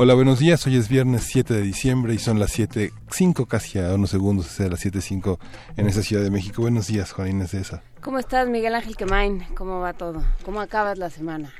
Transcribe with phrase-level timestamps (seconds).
[0.00, 0.64] Hola, buenos días.
[0.64, 4.68] Hoy es viernes 7 de diciembre y son las 7.05, casi a unos segundos, sea,
[4.68, 5.40] las 7.05
[5.76, 6.62] en esa Ciudad de México.
[6.62, 7.82] Buenos días, Juan Inés de esa.
[8.00, 9.42] ¿Cómo estás, Miguel Ángel Quemain?
[9.56, 10.22] ¿Cómo va todo?
[10.44, 11.52] ¿Cómo acabas la semana?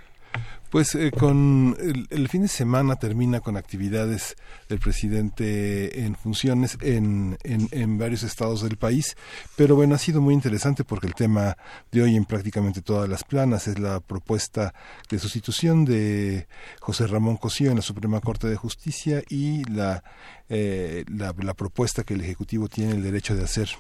[0.71, 1.77] Pues eh, con
[2.11, 4.37] el, fin de semana termina con actividades
[4.69, 9.17] del presidente en funciones en, en, varios estados del país,
[9.57, 11.57] pero bueno, ha sido muy interesante porque el tema
[11.91, 14.75] de hoy en prácticamente todas las planas es la propuesta
[15.09, 16.49] de sustitución de
[16.81, 20.05] José Ramón Cosío en la Suprema Corte de Justicia y la,
[20.51, 23.71] eh, la, la propuesta que el Ejecutivo tiene el derecho de hacer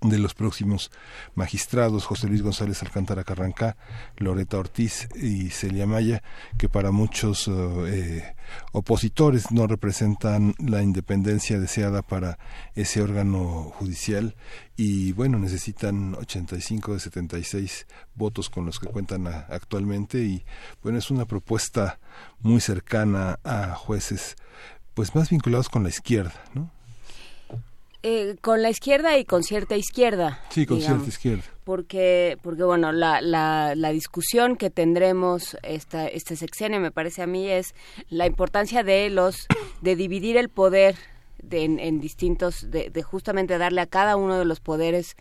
[0.00, 0.90] de los próximos
[1.34, 3.76] magistrados, José Luis González Alcántara Carrancá,
[4.16, 6.22] Loreta Ortiz y Celia Maya,
[6.58, 8.34] que para muchos eh,
[8.72, 12.38] opositores no representan la independencia deseada para
[12.74, 14.36] ese órgano judicial
[14.76, 20.44] y bueno, necesitan 85 de 76 votos con los que cuentan actualmente y
[20.82, 21.98] bueno, es una propuesta
[22.40, 24.36] muy cercana a jueces
[24.94, 26.70] pues más vinculados con la izquierda, ¿no?
[28.06, 30.38] Eh, con la izquierda y con cierta izquierda.
[30.50, 31.42] Sí, con cierta izquierda.
[31.64, 37.26] Porque, porque bueno, la, la, la discusión que tendremos esta, este sexenio, me parece a
[37.26, 37.74] mí, es
[38.10, 39.46] la importancia de los,
[39.80, 40.96] de dividir el poder
[41.42, 45.16] de, en, en, distintos, de, de justamente darle a cada uno de los poderes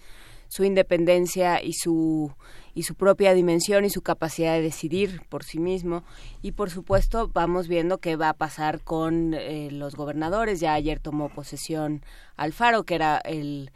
[0.50, 2.34] su independencia y su
[2.76, 6.04] y su propia dimensión y su capacidad de decidir por sí mismo.
[6.42, 10.60] Y por supuesto vamos viendo qué va a pasar con eh, los gobernadores.
[10.60, 12.04] Ya ayer tomó posesión
[12.36, 13.72] Alfaro, que era el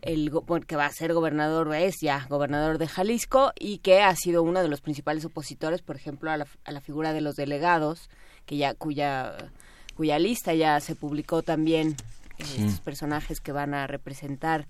[0.00, 0.30] el
[0.66, 4.62] que va a ser gobernador es ya gobernador de Jalisco y que ha sido uno
[4.62, 8.08] de los principales opositores por ejemplo a la, a la figura de los delegados
[8.46, 9.50] que ya cuya
[9.96, 11.96] cuya lista ya se publicó también
[12.38, 14.68] eh, personajes que van a representar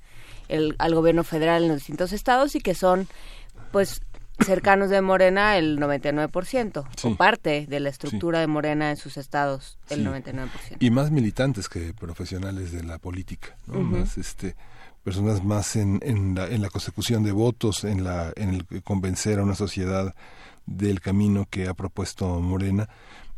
[0.49, 3.07] el, al gobierno federal en los distintos estados y que son
[3.71, 4.01] pues
[4.45, 9.79] cercanos de Morena el 99%, o parte de la estructura de Morena en sus estados
[9.91, 10.49] el 99%.
[10.81, 14.57] Y más militantes que profesionales de la política, más este
[15.03, 19.39] personas más en, en, la, en la consecución de votos, en la en el convencer
[19.39, 20.15] a una sociedad
[20.67, 22.89] del camino que ha propuesto Morena,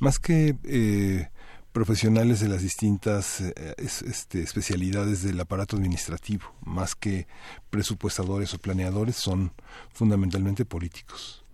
[0.00, 1.28] más que eh,
[1.72, 7.26] profesionales de las distintas eh, este, especialidades del aparato administrativo, más que
[7.70, 9.52] presupuestadores o planeadores, son
[9.92, 11.44] fundamentalmente políticos.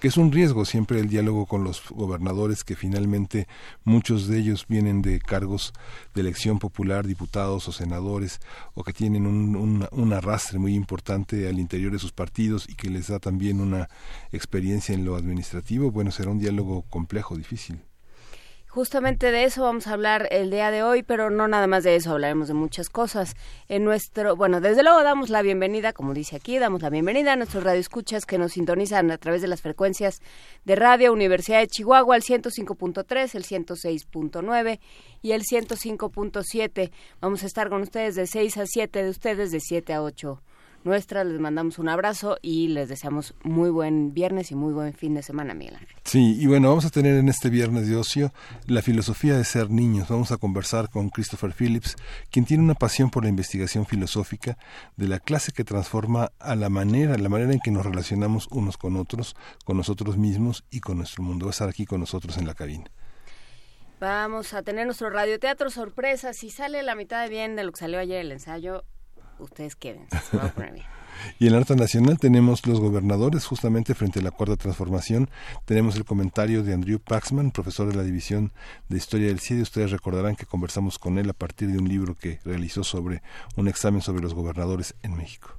[0.00, 3.46] que es un riesgo siempre el diálogo con los gobernadores, que finalmente
[3.84, 5.72] muchos de ellos vienen de cargos
[6.12, 8.40] de elección popular, diputados o senadores,
[8.74, 12.90] o que tienen un, un arrastre muy importante al interior de sus partidos y que
[12.90, 13.88] les da también una
[14.32, 15.92] experiencia en lo administrativo.
[15.92, 17.80] Bueno, será un diálogo complejo, difícil.
[18.74, 21.94] Justamente de eso vamos a hablar el día de hoy, pero no nada más de
[21.94, 23.36] eso, hablaremos de muchas cosas.
[23.68, 27.36] En nuestro, bueno, desde luego damos la bienvenida, como dice aquí, damos la bienvenida a
[27.36, 30.22] nuestros radioescuchas que nos sintonizan a través de las frecuencias
[30.64, 34.80] de Radio Universidad de Chihuahua, el 105.3, el 106.9
[35.20, 36.90] y el 105.7.
[37.20, 40.40] Vamos a estar con ustedes de 6 a 7, de ustedes de 7 a 8
[40.84, 41.24] nuestra.
[41.24, 45.22] Les mandamos un abrazo y les deseamos muy buen viernes y muy buen fin de
[45.22, 45.96] semana, Miguel Ángel.
[46.04, 48.32] Sí, y bueno, vamos a tener en este viernes de ocio
[48.66, 50.08] la filosofía de ser niños.
[50.08, 51.96] Vamos a conversar con Christopher Phillips,
[52.30, 54.58] quien tiene una pasión por la investigación filosófica
[54.96, 58.76] de la clase que transforma a la manera, la manera en que nos relacionamos unos
[58.76, 61.46] con otros, con nosotros mismos y con nuestro mundo.
[61.46, 62.90] Va a estar aquí con nosotros en la cabina.
[64.02, 66.32] Vamos a tener nuestro radioteatro sorpresa.
[66.32, 68.82] Si sale la mitad de bien de lo que salió ayer el ensayo,
[69.44, 70.06] ustedes queden.
[71.38, 75.30] Y en el arte nacional tenemos los gobernadores, justamente frente a la cuarta transformación.
[75.64, 78.52] Tenemos el comentario de Andrew Paxman, profesor de la División
[78.88, 79.62] de Historia del CIDE.
[79.62, 83.22] Ustedes recordarán que conversamos con él a partir de un libro que realizó sobre
[83.56, 85.50] un examen sobre los gobernadores en México.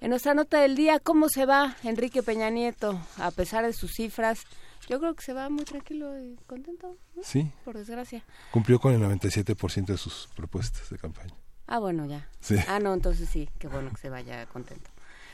[0.00, 3.00] En nuestra nota del día, ¿cómo se va Enrique Peña Nieto?
[3.16, 4.44] A pesar de sus cifras,
[4.88, 6.98] yo creo que se va muy tranquilo y contento.
[7.22, 7.50] Sí.
[7.64, 8.22] Por desgracia.
[8.50, 11.34] Cumplió con el 97% de sus propuestas de campaña.
[11.74, 12.28] Ah, bueno, ya.
[12.68, 14.88] Ah, no, entonces sí, qué bueno que se vaya contento.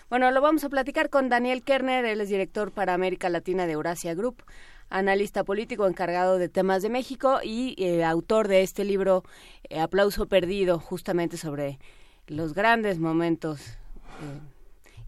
[0.08, 3.74] Bueno, lo vamos a platicar con Daniel Kerner, él es director para América Latina de
[3.74, 4.42] Eurasia Group,
[4.88, 9.22] analista político encargado de temas de México y eh, autor de este libro
[9.68, 11.78] eh, Aplauso Perdido, justamente sobre
[12.26, 14.40] los grandes momentos eh,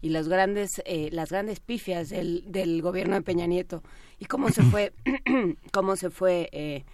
[0.01, 3.81] y los grandes, las grandes pifias del, del, gobierno de Peña Nieto
[4.19, 4.93] y cómo se fue,
[5.73, 6.85] cómo se fue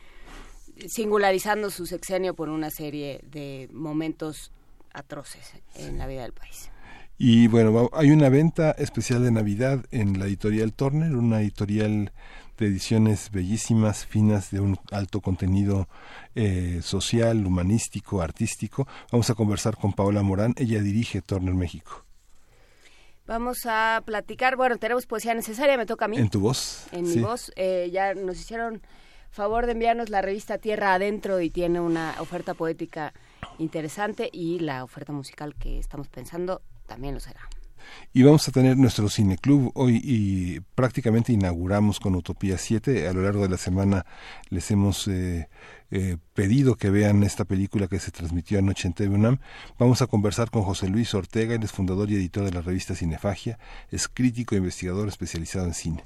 [0.87, 4.51] singularizando su sexenio por una serie de momentos
[4.93, 6.71] atroces en la vida del país.
[7.17, 12.13] Y bueno, hay una venta especial de Navidad en la editorial Turner, una editorial
[12.57, 15.89] de ediciones bellísimas, finas, de un alto contenido
[16.35, 18.87] eh, social, humanístico, artístico.
[19.11, 22.05] Vamos a conversar con Paola Morán, ella dirige Turner México.
[23.27, 26.17] Vamos a platicar, bueno, tenemos poesía necesaria, me toca a mí.
[26.17, 26.87] En tu voz.
[26.91, 28.81] En mi voz, eh, ya nos hicieron
[29.31, 33.13] favor de enviarnos la revista Tierra Adentro y tiene una oferta poética
[33.57, 37.41] interesante y la oferta musical que estamos pensando también lo será.
[38.13, 43.07] Y vamos a tener nuestro cineclub hoy y prácticamente inauguramos con Utopía 7.
[43.07, 44.05] A lo largo de la semana
[44.49, 45.47] les hemos eh,
[45.91, 49.39] eh, pedido que vean esta película que se transmitió anoche en TV UNAM.
[49.77, 52.95] Vamos a conversar con José Luis Ortega, él es fundador y editor de la revista
[52.95, 53.59] Cinefagia,
[53.89, 56.05] es crítico e investigador especializado en cine.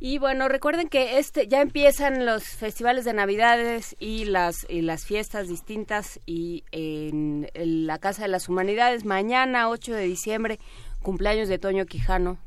[0.00, 5.04] Y bueno, recuerden que este ya empiezan los festivales de Navidades y las y las
[5.04, 10.60] fiestas distintas y en, la Casa de las Humanidades mañana 8 de diciembre
[11.02, 12.38] cumpleaños de Toño Quijano.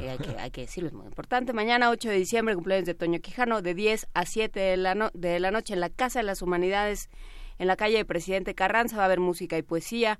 [0.00, 1.52] Eh, hay, que, hay que decirlo, es muy importante.
[1.52, 5.40] Mañana 8 de diciembre cumpleaños de Toño Quijano de 10 a 7 de la, de
[5.40, 7.10] la noche en la Casa de las Humanidades
[7.58, 10.18] en la calle de Presidente Carranza va a haber música y poesía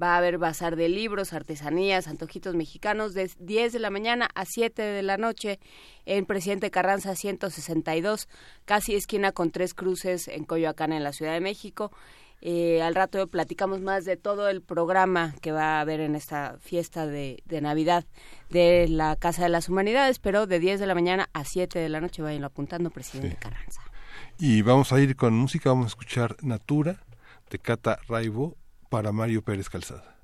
[0.00, 4.44] Va a haber bazar de libros, artesanías, antojitos mexicanos de 10 de la mañana a
[4.46, 5.60] 7 de la noche
[6.06, 8.28] en Presidente Carranza 162,
[8.64, 11.90] casi esquina con tres cruces en Coyoacán, en la Ciudad de México.
[12.42, 16.56] Eh, al rato platicamos más de todo el programa que va a haber en esta
[16.58, 18.06] fiesta de, Navidad
[18.48, 21.88] de la Casa de las Humanidades, pero de 10 de la mañana a 7 de
[21.90, 23.82] la noche vayan apuntando, Presidente Carranza.
[24.38, 27.02] Y vamos a ir con música, vamos a escuchar Natura
[27.50, 28.56] de Cata Raibo
[28.90, 30.16] para Mario Pérez Calzada.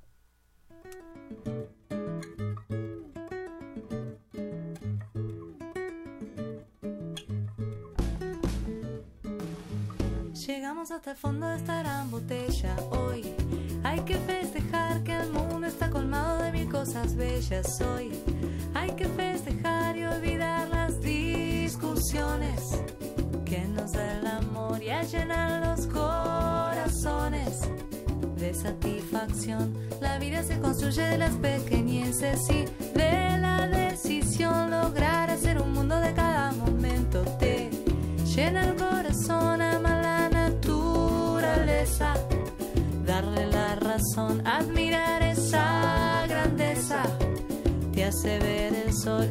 [10.47, 13.23] Llegamos hasta el fondo de esta gran botella hoy.
[13.85, 18.11] Hay que festejar que el mundo está colmado de mil cosas bellas hoy.
[18.75, 22.61] Hay que festejar y olvidar las discusiones
[23.45, 27.61] que nos da el amor y a llenar los corazones
[28.47, 29.75] de satisfacción.
[30.01, 32.65] La vida se construye de las pequeñeces y
[32.97, 37.23] de la decisión lograr hacer un mundo de cada momento.
[37.41, 37.71] Te
[38.35, 42.15] llena el corazón, ama la naturaleza,
[43.05, 47.03] darle la razón, admirar esa grandeza,
[47.93, 49.29] te hace ver el sol.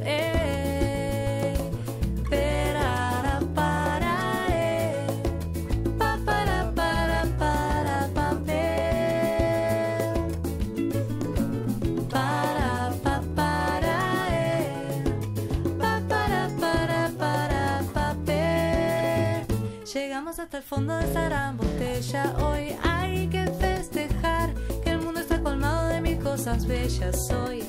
[20.56, 22.34] Hasta el fondo de gran botella.
[22.40, 24.54] Hoy hay que festejar
[24.84, 27.30] que el mundo está colmado de mil cosas bellas.
[27.32, 27.64] Hoy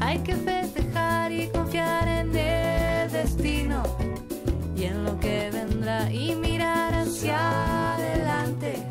[0.00, 3.82] hay que festejar y confiar en el destino
[4.76, 8.86] y en lo que vendrá y mirar hacia adelante.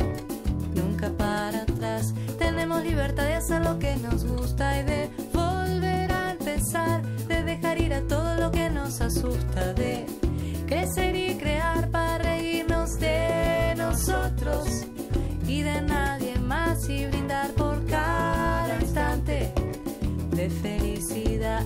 [0.74, 2.13] Nunca para atrás.
[2.39, 7.80] Tenemos libertad de hacer lo que nos gusta y de volver a empezar, de dejar
[7.80, 10.25] ir a todo lo que nos asusta, de
[10.65, 14.86] crecer y crear para reírnos de nosotros
[15.48, 19.51] y de nadie más y brindar por cada instante
[20.31, 21.63] de felicidad.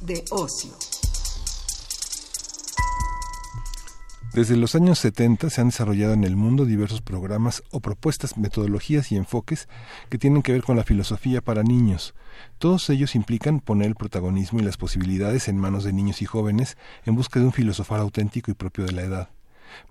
[0.00, 0.70] De ocio.
[4.32, 9.10] Desde los años 70 se han desarrollado en el mundo diversos programas o propuestas, metodologías
[9.10, 9.68] y enfoques
[10.08, 12.14] que tienen que ver con la filosofía para niños.
[12.58, 16.76] Todos ellos implican poner el protagonismo y las posibilidades en manos de niños y jóvenes
[17.06, 19.39] en busca de un filosofar auténtico y propio de la edad.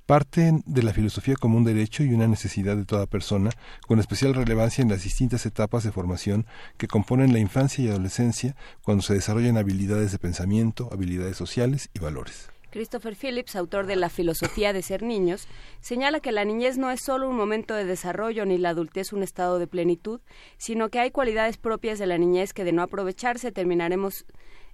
[0.06, 3.52] Parten de la filosofía como un derecho y una necesidad de toda persona,
[3.88, 6.46] con especial relevancia en las distintas etapas de formación
[6.78, 12.00] que componen la infancia y adolescencia, cuando se desarrollan habilidades de pensamiento, habilidades sociales y
[12.00, 12.50] valores.
[12.72, 15.48] Christopher Phillips, autor de La filosofía de ser niños,
[15.82, 19.24] señala que la niñez no es solo un momento de desarrollo ni la adultez un
[19.24, 20.22] estado de plenitud,
[20.58, 24.26] sino que hay cualidades propias de la niñez que de no aprovecharse terminaremos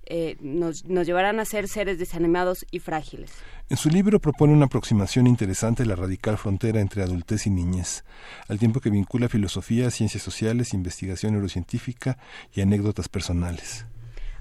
[0.05, 3.31] eh, nos, nos llevarán a ser seres desanimados y frágiles.
[3.69, 8.03] En su libro propone una aproximación interesante a la radical frontera entre adultez y niñez,
[8.47, 12.19] al tiempo que vincula filosofía, ciencias sociales, investigación neurocientífica
[12.53, 13.85] y anécdotas personales.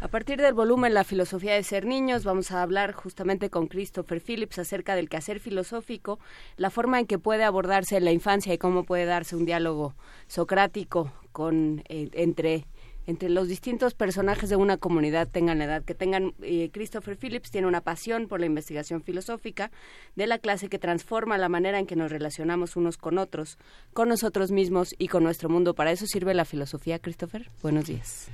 [0.04, 4.20] A partir del volumen La filosofía de ser niños, vamos a hablar justamente con Christopher
[4.20, 6.18] Phillips acerca del quehacer filosófico,
[6.58, 9.94] la forma en que puede abordarse la infancia y cómo puede darse un diálogo
[10.26, 12.66] socrático con, eh, entre
[13.06, 16.34] entre los distintos personajes de una comunidad tengan la edad que tengan.
[16.42, 19.70] Eh, Christopher Phillips tiene una pasión por la investigación filosófica
[20.16, 23.58] de la clase que transforma la manera en que nos relacionamos unos con otros,
[23.92, 25.74] con nosotros mismos y con nuestro mundo.
[25.74, 27.50] Para eso sirve la filosofía, Christopher.
[27.62, 28.28] Buenos días.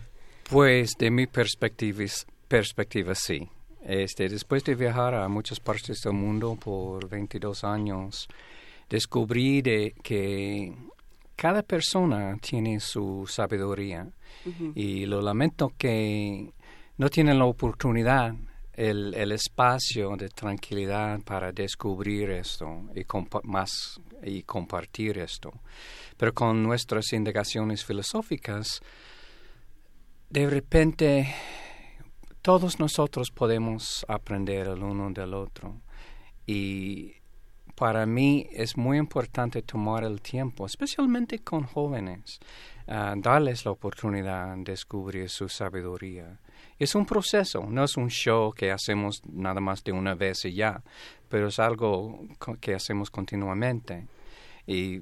[0.50, 2.04] Pues de mi perspectiva,
[2.48, 3.48] perspectiva sí.
[3.82, 8.28] Este, después de viajar a muchas partes del mundo por 22 años,
[8.88, 10.74] descubrí de que
[11.40, 14.06] cada persona tiene su sabiduría
[14.74, 16.52] y lo lamento que
[16.98, 18.34] no tienen la oportunidad,
[18.74, 23.06] el, el espacio de tranquilidad para descubrir esto y,
[23.44, 25.50] más, y compartir esto.
[26.18, 28.82] Pero con nuestras indagaciones filosóficas,
[30.28, 31.34] de repente
[32.42, 35.80] todos nosotros podemos aprender el uno del otro.
[36.46, 37.14] Y
[37.80, 42.38] para mí es muy importante tomar el tiempo, especialmente con jóvenes,
[42.86, 46.38] darles la oportunidad de descubrir su sabiduría.
[46.78, 50.52] Es un proceso, no es un show que hacemos nada más de una vez y
[50.52, 50.82] ya,
[51.30, 52.20] pero es algo
[52.60, 54.06] que hacemos continuamente.
[54.66, 55.00] Y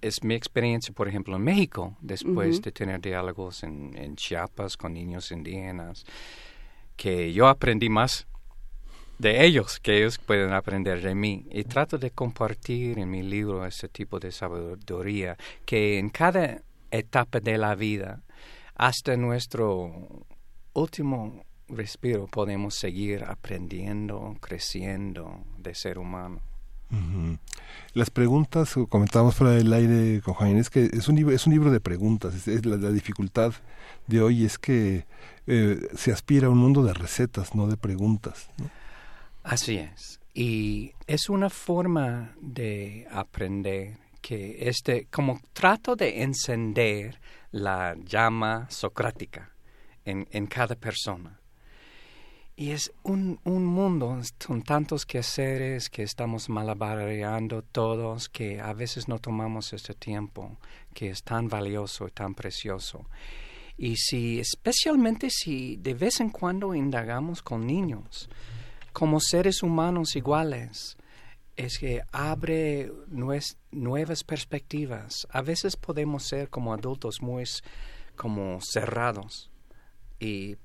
[0.00, 4.94] es mi experiencia, por ejemplo, en México, después de tener diálogos en, en Chiapas con
[4.94, 6.06] niños indígenas,
[6.96, 8.26] que yo aprendí más
[9.18, 11.44] de ellos que ellos pueden aprender de mí.
[11.50, 17.40] Y trato de compartir en mi libro ese tipo de sabiduría que en cada etapa
[17.40, 18.22] de la vida,
[18.74, 20.24] hasta nuestro
[20.72, 26.40] último respiro, podemos seguir aprendiendo, creciendo de ser humano.
[27.92, 31.52] Las preguntas, comentábamos fuera del aire con Juan, es que es un libro, es un
[31.52, 32.48] libro de preguntas.
[32.48, 33.52] Es, la, dificultad
[34.06, 35.04] de hoy es que
[35.46, 38.48] eh, se aspira a un mundo de recetas, no de preguntas.
[39.48, 40.20] Así es.
[40.34, 47.18] Y es una forma de aprender que este, como trato de encender
[47.50, 49.54] la llama socrática
[50.04, 51.40] en, en cada persona.
[52.56, 59.08] Y es un, un mundo, con tantos quehaceres que estamos malabareando todos, que a veces
[59.08, 60.58] no tomamos este tiempo,
[60.92, 63.06] que es tan valioso y tan precioso.
[63.78, 68.28] Y si, especialmente si de vez en cuando indagamos con niños,
[68.92, 70.96] como seres humanos iguales
[71.56, 72.92] es que abre
[73.70, 75.26] nuevas perspectivas.
[75.30, 77.44] A veces podemos ser como adultos muy
[78.16, 79.50] como cerrados,
[80.20, 80.56] y,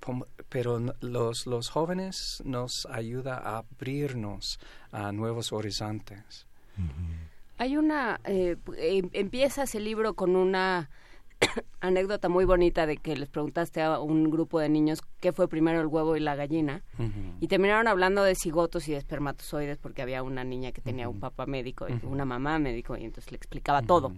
[0.50, 4.60] pero los, los jóvenes nos ayuda a abrirnos
[4.92, 6.48] a nuevos horizontes.
[7.58, 10.90] Hay una, eh, em, empieza ese libro con una
[11.80, 15.82] anécdota muy bonita de que les preguntaste a un grupo de niños qué fue primero
[15.82, 16.84] el huevo y la gallina
[17.40, 21.20] y terminaron hablando de cigotos y de espermatozoides porque había una niña que tenía un
[21.20, 24.14] papá médico y una mamá médico y entonces le explicaba todo.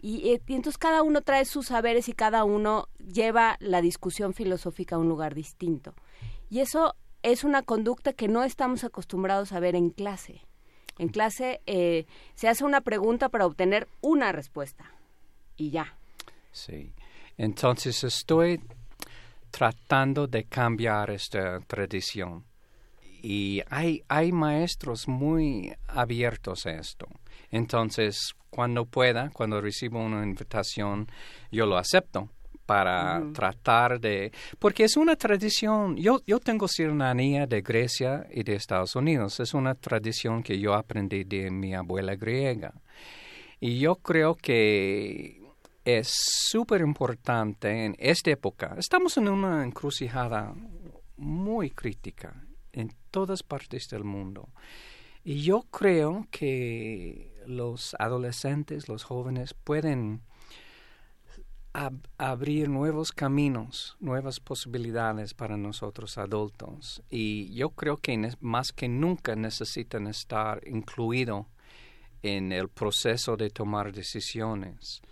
[0.00, 4.34] Y, eh, y, entonces cada uno trae sus saberes y cada uno lleva la discusión
[4.34, 5.94] filosófica a un lugar distinto.
[6.50, 10.42] Y eso es una conducta que no estamos acostumbrados a ver en clase.
[10.98, 14.92] En clase eh, se hace una pregunta para obtener una respuesta
[15.56, 15.96] y ya.
[16.54, 16.92] Sí.
[17.36, 18.60] Entonces estoy
[19.50, 22.44] tratando de cambiar esta tradición.
[23.22, 27.06] Y hay, hay maestros muy abiertos a esto.
[27.50, 31.08] Entonces, cuando pueda, cuando recibo una invitación,
[31.50, 32.30] yo lo acepto
[32.66, 34.32] para tratar de...
[34.58, 39.54] Porque es una tradición, yo, yo tengo ciudadanía de Grecia y de Estados Unidos, es
[39.54, 42.72] una tradición que yo aprendí de mi abuela griega.
[43.60, 45.43] Y yo creo que
[45.84, 46.08] es
[46.48, 48.74] súper importante en esta época.
[48.78, 50.54] Estamos en una encrucijada
[51.16, 54.48] muy crítica en todas partes del mundo.
[55.24, 60.22] Y yo creo que los adolescentes, los jóvenes pueden
[62.18, 67.02] abrir nuevos caminos, nuevas posibilidades para nosotros adultos.
[67.10, 71.46] Y yo creo que más que nunca necesitan estar incluidos
[72.22, 75.02] en el proceso de tomar decisiones.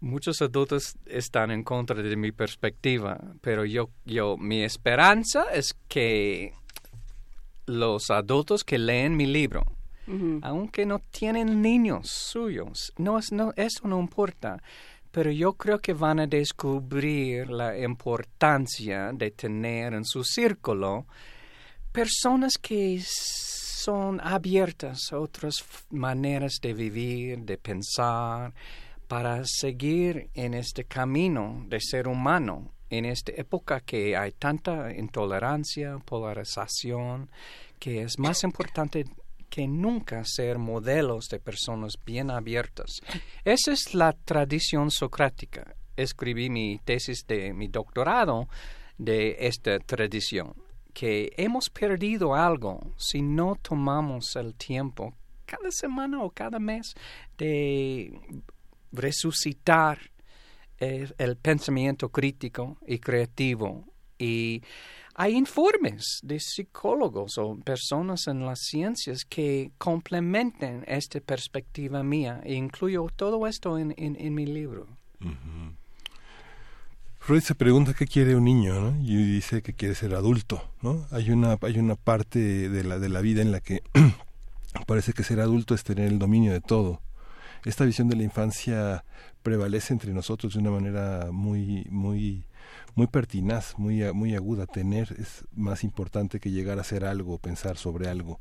[0.00, 6.52] Muchos adultos están en contra de mi perspectiva, pero yo, yo, mi esperanza es que
[7.66, 9.64] los adultos que leen mi libro,
[10.42, 14.62] aunque no tienen niños suyos, no, no, eso no importa,
[15.10, 21.06] pero yo creo que van a descubrir la importancia de tener en su círculo
[21.92, 28.54] personas que son abiertas a otras maneras de vivir, de pensar,
[29.08, 35.98] para seguir en este camino de ser humano, en esta época que hay tanta intolerancia,
[36.04, 37.30] polarización,
[37.78, 39.06] que es más importante
[39.48, 43.00] que nunca ser modelos de personas bien abiertas.
[43.44, 45.74] Esa es la tradición socrática.
[45.96, 48.48] Escribí mi tesis de mi doctorado
[48.98, 50.54] de esta tradición,
[50.92, 55.14] que hemos perdido algo si no tomamos el tiempo
[55.46, 56.94] cada semana o cada mes
[57.38, 58.12] de
[58.92, 59.98] resucitar
[60.78, 63.84] el, pensamiento crítico y creativo.
[64.18, 64.62] Y
[65.14, 72.54] hay informes de psicólogos o personas en las ciencias que complementen esta perspectiva mía e
[72.54, 74.86] incluyo todo esto en, en, mi libro.
[77.18, 78.96] Freud se pregunta qué quiere un niño.
[79.02, 81.06] Y dice que quiere ser adulto, ¿no?
[81.10, 83.82] Hay una, hay una parte de la, de la vida en la que
[84.86, 87.00] parece que ser adulto es tener el dominio de todo
[87.68, 89.04] esta visión de la infancia
[89.42, 92.44] prevalece entre nosotros de una manera muy muy
[92.94, 94.66] muy pertinaz, muy muy aguda.
[94.66, 98.40] Tener es más importante que llegar a hacer algo, pensar sobre algo.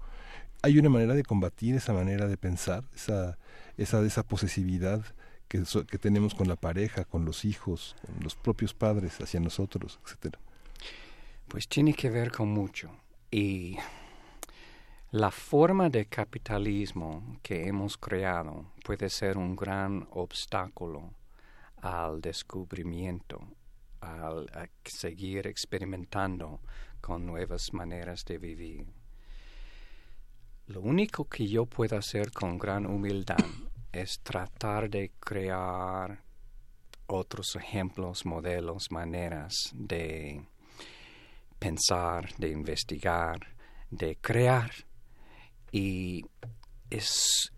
[0.61, 3.37] Hay una manera de combatir esa manera de pensar, esa
[3.77, 5.03] esa esa posesividad
[5.49, 9.99] que, que tenemos con la pareja, con los hijos, con los propios padres hacia nosotros,
[10.05, 10.39] etcétera.
[11.49, 12.89] Pues tiene que ver con mucho
[13.29, 13.77] y
[15.11, 21.13] la forma de capitalismo que hemos creado puede ser un gran obstáculo
[21.81, 23.39] al descubrimiento,
[24.01, 24.49] al
[24.83, 26.59] seguir experimentando
[26.99, 28.85] con nuevas maneras de vivir.
[30.65, 33.37] Lo único que yo puedo hacer con gran humildad
[33.93, 36.21] es tratar de crear
[37.05, 40.45] otros ejemplos, modelos, maneras de
[41.57, 43.55] pensar, de investigar,
[43.89, 44.86] de crear
[45.71, 46.25] y
[46.89, 47.51] es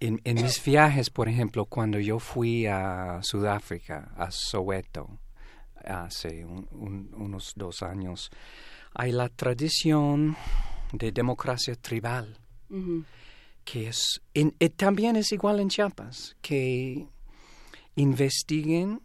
[0.00, 5.18] en, mis viajes, por ejemplo, cuando yo fui a Sudáfrica, a Soweto,
[5.84, 8.30] hace unos dos años,
[8.92, 10.36] hay la tradición
[10.92, 12.38] de democracia tribal,
[13.64, 17.06] que es, eh, también es igual en Chiapas, que
[17.94, 19.00] investiguen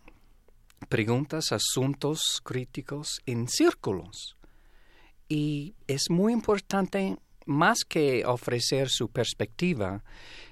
[0.90, 4.36] preguntas, asuntos críticos en círculos.
[5.30, 10.04] Y es muy importante más que ofrecer su perspectiva,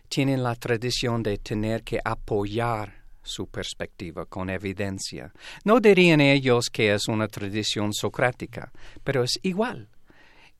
[0.08, 5.32] tienen la tradición de tener que apoyar su perspectiva con evidencia.
[5.64, 8.72] No dirían ellos que es una tradición socrática,
[9.04, 9.90] pero es igual.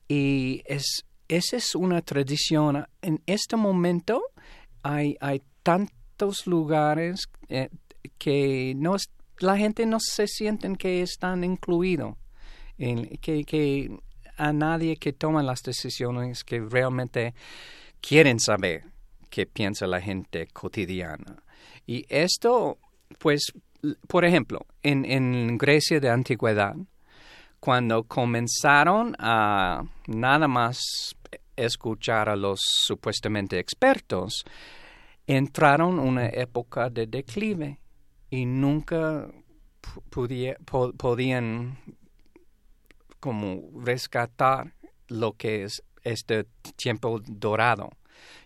[0.08, 2.86] Y es, esa es una tradición.
[3.02, 4.22] En este momento
[4.82, 5.16] hay,
[5.62, 7.68] tantos lugares eh,
[8.18, 8.74] que
[9.38, 12.14] la gente no se siente que están incluidos,
[12.78, 14.00] que
[14.40, 17.34] a nadie que toma las decisiones que realmente
[18.00, 18.84] quieren saber
[19.28, 21.42] qué piensa la gente cotidiana.
[21.86, 22.78] Y esto,
[23.18, 23.52] pues,
[24.08, 26.74] por ejemplo, en, en Grecia de antigüedad,
[27.60, 30.80] cuando comenzaron a nada más
[31.56, 34.44] escuchar a los supuestamente expertos,
[35.26, 37.78] entraron una época de declive
[38.30, 39.28] y nunca
[40.96, 41.76] podían
[43.20, 44.74] como rescatar
[45.08, 46.44] lo que es este
[46.76, 47.90] tiempo dorado.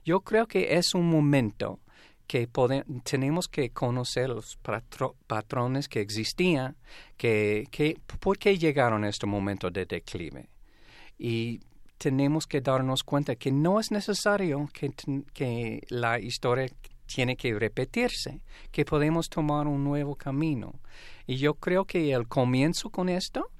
[0.04, 1.80] Yo creo que es un momento
[2.26, 2.48] que
[3.04, 4.58] tenemos que conocer los
[5.26, 6.76] patrones que existían,
[7.16, 10.48] que, que, por qué llegaron a este momento de declive.
[11.18, 11.60] Y
[11.98, 14.90] tenemos que darnos cuenta que no es necesario que,
[15.32, 16.66] que la historia
[17.06, 18.40] tiene que repetirse,
[18.72, 20.80] que podemos tomar un nuevo camino.
[21.26, 23.50] Y yo creo que el comienzo con esto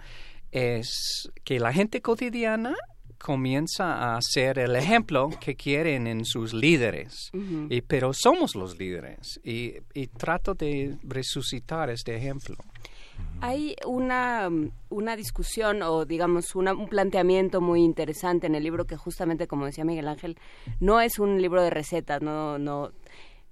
[0.54, 2.74] es que la gente cotidiana
[3.18, 7.32] comienza a ser el ejemplo que quieren en sus líderes.
[7.68, 12.56] y, pero somos los líderes y, y trato de resucitar este ejemplo.
[13.40, 14.48] Hay una,
[14.90, 19.84] una discusión o digamos un planteamiento muy interesante en el libro que justamente como decía
[19.84, 20.36] Miguel Ángel
[20.80, 22.90] no es un libro de recetas, no, no,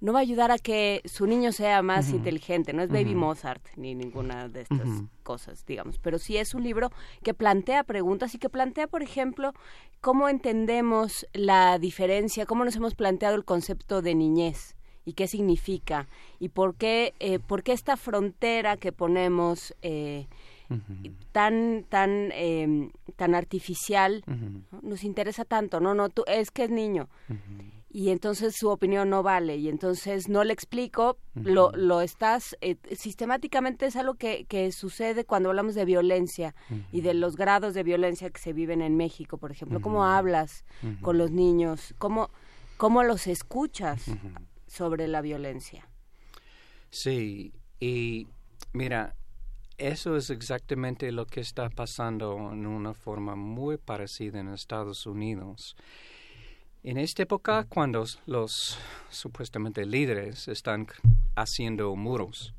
[0.03, 3.65] no va a ayudar a que su niño sea más inteligente, no es Baby Mozart
[3.77, 4.89] ni ninguna de estas
[5.23, 6.91] cosas, digamos, pero sí es un libro
[7.23, 9.53] que plantea preguntas y que plantea, por ejemplo,
[10.01, 16.09] cómo entendemos la diferencia, cómo nos hemos planteado el concepto de niñez y qué significa
[16.37, 20.27] y por qué, eh, por qué esta frontera que ponemos eh,
[21.31, 24.23] tan tan em, tan artificial
[24.81, 27.09] nos interesa tanto no no tú es que es niño
[27.93, 32.75] y entonces su opinión no vale y entonces no le explico, lo, lo estás, eh,
[32.95, 36.55] sistemáticamente es algo que, que sucede cuando hablamos de violencia
[36.91, 40.65] y de los grados de violencia que se viven en México, por ejemplo, cómo hablas
[41.01, 42.31] con los niños, cómo,
[42.77, 44.05] cómo los escuchas
[44.65, 45.87] sobre la violencia.
[46.89, 48.27] Sí, y
[48.73, 49.15] mira,
[49.77, 55.75] eso es exactamente lo que está pasando en una forma muy parecida en Estados Unidos.
[56.85, 58.77] En esta época, cuando los
[59.09, 60.85] supuestamente líderes están
[61.33, 62.53] haciendo muros,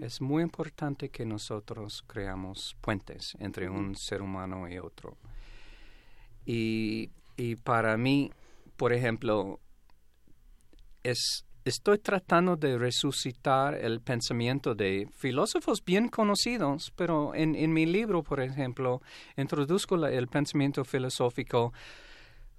[0.00, 5.16] es muy importante que nosotros creamos puentes entre un ser humano y otro.
[6.46, 8.30] Y, y para mí,
[8.76, 9.58] por ejemplo,
[11.02, 17.86] es, estoy tratando de resucitar el pensamiento de filósofos bien conocidos, pero en, en mi
[17.86, 19.02] libro, por ejemplo,
[19.36, 21.72] introduzco el pensamiento filosófico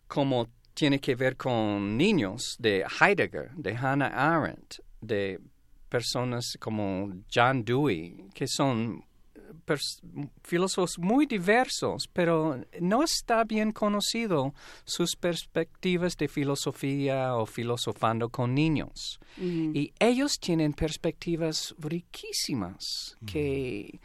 [0.10, 5.40] como tiene que ver con niños de Heidegger, de Hannah Arendt, de
[5.90, 9.04] personas como John Dewey, que son
[10.44, 18.54] filósofos muy diversos, pero no está bien conocido sus perspectivas de filosofía o filosofando con
[18.54, 19.20] niños.
[19.38, 24.00] Y ellos tienen perspectivas riquísimas que eh,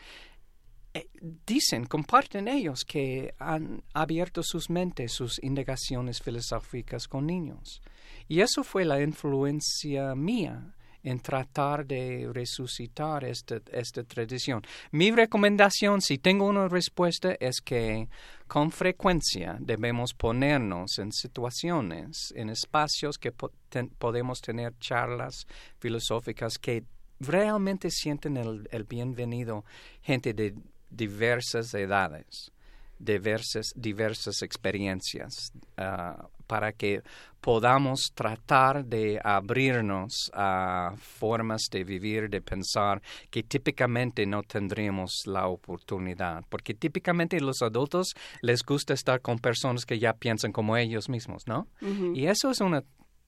[1.46, 7.80] dicen, comparten ellos que han abierto sus mentes, sus indagaciones filosóficas con niños.
[8.28, 14.62] Y eso fue la influencia mía en tratar de resucitar esta, esta tradición.
[14.90, 18.08] Mi recomendación, si tengo una respuesta, es que
[18.46, 25.46] con frecuencia debemos ponernos en situaciones, en espacios que podemos tener charlas
[25.78, 26.84] filosóficas que
[27.18, 29.64] realmente sienten el bienvenido
[30.02, 30.54] gente de
[30.90, 32.50] diversas edades,
[32.98, 37.02] diversas, diversas experiencias, ah, para que
[37.40, 43.00] podamos tratar de abrirnos a formas de vivir, de pensar
[43.30, 48.08] que típicamente no tendríamos la oportunidad, porque típicamente los adultos
[48.42, 51.68] les gusta estar con personas que ya piensan como ellos mismos, ¿no?
[52.14, 52.82] Y eso es una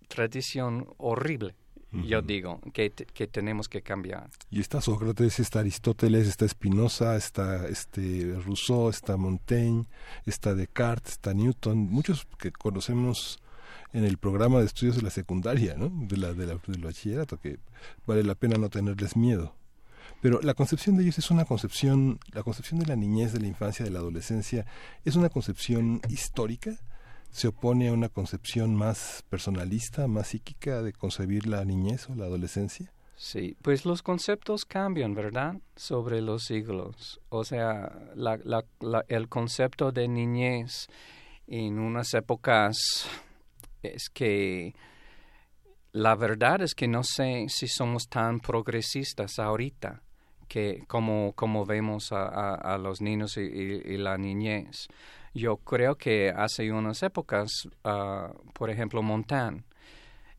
[0.09, 1.55] tradición horrible
[1.93, 4.31] yo digo, que, que, tenemos que cambiar.
[4.51, 9.87] Y está Sócrates, está Aristóteles, está Spinoza, está este Rousseau, está Montaigne,
[10.25, 13.43] está Descartes, está Newton, muchos que conocemos
[13.93, 15.91] en el programa de estudios de la secundaria, ¿no?
[15.91, 17.59] de la, de del bachillerato, que
[18.07, 19.55] vale la pena no tenerles miedo.
[20.23, 23.49] Pero la concepción de ellos es una concepción, la concepción de la niñez, de la
[23.49, 24.67] infancia, de la adolescencia,
[25.05, 26.79] es una concepción histórica,
[27.33, 32.27] se opone a una concepción más personalista, más psíquica de concebir la niñez o la
[32.27, 32.93] adolescencia?
[33.17, 35.55] Sí, pues los conceptos cambian, ¿verdad?
[35.75, 37.21] Sobre los siglos.
[37.31, 37.91] O sea,
[39.09, 40.89] el concepto de niñez
[41.47, 42.77] en unas épocas
[43.83, 44.75] es que
[45.93, 50.03] la verdad es que no sé si somos tan progresistas ahorita
[50.49, 54.89] que como, como vemos a, los niños y la niñez.
[55.35, 57.51] Yo creo que hace unas épocas,
[57.85, 59.65] ah, por ejemplo, Montaigne,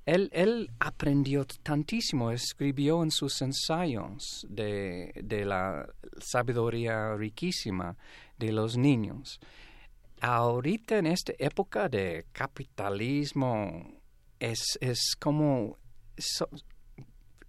[0.06, 5.88] él, él, aprendió tantísimo, escribió en sus ensayos de, de, la
[6.20, 7.96] sabiduría riquísima
[8.38, 9.40] de los niños.
[10.20, 14.02] Ahorita en esta época de capitalismo
[14.40, 15.78] es, es como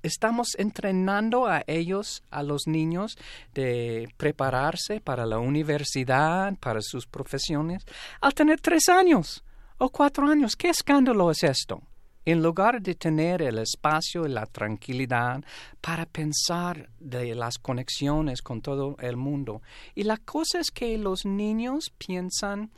[0.05, 3.17] estamos entrenando a ellos, a los niños,
[3.55, 7.85] de prepararse para la universidad, para sus profesiones,
[8.21, 9.43] al tener tres años
[9.79, 10.57] o cuatro años.
[10.57, 11.83] ¿Qué escándalo es esto?
[12.27, 15.43] En lugar de tener el espacio y la tranquilidad
[15.81, 19.63] para pensar de las conexiones con todo el mundo.
[19.95, 22.71] Y la cosa es que los niños piensan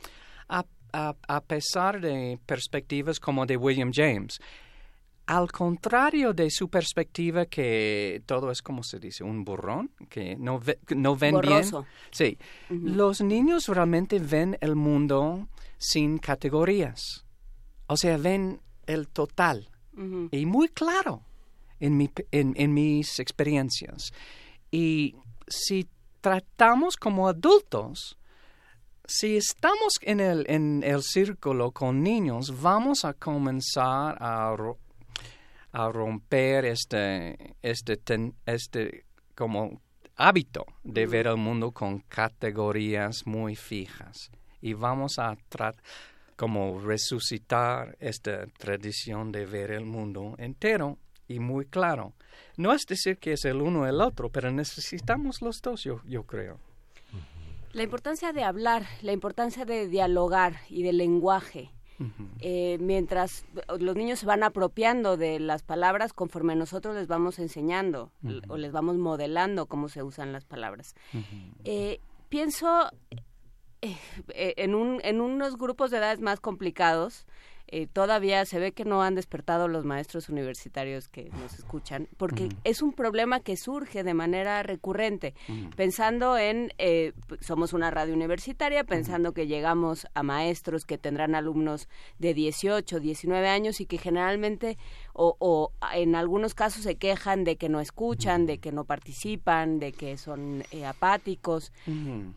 [0.49, 4.39] a, a pesar de perspectivas como de William James
[5.27, 10.59] al contrario de su perspectiva que todo es como se dice, un burrón, que no,
[10.59, 11.81] ve- no ven Borroso.
[11.81, 11.91] bien.
[12.11, 12.37] Sí,
[12.69, 17.25] los niños realmente ven el mundo sin categorías.
[17.87, 19.69] O sea, ven el total
[20.31, 21.23] y muy claro
[21.79, 24.11] en, mi, en, en mis experiencias.
[24.71, 25.15] Y
[25.47, 25.87] si
[26.21, 28.17] tratamos como adultos,
[29.05, 34.55] si estamos en el, en el círculo con niños, vamos a comenzar a,
[35.71, 39.81] a romper este, este, ten- este como
[40.15, 44.31] hábito de ver el mundo con categorías muy fijas.
[44.61, 45.75] Y vamos a tratar
[46.35, 52.13] como resucitar esta tradición de ver el mundo entero y muy claro.
[52.57, 56.01] No es decir que es el uno o el otro, pero necesitamos los dos, yo,
[56.05, 56.59] yo creo.
[57.73, 61.71] La importancia de hablar, la importancia de dialogar y del lenguaje.
[62.41, 63.45] Eh, mientras
[63.79, 68.11] los niños se van apropiando de las palabras conforme nosotros les vamos enseñando
[68.47, 70.95] o les vamos modelando cómo se usan las palabras.
[71.63, 72.91] Eh, pienso
[73.81, 73.95] eh,
[74.29, 77.25] eh, en, un, en unos grupos de edades más complicados,
[77.67, 82.49] eh, todavía se ve que no han despertado los maestros universitarios que nos escuchan, porque
[82.63, 85.33] es un problema que surge de manera recurrente,
[85.75, 91.89] pensando en, eh, somos una radio universitaria, pensando que llegamos a maestros que tendrán alumnos
[92.19, 94.77] de 18, 19 años y que generalmente,
[95.13, 99.79] o, o en algunos casos se quejan de que no escuchan, de que no participan,
[99.79, 101.71] de que son eh, apáticos.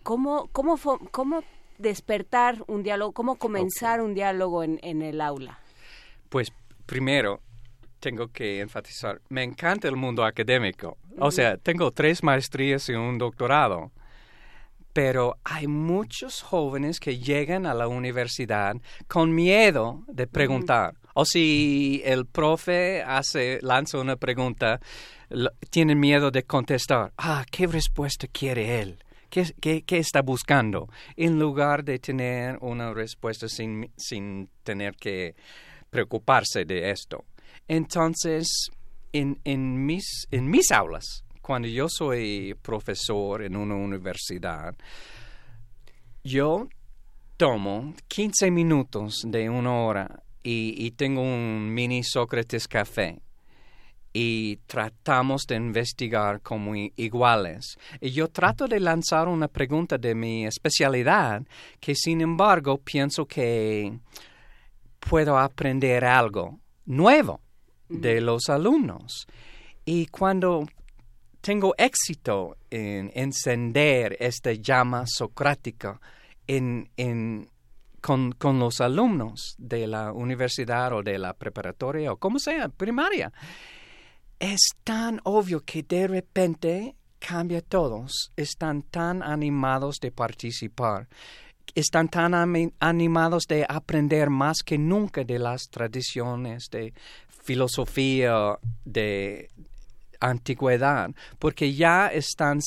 [0.03, 0.77] ¿Cómo, cómo,
[1.11, 1.43] cómo
[1.81, 5.59] despertar un diálogo, cómo comenzar un diálogo en, en el aula?
[6.29, 6.53] Pues
[6.87, 7.41] primero
[8.01, 10.97] tengo que enfatizar, me encanta el mundo académico.
[11.19, 13.93] O sea, tengo tres maestrías y un doctorado.
[14.93, 18.75] Pero hay muchos jóvenes que llegan a la universidad
[19.07, 20.95] con miedo de preguntar.
[21.15, 24.81] O si el profe hace, lanza una pregunta,
[25.71, 27.13] tienen miedo de contestar.
[27.19, 28.99] Ah, ¿qué respuesta quiere él?
[29.31, 30.89] ¿Qué, está buscando?
[31.17, 35.37] En lugar de tener una respuesta sin, sin tener que
[35.89, 37.25] preocuparse de esto.
[37.69, 38.71] Entonces,
[39.13, 44.75] en, en, mis, en mis aulas, cuando yo soy profesor en una universidad,
[46.25, 46.69] yo
[47.37, 53.21] tomo 15 minutos de una hora y, y tengo un mini Sócrates café
[54.13, 57.79] y tratamos de investigar como iguales.
[58.01, 61.43] Y yo trato de lanzar una pregunta de mi especialidad
[61.79, 63.99] que sin embargo pienso que
[64.99, 67.41] puedo aprender algo nuevo
[67.89, 69.27] de los alumnos.
[69.85, 70.67] Y cuando
[71.41, 76.01] tengo éxito en encender esta llama socrática
[76.47, 77.49] en, en,
[78.01, 83.33] con, con los alumnos de la universidad o de la preparatoria o como sea, primaria,
[84.41, 91.09] es tan obvio que de repente cambia todos, están tan animados de participar,
[91.75, 92.35] están tan
[92.81, 96.95] animados de aprender más que nunca de las tradiciones de
[97.29, 99.51] filosofía de
[100.21, 102.61] antigüedad, porque ya están,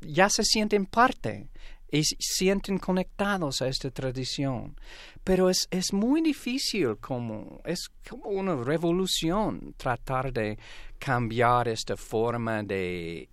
[0.00, 1.48] ya se sienten parte
[1.92, 4.76] y sienten conectados a esta tradición.
[5.24, 10.58] Pero es, es muy difícil como, es como una revolución tratar de
[11.00, 13.28] cambiar esta forma de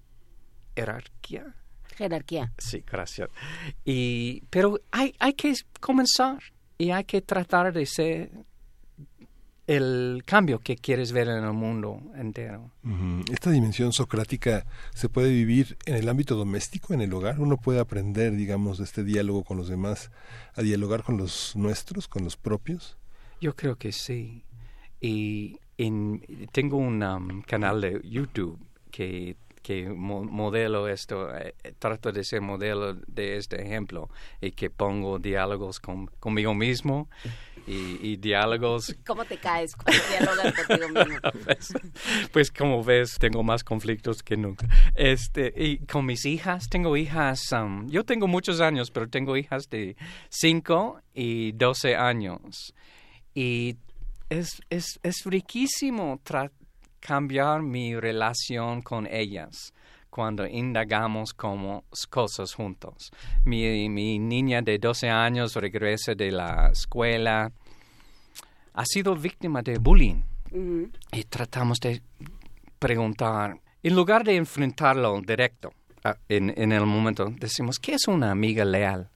[0.75, 1.53] jerarquía.
[1.95, 2.53] Jerarquía.
[2.57, 3.29] Sí, gracias.
[3.83, 6.39] Y, pero hay, hay que comenzar
[6.77, 8.31] y hay que tratar de ser
[9.67, 12.71] el cambio que quieres ver en el mundo entero.
[13.29, 17.41] Esta dimensión socrática se puede vivir en el ámbito doméstico, en el hogar.
[17.41, 20.09] Uno puede aprender, digamos, de este diálogo con los demás,
[20.55, 22.97] a dialogar con los nuestros, con los propios.
[23.41, 24.45] Yo creo que sí.
[25.01, 28.57] Y en, tengo un um, canal de YouTube
[28.91, 34.09] que, que mo- modelo esto, eh, trato de ser modelo de este ejemplo
[34.41, 37.09] y que pongo diálogos con, conmigo mismo
[37.67, 41.19] y, y diálogos ¿Cómo te caes cuando dialogas contigo mismo?
[41.45, 41.73] pues,
[42.31, 44.67] pues como ves, tengo más conflictos que nunca.
[44.95, 49.69] Este, y con mis hijas, tengo hijas, um, yo tengo muchos años, pero tengo hijas
[49.69, 49.97] de
[50.29, 52.73] 5 y 12 años.
[53.35, 53.75] Y
[54.29, 56.19] es, es, es riquísimo
[56.99, 59.73] cambiar mi relación con ellas
[60.09, 63.11] cuando indagamos como cosas juntos.
[63.45, 67.51] Mi, mi niña de 12 años regresa de la escuela,
[68.73, 70.21] ha sido víctima de bullying
[71.11, 72.01] y tratamos de
[72.79, 75.71] preguntar, en lugar de enfrentarlo directo
[76.03, 79.09] ah, en, en el momento, decimos, ¿qué es una amiga leal?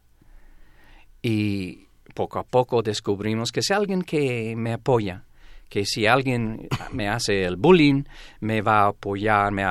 [1.23, 5.23] Y poco a poco descubrimos que es alguien que me apoya,
[5.69, 8.03] que si alguien me hace el bullying,
[8.39, 9.63] me va a apoyar, me,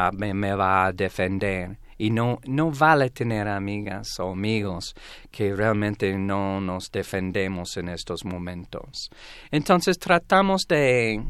[0.55, 1.79] va- a defender.
[1.99, 4.95] Y no, no vale tener amigas o amigos
[5.31, 9.11] que realmente no nos defendemos en estos momentos.
[9.51, 11.23] Entonces tratamos de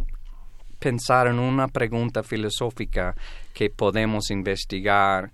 [0.79, 3.17] pensar en una pregunta filosófica
[3.53, 5.33] que podemos investigar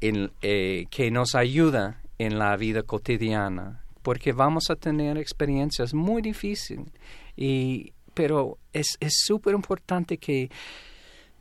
[0.00, 6.86] eh, que nos ayuda en la vida cotidiana, porque vamos a tener experiencias muy difíciles,
[7.36, 10.50] y, pero es es súper importante que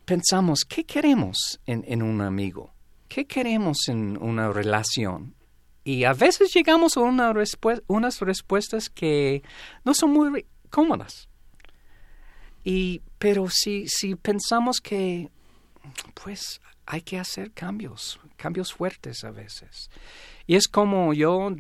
[0.04, 2.74] pensamos qué queremos en, en un amigo,
[3.08, 5.34] qué queremos en una relación.
[5.86, 9.44] Y a veces llegamos a unas respuestas que
[9.86, 11.30] no son muy cómodas.
[12.66, 15.30] Y, pero si, si pensamos que,
[16.22, 19.90] pues, hay que hacer cambios, cambios fuertes a veces.
[20.48, 21.56] Y es como yo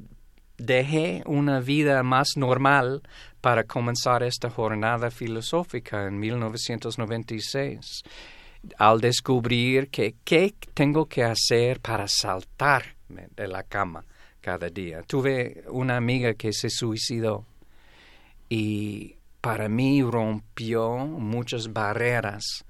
[0.58, 3.04] dejé una vida más normal
[3.42, 8.04] para comenzar esta jornada filosófica en 1996,
[8.78, 14.04] al descubrir que qué tengo que hacer para saltarme de la cama
[14.42, 15.04] cada día.
[15.04, 17.46] Tuve una amiga que se suicidó
[18.50, 22.66] y para mí rompió muchas barreras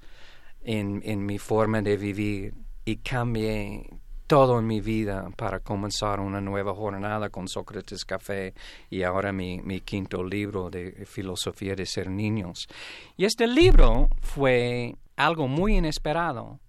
[0.62, 3.88] en, en mi forma de vivir y cambié
[4.28, 8.52] todo en mi vida para comenzar una nueva jornada con Sócrates Café
[8.90, 12.68] y ahora mi, mi quinto libro de filosofía de ser niños.
[13.16, 16.60] Y este libro fue algo muy inesperado.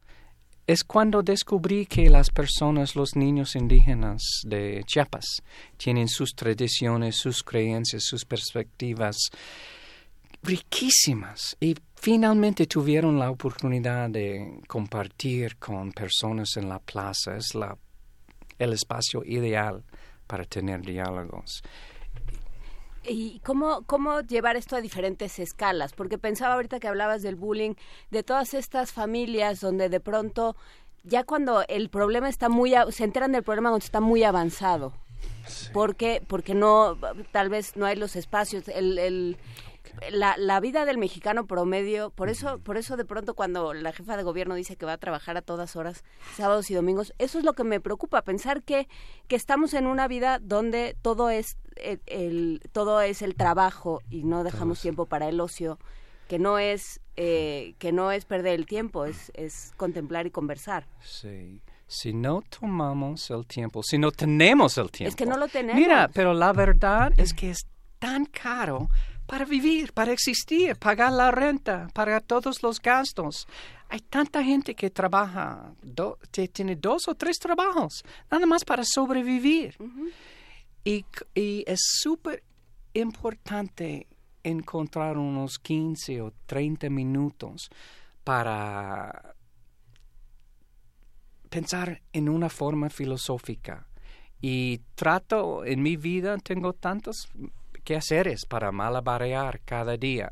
[0.67, 5.43] Es cuando descubrí que las personas, los niños indígenas de Chiapas,
[5.76, 9.17] tienen sus tradiciones, sus creencias, sus perspectivas
[10.43, 17.35] riquísimas y finalmente tuvieron la oportunidad de compartir con personas en la plaza.
[17.35, 17.77] Es la,
[18.57, 19.83] el espacio ideal
[20.27, 21.62] para tener diálogos.
[23.03, 25.93] ¿Y cómo, cómo llevar esto a diferentes escalas?
[25.93, 27.73] Porque pensaba ahorita que hablabas del bullying,
[28.12, 30.55] de todas estas familias donde de pronto,
[31.03, 34.93] ya cuando el problema está muy, a- se enteran del problema cuando está muy avanzado.
[35.73, 36.97] Porque, porque no,
[37.31, 39.38] tal vez no hay los espacios, el, el-
[40.12, 44.18] la, la vida del mexicano promedio, por eso, por eso de pronto cuando la jefa
[44.18, 46.04] de gobierno dice que va a trabajar a todas horas,
[46.36, 48.88] sábados y domingos, eso es lo que me preocupa, pensar que,
[49.28, 54.24] que estamos en una vida donde todo es el, el- todo es el trabajo y
[54.24, 55.80] no dejamos tiempo para el ocio,
[56.28, 60.86] que no es eh, que no es perder el tiempo, es, es contemplar y conversar.
[61.02, 61.62] Sí.
[61.88, 65.10] Si no tomamos el tiempo, si no tenemos el tiempo.
[65.10, 65.76] Es que no lo tenemos.
[65.82, 67.65] Mira, pero la verdad es que es
[67.98, 68.89] tan caro
[69.30, 73.48] para vivir, para existir, pagar la renta, pagar todos los gastos.
[73.89, 78.84] Hay tanta gente que trabaja, do- que tiene dos o tres trabajos, nada más para
[78.84, 79.76] sobrevivir.
[80.84, 82.42] y, y es súper
[82.94, 84.08] importante
[84.44, 87.70] encontrar unos 15 o 30 minutos
[88.24, 89.36] para
[91.50, 93.88] pensar en una forma filosófica.
[94.42, 97.28] Y trato, en mi vida tengo tantos
[97.93, 100.30] quehaceres para malabarear cada día.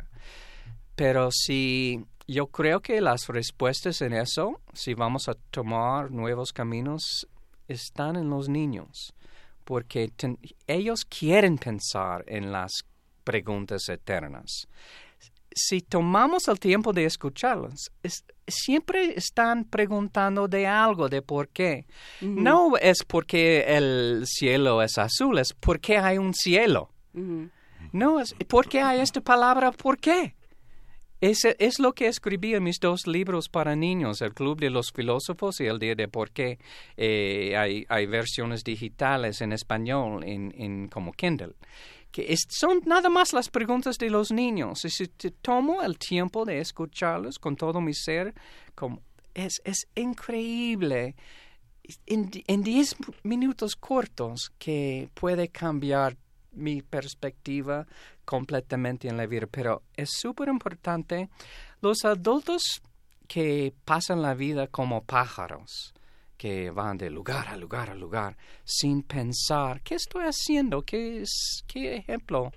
[0.96, 7.28] Pero si yo creo que las respuestas en eso, si vamos a tomar nuevos caminos,
[7.68, 9.14] están en los niños.
[9.64, 12.72] Porque ten- ellos quieren pensar en las
[13.24, 14.68] preguntas eternas
[15.60, 21.88] si tomamos el tiempo de escucharlos, es- siempre están preguntando de algo, de por qué.
[22.22, 26.92] No es porque el cielo es azul, es porque hay un cielo.
[27.92, 30.36] No es porque hay esta palabra, ¿por qué?
[31.20, 34.92] Es, es lo que escribí en mis dos libros para niños, El Club de los
[34.92, 36.60] Filósofos y El Día de Por qué.
[36.96, 41.56] Eh, hay, hay versiones digitales en español, en, en como Kindle.
[42.12, 44.86] Que son nada más las preguntas de los niños.
[44.86, 48.36] Y si te tomo el tiempo de escucharlos con todo mi ser,
[48.76, 49.02] como,
[49.34, 51.16] es, es increíble
[52.06, 56.18] en 10 minutos cortos que puede cambiar
[56.58, 57.86] mi perspectiva
[58.26, 59.48] completamente en la vida.
[59.50, 61.30] Pero es súper importante
[61.82, 62.82] los adultos
[63.28, 65.94] que pasan la vida como pájaros,
[66.38, 70.84] que van de lugar a lugar a lugar sin pensar, ¿qué estoy haciendo?
[70.84, 71.24] ¿Qué,
[71.68, 72.52] qué ejemplo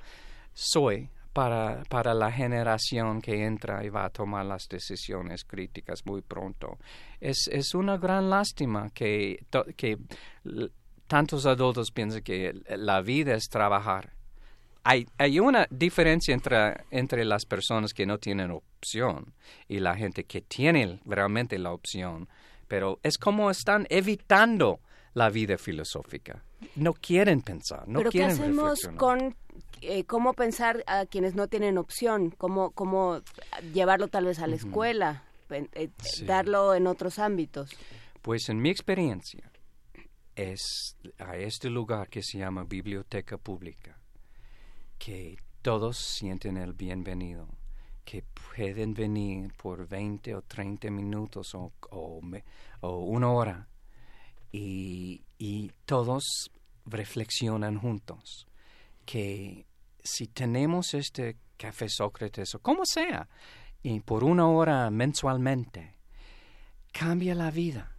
[0.52, 6.22] soy para, para la generación que entra y va a tomar las decisiones críticas muy
[6.22, 6.78] pronto?
[7.20, 9.44] Es, es una gran lástima que,
[9.76, 9.98] que
[11.10, 14.12] tantos adultos piensan que la vida es trabajar.
[14.84, 19.34] Hay, hay una diferencia entre, entre las personas que no tienen opción
[19.66, 22.28] y la gente que tiene realmente la opción,
[22.68, 24.78] pero es como están evitando
[25.14, 26.44] la vida filosófica.
[26.76, 29.34] No quieren pensar, no Pero ¿qué hacemos con
[29.80, 32.30] eh, cómo pensar a quienes no tienen opción?
[32.30, 33.20] ¿Cómo, cómo
[33.74, 35.24] llevarlo tal vez a la escuela?
[35.50, 36.24] eh, Sí.
[36.24, 37.70] Darlo en otros ámbitos.
[38.22, 39.50] Pues en mi experiencia
[40.40, 43.98] es a este lugar que se llama Biblioteca Pública,
[44.98, 47.48] que todos sienten el bienvenido,
[48.04, 53.68] que pueden venir por 20 o 30 minutos o, o, una hora
[54.50, 56.50] y, y todos
[56.86, 58.46] reflexionan juntos
[59.04, 59.66] que
[60.02, 63.28] si tenemos este café Sócrates o como sea,
[63.82, 65.96] y por una hora mensualmente,
[66.92, 67.96] cambia la vida.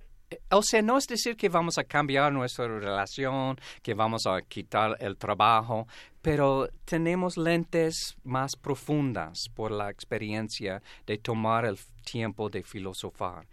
[0.49, 4.95] O sea, no es decir que vamos a cambiar nuestra relación, que vamos a quitar
[4.99, 5.87] el trabajo,
[6.21, 13.45] pero tenemos lentes más profundas por la experiencia de tomar el tiempo de filosofar.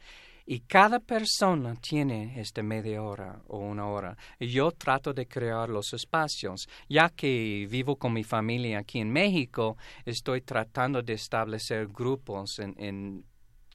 [0.51, 4.17] Y cada persona tiene esta media hora o una hora.
[4.41, 6.67] Yo trato de crear los espacios.
[6.89, 9.77] Ya que vivo con mi familia aquí en México,
[10.07, 13.25] estoy tratando de establecer grupos en, en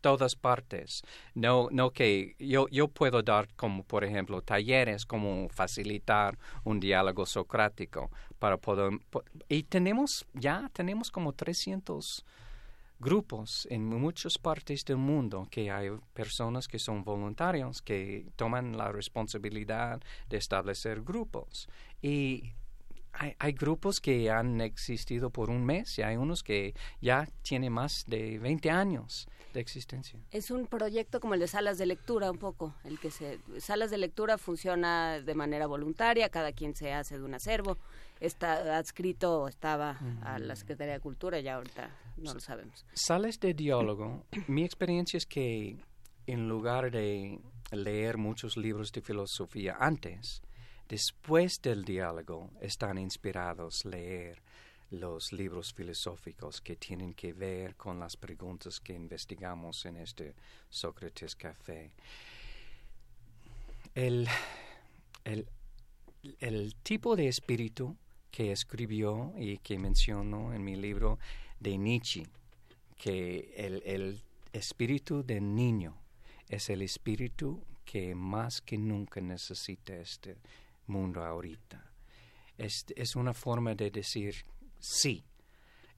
[0.07, 1.01] todas partes.
[1.33, 7.25] No, no que yo, yo puedo dar como, por ejemplo, talleres como facilitar un diálogo
[7.25, 8.91] socrático para poder...
[9.09, 12.25] po- Y tenemos, ya tenemos como 300
[12.99, 18.91] grupos en muchas partes del mundo que hay personas que son voluntarios que toman la
[18.91, 19.99] responsabilidad
[20.29, 21.67] de establecer grupos
[22.01, 22.53] y
[23.13, 27.73] hay, hay grupos que han existido por un mes y hay unos que ya tienen
[27.73, 30.19] más de 20 años de existencia.
[30.31, 32.73] Es un proyecto como el de salas de lectura, un poco.
[32.83, 37.23] El que se salas de lectura funciona de manera voluntaria, cada quien se hace de
[37.23, 37.77] un acervo.
[38.19, 42.85] Está adscrito estaba a la Secretaría de Cultura, ya ahorita no lo sabemos.
[42.93, 44.25] Sales de diálogo.
[44.47, 45.77] Mi experiencia es que
[46.25, 47.39] en lugar de
[47.71, 50.41] leer muchos libros de filosofía antes,
[50.87, 54.41] después del diálogo están inspirados a leer
[54.91, 60.35] los libros filosóficos que tienen que ver con las preguntas que investigamos en este
[60.69, 61.91] Sócrates Café.
[63.95, 64.27] El,
[65.23, 65.47] el,
[66.39, 67.97] el tipo de espíritu
[68.29, 71.19] que escribió y que menciono en mi libro
[71.59, 72.27] de Nietzsche,
[72.97, 74.21] que el, el
[74.53, 75.95] espíritu del niño
[76.49, 80.37] es el espíritu que más que nunca necesita este
[80.87, 81.91] mundo ahorita.
[82.57, 84.35] Es, es una forma de decir,
[84.79, 85.23] sí,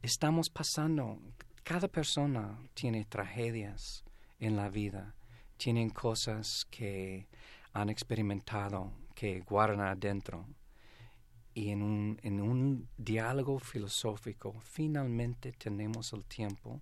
[0.02, 1.20] estamos pasando,
[1.64, 4.04] cada persona tiene tragedias
[4.40, 5.16] en la vida,
[5.58, 7.28] tienen cosas que
[7.74, 10.46] han experimentado, que guardan adentro.
[11.54, 16.82] Y en un, en un diálogo filosófico finalmente tenemos el tiempo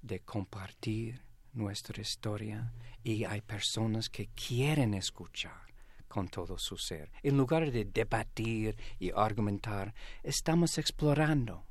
[0.00, 1.20] de compartir
[1.52, 5.71] nuestra historia y hay personas que quieren escuchar
[6.12, 7.10] con todo su ser.
[7.22, 11.64] En lugar de debatir y argumentar, estamos explorando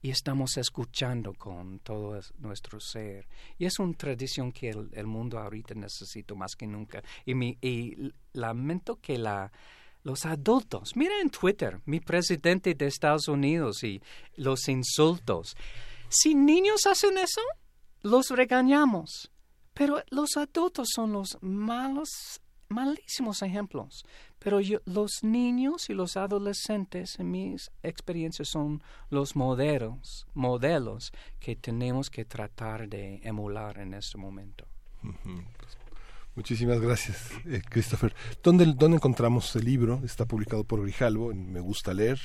[0.00, 3.26] y estamos escuchando con todo es- nuestro ser.
[3.58, 7.02] Y es una tradición que el, mundo ahorita necesita más que nunca.
[7.26, 9.18] Y, lamento que
[10.04, 14.00] los adultos, mira en Twitter, mi presidente de Estados Unidos y
[14.36, 15.56] los insultos.
[16.08, 17.42] Si niños hacen eso,
[18.02, 19.32] los regañamos.
[19.74, 22.08] Pero los adultos son los malos,
[22.68, 24.04] malísimos ejemplos.
[24.38, 31.56] Pero yo- los niños y los adolescentes, en mis experiencias, son los modelos, modelos que
[31.56, 34.66] tenemos que tratar de emular en este momento.
[36.34, 38.14] Muchísimas gracias, eh, Christopher.
[38.42, 40.00] ¿Dónde, ¿Dónde encontramos el libro?
[40.04, 42.20] Está publicado por Grijalvo, en Me Gusta Leer,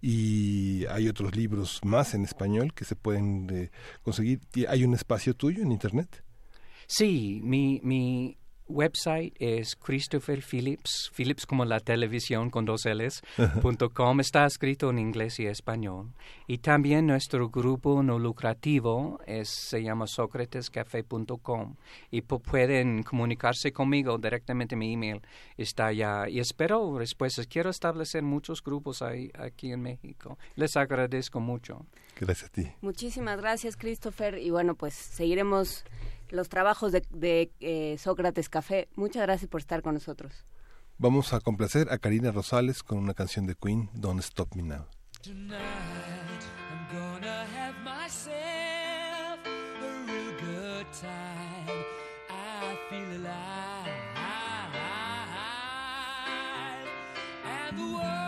[0.00, 3.70] y hay otros libros más en español que se pueden eh,
[4.02, 4.40] conseguir.
[4.54, 6.22] ¿Y ¿Hay un espacio tuyo en Internet?
[6.86, 13.22] Sí, mi, mi website es Christopher Phillips, Phillips como la televisión con dos L's,
[13.62, 14.20] punto com.
[14.20, 16.12] Está escrito en inglés y español.
[16.46, 21.74] Y también nuestro grupo no lucrativo es, se llama socratescafé.com
[22.10, 24.76] y pu- pueden comunicarse conmigo directamente.
[24.76, 25.20] Mi email
[25.56, 27.46] está allá y espero respuestas.
[27.46, 30.38] Quiero establecer muchos grupos ahí, aquí en México.
[30.56, 31.86] Les agradezco mucho.
[32.18, 32.68] Gracias a ti.
[32.80, 34.38] Muchísimas gracias, Christopher.
[34.38, 35.84] Y bueno, pues seguiremos
[36.30, 38.88] los trabajos de, de, eh, Sócrates Café.
[38.94, 40.46] Muchas gracias por estar con nosotros.
[40.98, 44.86] Vamos a complacer a Karina Rosales con una canción de Queen, Don't Stop Me Now.
[45.22, 45.58] Tonight
[46.70, 51.84] I'm gonna have myself a real good time.
[52.28, 53.98] I feel alive.
[57.44, 58.27] And the world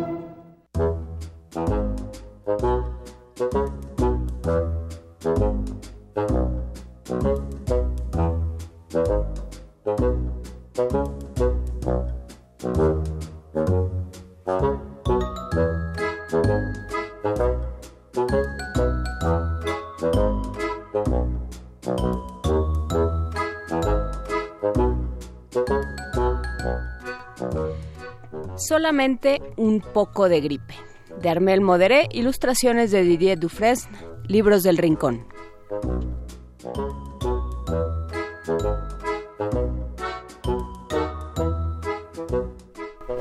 [28.91, 30.75] Solamente un poco de gripe.
[31.21, 35.25] De Armel Moderé, ilustraciones de Didier Dufresne, libros del rincón.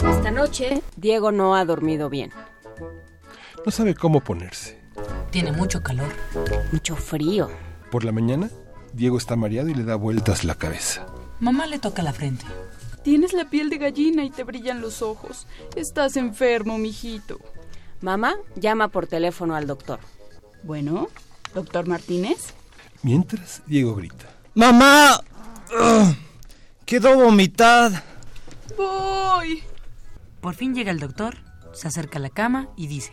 [0.01, 2.33] Esta noche, Diego no ha dormido bien.
[3.65, 4.77] No sabe cómo ponerse.
[5.31, 6.09] Tiene mucho calor.
[6.73, 7.49] Mucho frío.
[7.93, 8.51] Por la mañana,
[8.93, 11.07] Diego está mareado y le da vueltas la cabeza.
[11.39, 12.45] Mamá le toca la frente.
[13.03, 15.47] Tienes la piel de gallina y te brillan los ojos.
[15.75, 17.39] Estás enfermo, mijito.
[18.01, 20.01] Mamá llama por teléfono al doctor.
[20.63, 21.09] Bueno,
[21.55, 22.55] doctor Martínez.
[23.03, 24.27] Mientras, Diego grita.
[24.55, 25.21] ¡Mamá!
[25.73, 26.15] ¡Ugh!
[26.85, 28.05] ¡Quedó vomitada!
[28.77, 29.63] Voy.
[30.41, 31.37] Por fin llega el doctor,
[31.73, 33.13] se acerca a la cama y dice: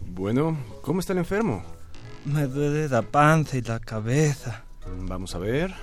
[0.00, 1.64] Bueno, ¿cómo está el enfermo?
[2.24, 4.64] Me duele la panza y la cabeza.
[5.02, 5.74] Vamos a ver.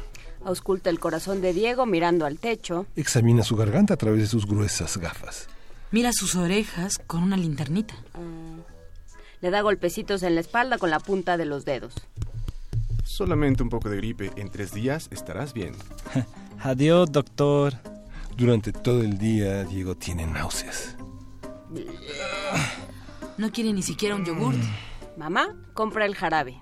[0.45, 2.85] Ausculta el corazón de Diego mirando al techo.
[2.95, 5.47] Examina su garganta a través de sus gruesas gafas.
[5.89, 7.95] Mira sus orejas con una linternita.
[9.41, 11.95] Le da golpecitos en la espalda con la punta de los dedos.
[13.03, 14.31] Solamente un poco de gripe.
[14.35, 15.73] En tres días estarás bien.
[16.61, 17.73] Adiós, doctor.
[18.37, 20.95] Durante todo el día, Diego tiene náuseas.
[23.37, 24.59] No quiere ni siquiera un yogurt.
[25.17, 26.61] Mamá compra el jarabe.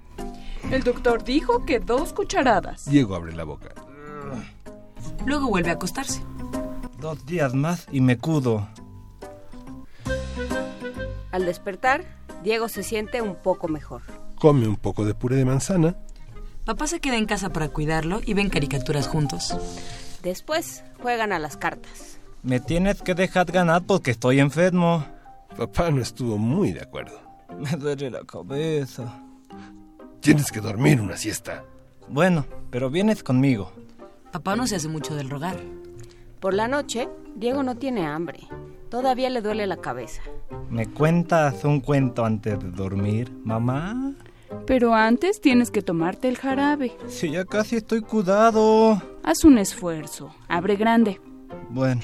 [0.73, 2.85] El doctor dijo que dos cucharadas.
[2.89, 3.75] Diego abre la boca.
[5.23, 6.23] Luego vuelve a acostarse.
[6.99, 8.67] Dos días más y me cudo.
[11.31, 12.05] Al despertar,
[12.43, 14.01] Diego se siente un poco mejor.
[14.33, 15.95] Come un poco de puré de manzana.
[16.65, 19.55] Papá se queda en casa para cuidarlo y ven caricaturas juntos.
[20.23, 22.17] Después juegan a las cartas.
[22.41, 25.05] Me tienes que dejar ganar porque estoy enfermo.
[25.55, 27.21] Papá no estuvo muy de acuerdo.
[27.59, 29.23] Me duele la cabeza.
[30.23, 31.65] Tienes que dormir una siesta.
[32.07, 33.73] Bueno, pero vienes conmigo.
[34.31, 35.57] Papá no se hace mucho del rogar.
[36.39, 38.39] Por la noche, Diego no tiene hambre.
[38.89, 40.21] Todavía le duele la cabeza.
[40.69, 44.13] ¿Me cuentas un cuento antes de dormir, mamá?
[44.65, 46.95] Pero antes tienes que tomarte el jarabe.
[47.09, 49.01] Si ya casi estoy cuidado.
[49.23, 50.33] Haz un esfuerzo.
[50.47, 51.19] Abre grande.
[51.69, 52.03] Bueno,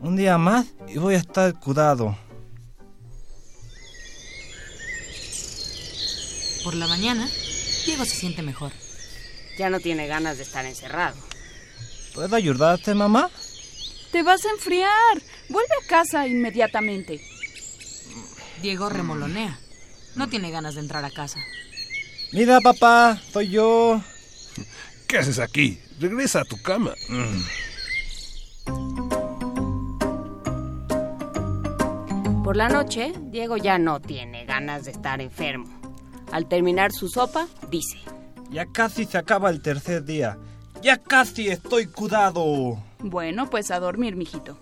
[0.00, 2.16] un día más y voy a estar cuidado.
[6.64, 7.26] Por la mañana,
[7.84, 8.72] Diego se siente mejor.
[9.58, 11.16] Ya no tiene ganas de estar encerrado.
[12.14, 13.30] ¿Puedo ayudarte, mamá?
[14.10, 15.22] Te vas a enfriar.
[15.48, 17.20] Vuelve a casa inmediatamente.
[18.60, 19.58] Diego remolonea.
[20.14, 21.38] No tiene ganas de entrar a casa.
[22.32, 24.00] Mira, papá, soy yo.
[25.06, 25.80] ¿Qué haces aquí?
[25.98, 26.94] Regresa a tu cama.
[32.44, 35.81] Por la noche, Diego ya no tiene ganas de estar enfermo.
[36.32, 37.98] Al terminar su sopa, dice,
[38.50, 40.38] Ya casi se acaba el tercer día.
[40.82, 42.82] Ya casi estoy cuidado.
[42.98, 44.58] Bueno, pues a dormir, mijito.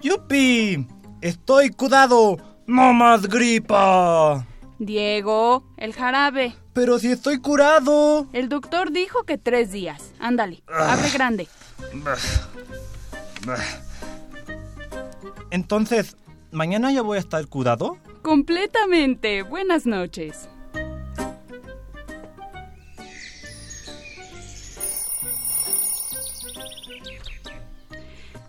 [0.00, 0.86] ¡Yupi!
[1.20, 2.36] ¡Estoy cuidado!
[2.66, 4.46] ¡No más gripa!
[4.78, 6.54] Diego, el jarabe.
[6.72, 8.28] Pero si estoy curado.
[8.32, 10.12] El doctor dijo que tres días.
[10.20, 11.48] Ándale, abre grande.
[15.50, 16.16] Entonces,
[16.52, 17.98] ¿mañana ya voy a estar curado?
[18.22, 19.42] Completamente.
[19.42, 20.48] Buenas noches.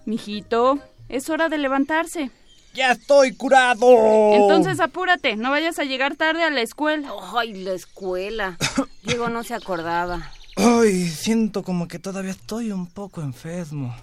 [0.09, 2.31] Mijito, es hora de levantarse.
[2.73, 4.33] ¡Ya estoy curado!
[4.33, 7.13] Entonces apúrate, no vayas a llegar tarde a la escuela.
[7.37, 8.57] ¡Ay, la escuela!
[9.03, 10.31] Diego no se acordaba.
[10.55, 13.95] Ay, siento como que todavía estoy un poco enfermo.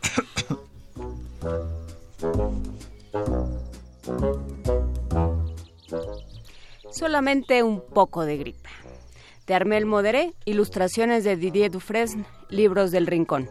[6.90, 8.70] Solamente un poco de gripa.
[9.46, 13.50] De Armel Moderé, ilustraciones de Didier Dufresne, libros del rincón.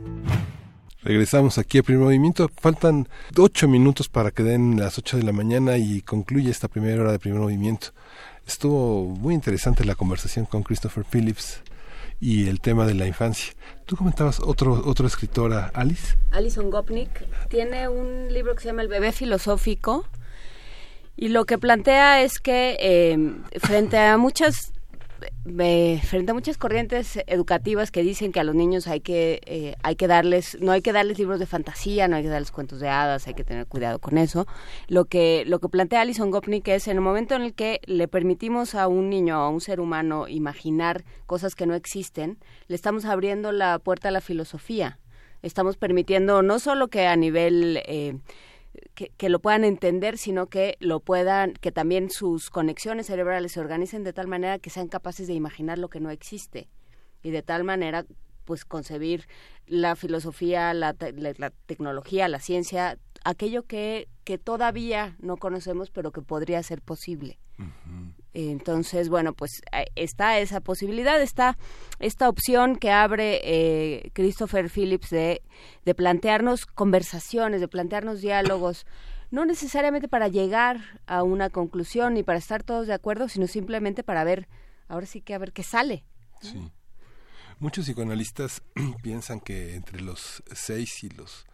[1.11, 2.49] Regresamos aquí a primer movimiento.
[2.61, 7.01] Faltan ocho minutos para que den las ocho de la mañana y concluye esta primera
[7.01, 7.87] hora de primer movimiento.
[8.47, 11.63] Estuvo muy interesante la conversación con Christopher Phillips
[12.21, 13.51] y el tema de la infancia.
[13.85, 16.15] Tú comentabas otro otro escritora, Alice.
[16.31, 17.09] Alison Gopnik
[17.49, 20.05] tiene un libro que se llama El bebé filosófico
[21.17, 24.71] y lo que plantea es que eh, frente a muchas
[26.03, 29.95] frente a muchas corrientes educativas que dicen que a los niños hay que eh, hay
[29.95, 32.89] que darles no hay que darles libros de fantasía no hay que darles cuentos de
[32.89, 34.47] hadas hay que tener cuidado con eso.
[34.87, 38.07] Lo que lo que plantea Alison Gopnik es en el momento en el que le
[38.07, 43.05] permitimos a un niño a un ser humano imaginar cosas que no existen le estamos
[43.05, 44.99] abriendo la puerta a la filosofía.
[45.41, 48.15] Estamos permitiendo no solo que a nivel eh,
[48.93, 54.03] que, lo puedan entender, sino que lo puedan, que también sus conexiones cerebrales se organicen
[54.03, 56.69] de tal manera que sean capaces de imaginar lo que no existe
[57.23, 58.05] y de tal manera
[58.45, 59.27] pues concebir
[59.67, 66.21] la filosofía, la, la, tecnología, la ciencia, aquello que, que todavía no conocemos pero que
[66.21, 67.39] podría ser posible.
[68.33, 69.61] Entonces, bueno, pues
[69.95, 71.57] está esa posibilidad, está
[71.99, 75.41] esta opción que abre eh, Christopher Phillips de,
[75.83, 78.85] de plantearnos conversaciones, de plantearnos diálogos,
[79.31, 84.03] no necesariamente para llegar a una conclusión ni para estar todos de acuerdo, sino simplemente
[84.03, 84.47] para ver,
[84.87, 86.05] ahora sí que a ver qué sale.
[86.41, 86.71] Sí.
[87.59, 88.63] Muchos psicoanalistas
[89.03, 91.45] piensan que entre los seis y los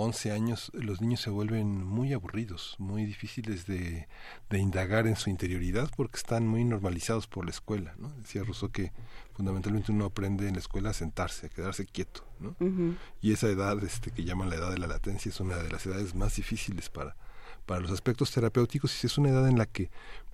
[0.00, 4.06] 11 años los niños se vuelven muy aburridos, muy difíciles de,
[4.48, 7.94] de, indagar en su interioridad porque están muy normalizados por la escuela.
[7.98, 8.10] ¿no?
[8.10, 8.92] Decía Rousseau que
[9.34, 12.24] fundamentalmente uno aprende en la escuela a sentarse, a quedarse quieto.
[12.38, 12.50] ¿no?
[12.60, 12.96] Uh -huh.
[13.20, 15.84] Y esa edad este, que llaman la edad de la latencia es una de las
[15.84, 17.16] edades más difíciles para,
[17.66, 19.90] para los aspectos terapéuticos y es una edad en la que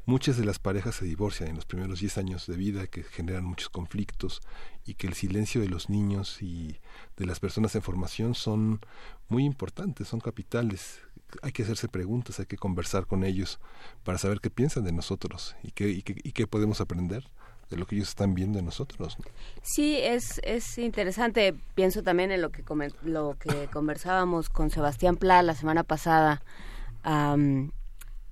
[0.07, 3.45] muchas de las parejas se divorcian en los primeros 10 años de vida que generan
[3.45, 4.41] muchos conflictos
[4.85, 6.79] y que el silencio de los niños y
[7.17, 8.81] de las personas en formación son
[9.29, 11.01] muy importantes, son capitales.
[11.43, 13.59] Hay que hacerse preguntas, hay que conversar con ellos
[14.05, 17.25] para saber qué piensan de nosotros y qué, y qué, y qué podemos aprender
[17.71, 19.19] de lo que ellos están viendo de nosotros.
[19.19, 19.25] ¿no?
[19.63, 21.55] Sí, es, es interesante.
[21.75, 22.63] Pienso también en lo que,
[23.03, 26.43] lo que conversábamos con Sebastián Pla la semana pasada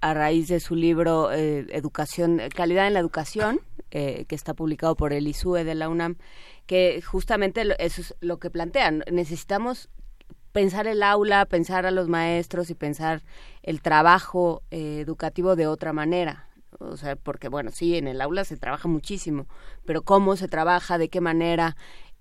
[0.02, 3.60] a raíz de su libro eh, Educación, Calidad en la Educación,
[3.92, 6.16] eh, que está publicado por el ISUE de la UNAM,
[6.66, 9.04] que justamente eso es lo que plantean.
[9.10, 9.88] Necesitamos
[10.50, 13.22] pensar el aula, pensar a los maestros y pensar
[13.62, 16.48] el trabajo eh, educativo de otra manera.
[16.80, 19.46] O sea, porque bueno, sí, en el aula se trabaja muchísimo,
[19.84, 21.76] pero cómo se trabaja, de qué manera,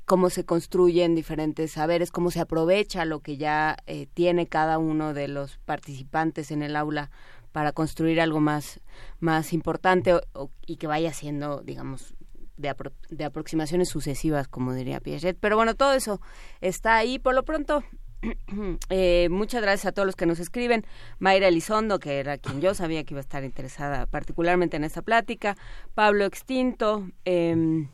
[0.05, 5.15] cómo se construyen diferentes saberes, cómo se aprovecha lo que ya eh, tiene cada uno
[5.15, 7.09] de los participantes en el aula
[7.51, 8.79] para construir algo más,
[9.19, 12.15] más importante o- y que vaya siendo, digamos,
[12.57, 12.73] de,
[13.09, 15.37] de aproximaciones sucesivas, como diría Piaget.
[15.39, 16.21] Pero bueno, todo eso
[16.61, 17.17] está ahí.
[17.19, 17.83] Por lo pronto,
[18.89, 20.85] eh, muchas gracias a todos los que nos escriben.
[21.19, 25.01] Mayra Elizondo, que era quien yo sabía que iba a estar interesada particularmente en esta
[25.01, 25.57] plática.
[25.95, 27.87] Pablo Extinto, eh,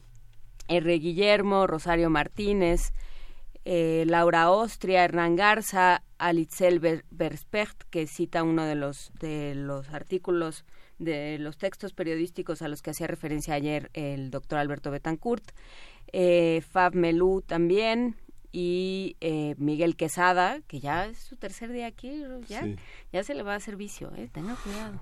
[0.68, 1.00] R.
[1.00, 2.92] Guillermo, Rosario Martínez,
[3.64, 6.80] eh, Laura Austria, Hernán Garza, Alitzel
[7.12, 10.66] Berspect, que cita uno de los, de los artículos
[11.00, 15.52] de los textos periodísticos a los que hacía referencia ayer el doctor Alberto Betancourt,
[16.12, 18.16] eh, Fab Melú también,
[18.52, 22.76] y eh, Miguel Quesada, que ya es su tercer día aquí, ya, Sí.
[23.14, 25.00] ya se le va a hacer vicio, eh, tenga cuidado.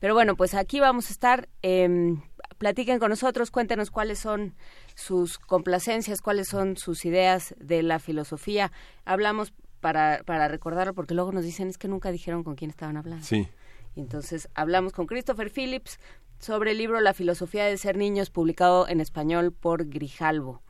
[0.00, 1.48] Pero bueno, pues aquí vamos a estar.
[1.62, 2.16] eh,
[2.56, 4.54] platiquen con nosotros, cuéntenos cuáles son
[4.96, 8.72] sus complacencias, cuáles son sus ideas de la filosofía.
[9.04, 12.96] Hablamos para, para recordarlo, porque luego nos dicen es que nunca dijeron con quién estaban
[12.96, 13.24] hablando.
[13.24, 13.48] Sí.
[13.94, 15.98] Y entonces hablamos con Christopher Phillips
[16.38, 20.62] sobre el libro La filosofía de ser niños, publicado en español por Grijalvo.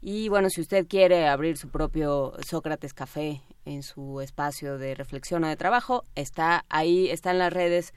[0.00, 5.44] Y bueno, si usted quiere abrir su propio Sócrates Café en su espacio de reflexión
[5.44, 7.92] o de trabajo, está ahí, está en las redes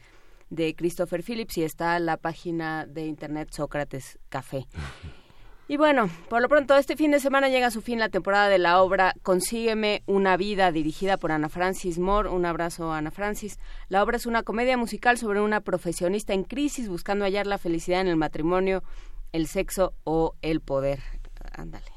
[0.50, 4.68] de Christopher Phillips y está la página de internet Sócrates Café.
[5.68, 8.50] Y bueno, por lo pronto, este fin de semana llega a su fin la temporada
[8.50, 12.30] de la obra Consígueme una vida, dirigida por Ana Francis Moore.
[12.30, 13.58] Un abrazo, Ana Francis.
[13.88, 18.02] La obra es una comedia musical sobre una profesionista en crisis buscando hallar la felicidad
[18.02, 18.84] en el matrimonio,
[19.32, 21.00] el sexo o el poder.
[21.54, 21.93] Ándale.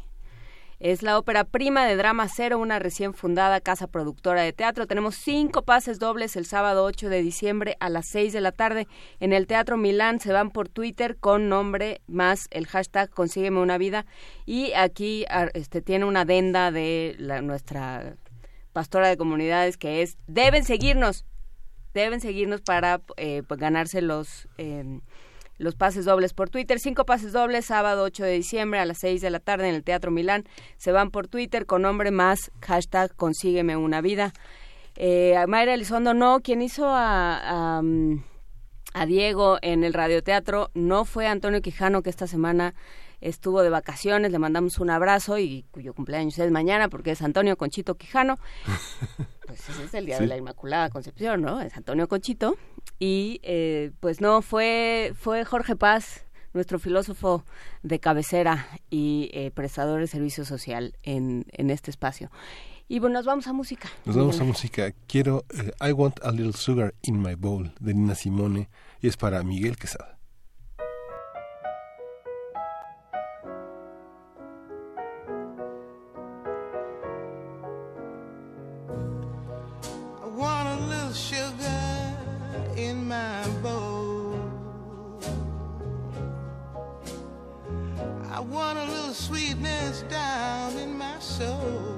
[0.87, 4.87] Es la ópera prima de Drama Cero, una recién fundada casa productora de teatro.
[4.87, 8.87] Tenemos cinco pases dobles el sábado 8 de diciembre a las 6 de la tarde
[9.19, 10.21] en el Teatro Milán.
[10.21, 14.07] Se van por Twitter con nombre más el hashtag Consígueme una vida.
[14.45, 18.15] Y aquí este, tiene una adenda de la, nuestra
[18.73, 21.25] pastora de comunidades que es, deben seguirnos,
[21.95, 24.47] deben seguirnos para eh, pues, ganarse los...
[24.57, 25.01] eh,
[25.59, 29.21] los pases dobles por Twitter, cinco pases dobles, sábado 8 de diciembre a las 6
[29.21, 30.45] de la tarde en el Teatro Milán.
[30.77, 34.33] Se van por Twitter con nombre más hashtag consígueme una vida.
[34.97, 38.23] Eh, Mayra Elizondo no, quien hizo a, a, mm,
[38.95, 42.75] a Diego en el radioteatro no fue Antonio Quijano, que esta semana
[43.21, 47.57] estuvo de vacaciones, le mandamos un abrazo y cuyo cumpleaños es mañana porque es Antonio
[47.57, 48.37] Conchito Quijano.
[49.47, 50.25] Pues ese es el día Sí.
[50.25, 51.61] de la Inmaculada Concepción, ¿no?
[51.61, 52.57] Es Antonio Conchito.
[52.99, 57.45] Y eh, pues no, fue, fue Jorge Paz, nuestro filósofo
[57.85, 62.29] de cabecera y eh, prestador de servicio social en, en este espacio.
[62.89, 63.89] Y bueno, nos vamos a música.
[64.05, 64.91] Nos vamos a música.
[65.07, 68.69] Quiero eh, I Want a Little Sugar in My Bowl de Nina Simone
[69.01, 70.16] y es para Miguel Quesada.
[88.37, 91.97] I want a little sweetness down in my soul.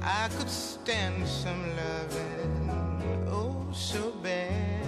[0.00, 2.70] I could stand some loving,
[3.28, 4.86] oh, so bad.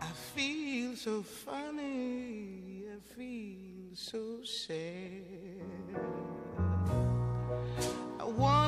[0.00, 5.26] I feel so funny, I feel so sad.
[8.18, 8.63] I want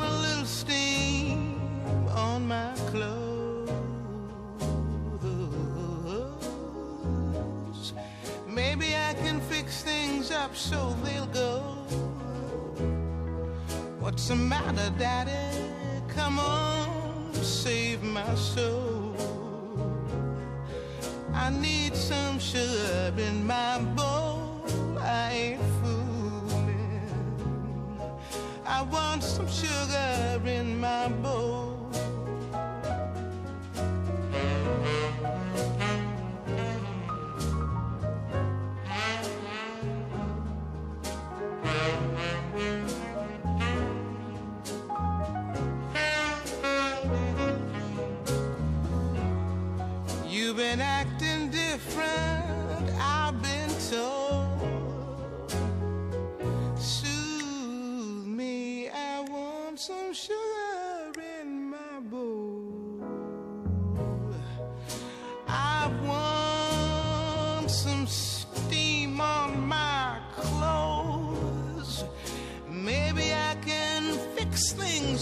[9.22, 11.60] can fix things up so they'll go.
[14.00, 15.58] What's the matter, Daddy?
[16.08, 19.14] Come on, save my soul.
[21.34, 24.64] I need some sugar in my bowl.
[25.00, 27.20] I ain't fooling.
[28.64, 31.65] I want some sugar in my bowl.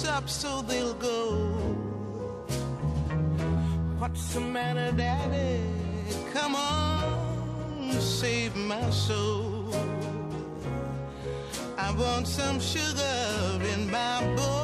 [0.06, 1.32] Up, so they'll go.
[3.98, 5.60] What's the matter, Daddy?
[6.32, 9.74] Come on, save my soul.
[11.76, 14.63] I want some sugar in my bowl.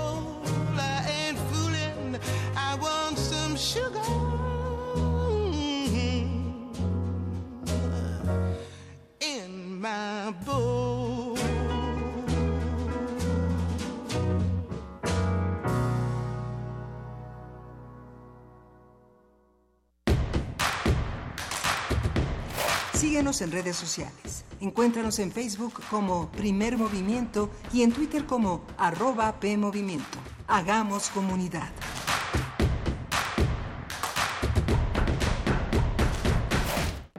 [23.31, 24.45] Síguenos en redes sociales.
[24.61, 30.18] Encuéntranos en Facebook como Primer Movimiento y en Twitter como arroba PMovimiento.
[30.49, 31.70] Hagamos comunidad.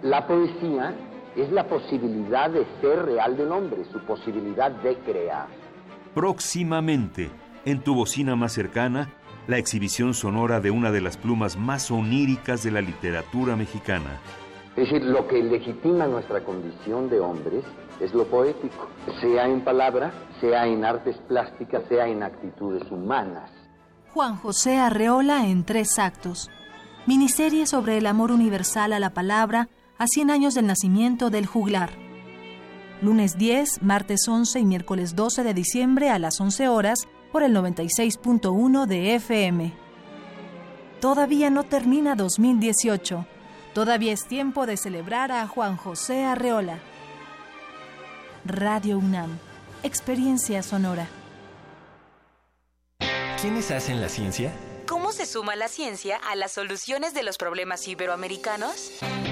[0.01, 0.93] La poesía
[1.37, 5.47] es la posibilidad de ser real del hombre, su posibilidad de crear.
[6.13, 7.29] Próximamente,
[7.63, 9.13] en tu bocina más cercana,
[9.47, 14.19] la exhibición sonora de una de las plumas más oníricas de la literatura mexicana.
[14.75, 17.63] Es decir, lo que legitima nuestra condición de hombres
[17.99, 18.87] es lo poético,
[19.19, 23.51] sea en palabra, sea en artes plásticas, sea en actitudes humanas.
[24.13, 26.49] Juan José Arreola en tres actos.
[27.05, 29.67] Miniserie sobre el amor universal a la palabra
[29.97, 31.91] a 100 años del nacimiento del juglar.
[33.01, 37.55] Lunes 10, martes 11 y miércoles 12 de diciembre a las 11 horas por el
[37.55, 39.73] 96.1 de FM.
[40.99, 43.25] Todavía no termina 2018.
[43.73, 46.79] Todavía es tiempo de celebrar a Juan José Arreola.
[48.43, 49.39] Radio UNAM.
[49.83, 51.07] Experiencia sonora.
[53.39, 54.51] ¿Quiénes hacen la ciencia?
[54.87, 58.91] ¿Cómo se suma la ciencia a las soluciones de los problemas iberoamericanos?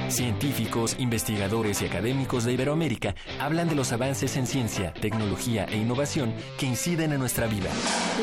[0.10, 6.34] Científicos, investigadores y académicos de Iberoamérica hablan de los avances en ciencia, tecnología e innovación
[6.58, 7.70] que inciden en nuestra vida.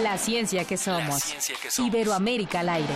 [0.03, 1.23] La ciencia que somos.
[1.23, 1.95] ciencia que somos.
[1.95, 2.93] Iberoamérica al aire.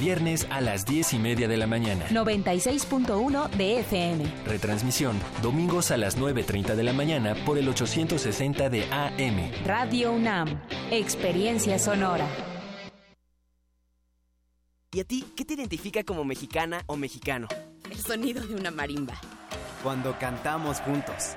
[0.00, 2.06] Viernes a las 10 y media de la mañana.
[2.08, 4.24] 96.1 de FM.
[4.46, 9.52] Retransmisión, domingos a las 9.30 de la mañana por el 860 de AM.
[9.66, 10.60] Radio UNAM.
[10.90, 12.26] Experiencia sonora.
[14.90, 17.48] ¿Y a ti qué te identifica como mexicana o mexicano?
[17.92, 19.12] El sonido de una marimba.
[19.82, 21.34] Cuando cantamos juntos.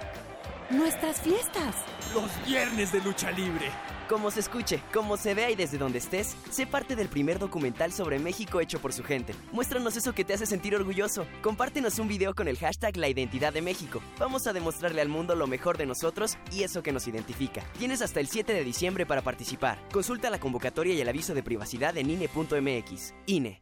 [0.70, 1.76] Nuestras fiestas.
[2.14, 3.70] Los viernes de lucha libre.
[4.08, 7.91] Como se escuche, como se vea y desde donde estés, sé parte del primer documental
[7.91, 9.36] sobre México hecho por su gente.
[9.51, 11.28] Muéstranos eso que te hace sentir orgulloso.
[11.41, 14.01] Compártenos un video con el hashtag La Identidad de México.
[14.18, 17.64] Vamos a demostrarle al mundo lo mejor de nosotros y eso que nos identifica.
[17.78, 19.78] Tienes hasta el 7 de diciembre para participar.
[19.91, 23.14] Consulta la convocatoria y el aviso de privacidad en INE.mx.
[23.26, 23.62] INE.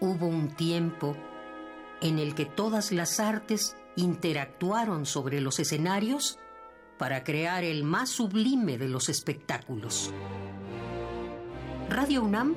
[0.00, 1.16] Hubo un tiempo
[2.00, 6.38] en el que todas las artes interactuaron sobre los escenarios
[6.98, 10.12] para crear el más sublime de los espectáculos.
[11.88, 12.54] Radio UNAM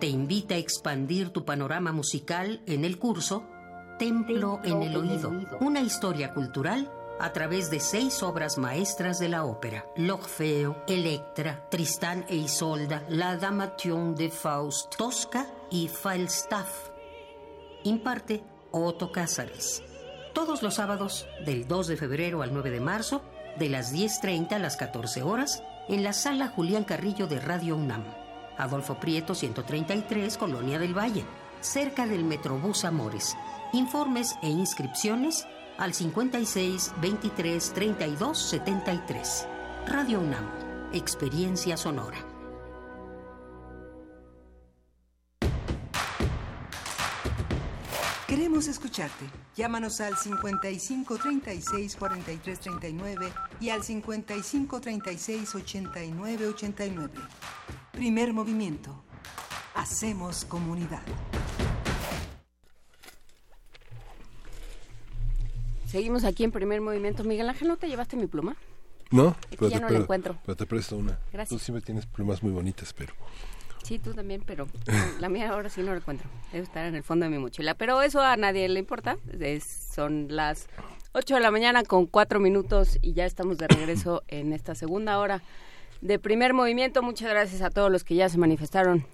[0.00, 3.44] te invita a expandir tu panorama musical en el curso
[3.98, 9.44] Templo, en el Oído, una historia cultural a través de seis obras maestras de la
[9.44, 16.90] ópera: L'Orfeo, Electra, Tristán e Isolda, La Damation de Faust, Tosca y Falstaff.
[17.84, 19.82] Imparte Otto Cázares.
[20.34, 23.22] Todos los sábados, del 2 de febrero al 9 de marzo,
[23.58, 28.04] de las 10.30 a las 14 horas, en la sala Julián Carrillo de Radio UNAM.
[28.56, 31.24] Adolfo Prieto 133, Colonia del Valle,
[31.60, 33.36] cerca del Metrobús Amores.
[33.72, 35.46] Informes e inscripciones
[35.78, 39.48] al 56 23 32 73.
[39.86, 40.46] Radio UNAM,
[40.92, 42.27] Experiencia Sonora.
[48.28, 49.24] Queremos escucharte.
[49.56, 57.10] Llámanos al 55 36 43 39 y al 55 36 89 89.
[57.92, 59.02] Primer movimiento.
[59.74, 61.00] Hacemos comunidad.
[65.86, 67.24] Seguimos aquí en primer movimiento.
[67.24, 68.56] Miguel Ángel, ¿no te llevaste mi pluma?
[69.10, 70.36] No, Es que ya no la encuentro.
[70.44, 71.18] pero te presto una.
[71.32, 71.48] Gracias.
[71.48, 73.14] Tú siempre tienes plumas muy bonitas, pero
[73.88, 74.66] Sí, tú también, pero
[75.18, 76.28] la mía ahora sí no la encuentro.
[76.52, 77.74] Debe estar en el fondo de mi mochila.
[77.74, 79.16] Pero eso a nadie le importa.
[79.40, 79.64] Es-
[79.94, 80.68] son las
[81.12, 85.18] 8 de la mañana con 4 minutos y ya estamos de regreso en esta segunda
[85.18, 85.42] hora
[86.02, 87.02] de Primer Movimiento.
[87.02, 89.06] Muchas gracias a todos los que ya se manifestaron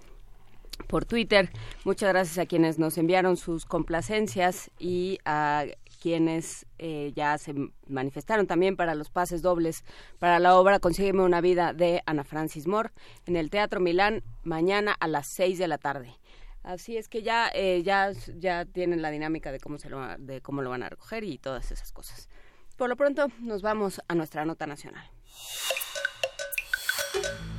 [0.89, 1.51] por Twitter.
[1.85, 5.67] Muchas gracias a quienes nos enviaron sus complacencias y a
[6.05, 7.55] quienes eh, ya se
[7.87, 9.87] manifestaron también para los pases dobles
[10.19, 12.91] para la obra Consígueme una vida de Ana Francis Moore
[13.25, 16.15] en el Teatro Milán mañana a las 6 de la tarde.
[16.63, 20.43] Así es que ya eh, ya ya tienen la dinámica de cómo se lo de
[20.43, 22.29] cómo lo van a recoger y todas esas cosas.
[22.77, 25.11] Por lo pronto nos vamos a nuestra nota nacional.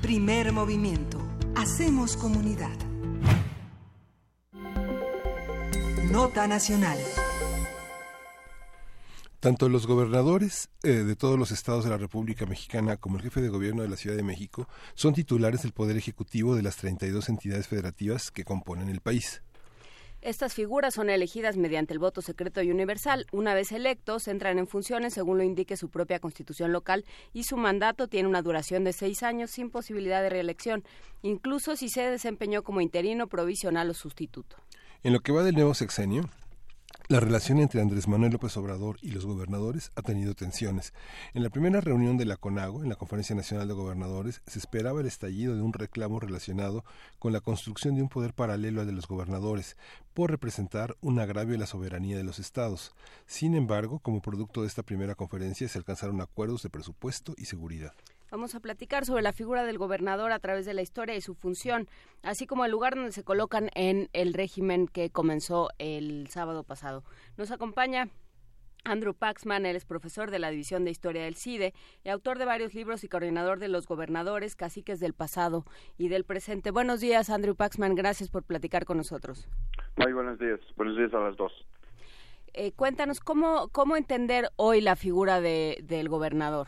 [0.04, 1.18] Primer movimiento.
[1.56, 2.78] Hacemos comunidad.
[6.12, 7.00] Nota nacional.
[9.46, 13.42] Tanto los gobernadores eh, de todos los estados de la República Mexicana como el jefe
[13.42, 17.30] de gobierno de la Ciudad de México son titulares del Poder Ejecutivo de las 32
[17.30, 19.44] entidades federativas que componen el país.
[20.22, 23.28] Estas figuras son elegidas mediante el voto secreto y universal.
[23.32, 27.56] Una vez electos, entran en funciones según lo indique su propia constitución local y su
[27.56, 30.84] mandato tiene una duración de seis años sin posibilidad de reelección,
[31.22, 34.56] incluso si se desempeñó como interino, provisional o sustituto.
[35.04, 36.28] En lo que va del nuevo sexenio,
[37.08, 40.92] la relación entre Andrés Manuel López Obrador y los gobernadores ha tenido tensiones.
[41.36, 45.02] En la primera reunión de la CONAGO, en la Conferencia Nacional de Gobernadores, se esperaba
[45.02, 46.84] el estallido de un reclamo relacionado
[47.20, 49.78] con la construcción de un poder paralelo al de los gobernadores,
[50.16, 52.96] por representar un agravio a la soberanía de los estados.
[53.28, 57.94] Sin embargo, como producto de esta primera conferencia se alcanzaron acuerdos de presupuesto y seguridad.
[58.32, 61.36] Vamos a platicar sobre la figura del gobernador a través de la historia y su
[61.36, 61.88] función,
[62.24, 67.04] así como el lugar donde se colocan en el régimen que comenzó el sábado pasado.
[67.38, 68.10] Nos acompaña
[68.86, 71.74] Andrew Paxman, él es profesor de la División de Historia del CIDE
[72.04, 75.66] y autor de varios libros y coordinador de los gobernadores, caciques del pasado
[75.98, 76.72] y del presente.
[76.72, 79.48] Buenos días, Andrew Paxman, gracias por platicar con nosotros.
[79.98, 81.52] Muy buenos días, buenos días a las dos.
[82.54, 86.68] Eh, cuéntanos, ¿cómo, ¿cómo entender hoy la figura de, del gobernador?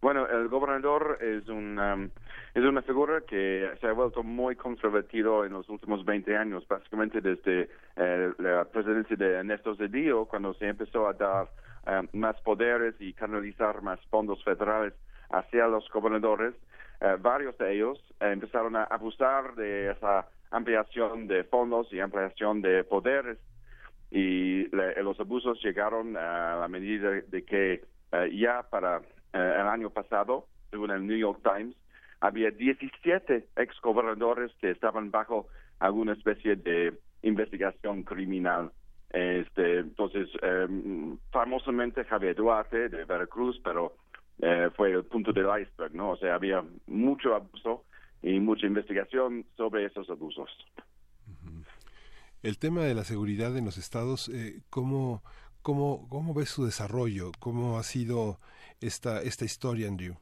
[0.00, 2.08] Bueno, el gobernador es una,
[2.54, 7.20] es una figura que se ha vuelto muy controvertido en los últimos 20 años, básicamente
[7.20, 11.48] desde eh, la presidencia de Ernesto Zedillo, cuando se empezó a dar
[11.88, 14.94] eh, más poderes y canalizar más fondos federales
[15.30, 16.54] hacia los gobernadores.
[17.00, 22.84] Eh, varios de ellos empezaron a abusar de esa ampliación de fondos y ampliación de
[22.84, 23.38] poderes
[24.12, 24.68] y
[25.02, 27.84] los abusos llegaron a la medida de que
[28.32, 31.76] ya para eh, el año pasado, según el New York Times,
[32.20, 35.48] había 17 exgobernadores que estaban bajo
[35.78, 38.72] alguna especie de investigación criminal.
[39.10, 40.66] Este, entonces, eh,
[41.30, 43.96] famosamente Javier Duarte de Veracruz, pero
[44.40, 46.10] eh, fue el punto del iceberg, ¿no?
[46.10, 47.84] O sea, había mucho abuso
[48.22, 50.50] y mucha investigación sobre esos abusos.
[52.42, 55.22] El tema de la seguridad en los estados, eh, ¿cómo,
[55.62, 57.32] cómo, ¿cómo ves su desarrollo?
[57.40, 58.38] ¿Cómo ha sido
[58.80, 60.14] esta, esta historia, Andrew?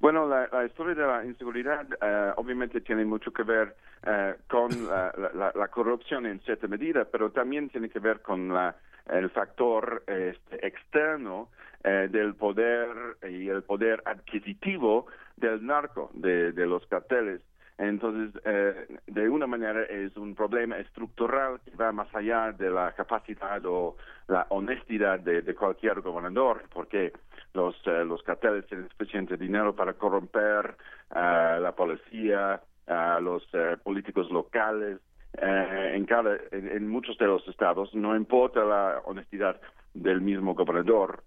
[0.00, 3.74] Bueno, la, la, historia de la inseguridad eh, obviamente tiene mucho que ver
[4.04, 8.52] eh, con la, la, la, corrupción en cierta medida, pero también tiene que ver con
[8.52, 8.76] la,
[9.06, 11.48] el factor este, externo
[11.82, 12.88] eh, del poder
[13.28, 17.42] y el poder adquisitivo del narco, de, de los carteles.
[17.76, 22.92] Entonces, eh, de una manera es un problema estructural que va más allá de la
[22.92, 23.96] capacidad o
[24.28, 27.12] la honestidad de, cualquier gobernador, porque
[27.52, 30.76] los, eh, los carteles tienen suficiente dinero para corromper
[31.10, 35.00] a la policía, a los eh, políticos locales.
[35.36, 39.60] Eh, en, cada, en, muchos de los estados no importa la honestidad
[39.92, 41.24] del mismo gobernador.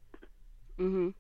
[0.78, 1.14] Uh -huh.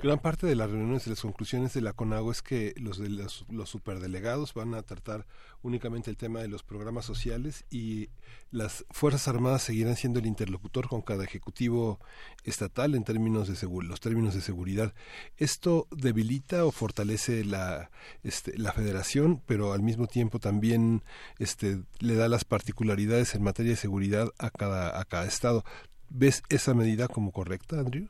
[0.00, 3.08] Gran parte de las reuniones y las conclusiones de la CONAGO es que los, de
[3.08, 5.26] los, los, superdelegados van a tratar
[5.62, 8.08] únicamente el tema de los programas sociales y
[8.52, 11.98] las Fuerzas Armadas seguirán siendo el interlocutor con cada ejecutivo
[12.44, 14.94] estatal en términos de los términos de seguridad.
[15.36, 17.90] ¿Esto debilita o fortalece la,
[18.22, 21.02] este, la federación, pero al mismo tiempo también
[21.40, 25.64] este, le da las particularidades en materia de seguridad a cada, a cada estado?
[26.08, 28.08] ¿Ves esa medida como correcta, Andrew?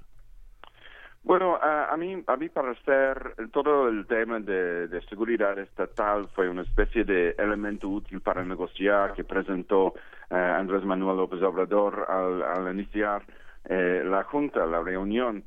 [1.29, 6.62] Bueno, a, a mí, a mí parecer, todo el tema de, seguridad estatal fue una
[6.62, 9.93] especie de elemento útil para negociar que presentó
[10.31, 13.24] eh, Andrés Manuel López Obrador al, al iniciar
[13.66, 15.45] eh, la junta, la reunión.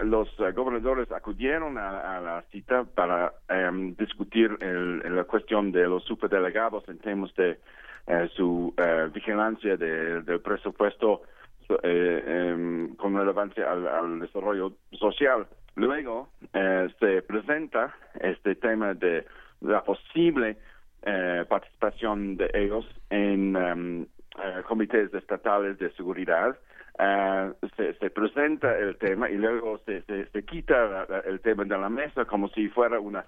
[0.00, 6.88] Los gobernadores acudieron a, la cita para em, discutir el, la cuestión de los superdelegados
[6.88, 7.60] en temas de
[8.08, 11.22] eh, su eh, vigilancia de, del presupuesto
[11.68, 15.46] con relevancia al, desarrollo social.
[15.74, 19.26] Luego eh, se presenta este tema de
[19.60, 20.56] la posible
[21.02, 26.58] eh, participación de ellos en um, eh, comités estatales de seguridad,
[26.98, 31.88] eh, se, se presenta el tema y luego se, se, quita el tema de la
[31.88, 33.24] mesa como si fuera una,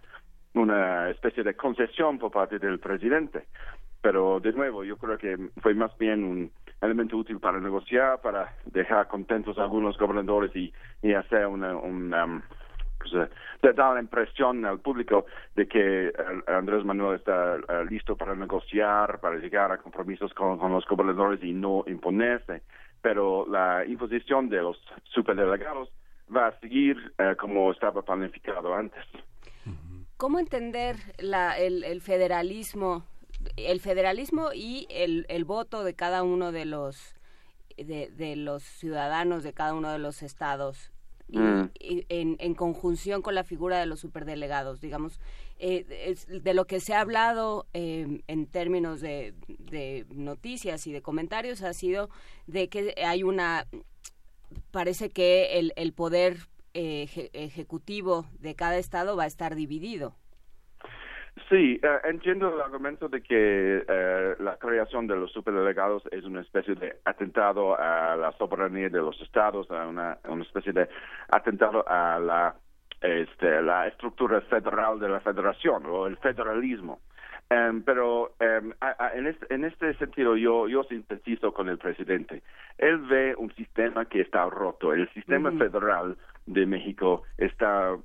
[0.54, 3.44] una especie de concesión por parte del presidente.
[4.02, 6.50] Pero de nuevo, yo creo que fue más bien un
[6.80, 10.72] elemento útil para negociar, para dejar contentos a algunos gobernadores y,
[11.02, 12.42] y hacer una, una, um,
[12.98, 16.12] pues, eh, dar la impresión al público de que eh,
[16.46, 21.42] Andrés Manuel está eh, listo para negociar, para llegar a compromisos con, con los gobernadores
[21.42, 22.62] y no imponerse.
[23.00, 25.88] Pero la imposición de los superdelegados
[26.34, 29.04] va a seguir como estaba planificado antes.
[30.16, 33.04] ¿Cómo entender la, el federalismo,
[33.56, 36.96] el federalismo y el, el voto de cada uno de los
[37.76, 40.90] de, de los ciudadanos de cada uno de los estados
[41.28, 41.70] y- Mm.
[41.78, 45.20] y en, en conjunción con la figura de los superdelegados, digamos,
[45.58, 50.92] eh, es de lo que se ha hablado eh, en términos de, de noticias y
[50.92, 52.08] de comentarios ha sido
[52.46, 53.66] de que hay una,
[54.70, 60.14] parece que el, el poder eh, eje- ejecutivo de cada estado va a estar dividido.
[61.48, 66.40] Sí, eh, entiendo el argumento de que eh, la creación de los superdelegados es una
[66.40, 70.88] especie de atentado a la soberanía de los estados, a una, una especie de
[71.28, 72.54] atentado a la,
[73.00, 77.00] este, la estructura federal de la federación o el federalismo.
[77.50, 81.78] Em, pero em, a- a- en, este, en este sentido yo, yo sintetizo con el
[81.78, 82.42] presidente.
[82.76, 84.92] Él ve un sistema que está roto.
[84.92, 86.16] El sistema federal
[86.46, 87.96] de México está,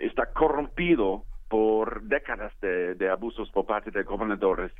[0.00, 4.72] está corrompido por décadas de, de abusos por parte de gobernadores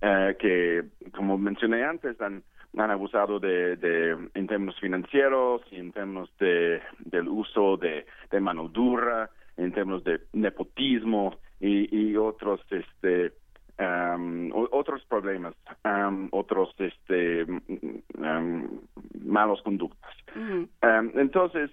[0.00, 2.42] eh, que, como mencioné antes, han,
[2.76, 8.40] han abusado de, de, en términos financieros y en términos de, del uso de, de
[8.40, 13.32] mano dura, en términos de nepotismo y, y otros este
[13.78, 15.54] um, otros problemas,
[15.84, 18.80] um, otros este um,
[19.24, 20.14] malos conductas.
[20.36, 21.70] Um, entonces,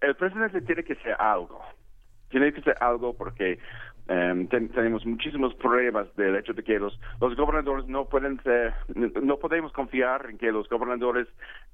[0.00, 1.60] el presidente tiene que ser algo.
[2.28, 3.58] Tiene que ser algo porque
[4.08, 8.74] um, ten- tenemos muchísimas pruebas del hecho de que los, los gobernadores no pueden ser,
[9.22, 11.26] no podemos confiar en que los gobernadores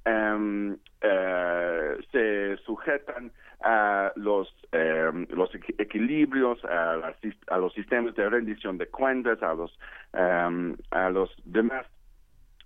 [0.05, 3.31] um, eh, se sujetan
[3.61, 9.41] a los, um, los equi- equilibrios, a, sis- a los sistemas de rendición de cuentas,
[9.43, 9.77] a los,
[10.13, 11.85] a los demás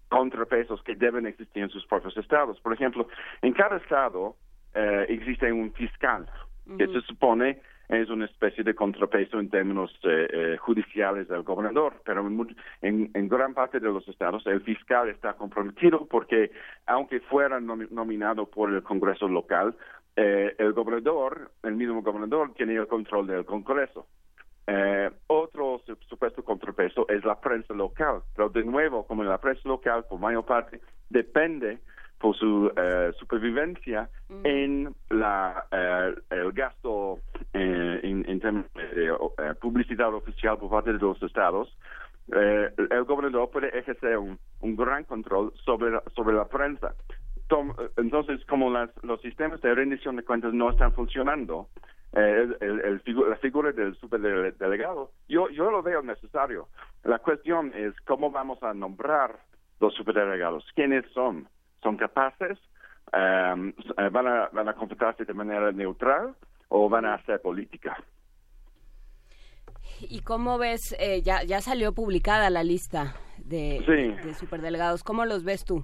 [0.10, 2.60] contrapesos que deben existir en sus propios estados.
[2.62, 3.08] Por ejemplo,
[3.42, 4.36] en cada estado
[4.74, 6.26] eh, existe un fiscal
[6.78, 7.60] que se supone
[7.90, 13.12] es una especie de contrapeso en términos eh, eh, judiciales del gobernador, pero en, en,
[13.14, 16.52] en gran parte de los estados el fiscal está comprometido porque
[16.86, 19.76] aunque fuera nomi- nominado por el Congreso local,
[20.16, 24.06] eh, el gobernador, el mismo gobernador, tiene el control del Congreso.
[24.68, 29.62] Eh, otro su- supuesto contrapeso es la prensa local, pero de nuevo, como la prensa
[29.68, 30.80] local, por mayor parte,
[31.10, 31.80] depende
[32.20, 34.10] por su eh, supervivencia
[34.44, 37.20] en la eh, el gasto
[37.54, 41.76] eh, en, en términos de publicidad oficial por parte de los estados.
[42.32, 46.94] Eh, el gobernador puede ejercer un, un gran control sobre la, sobre la prensa.
[47.48, 51.70] Tom- entonces, como las, los sistemas de rendición de cuentas no están funcionando,
[52.14, 56.68] eh, el, el- el figu- la figura del superdelegado, yo, yo lo veo necesario.
[57.04, 59.40] La cuestión es cómo vamos a nombrar
[59.80, 60.66] los superdelegados.
[60.76, 61.48] ¿Quiénes son?
[61.82, 62.58] ¿Son capaces?
[63.12, 63.74] Um,
[64.12, 66.36] ¿van, a, ¿Van a comportarse de manera neutral
[66.68, 67.98] o van a hacer política?
[70.02, 74.28] ¿Y cómo ves, eh, ya, ya salió publicada la lista de, Sí.
[74.28, 75.84] de superdelegados, ¿cómo los ves tú?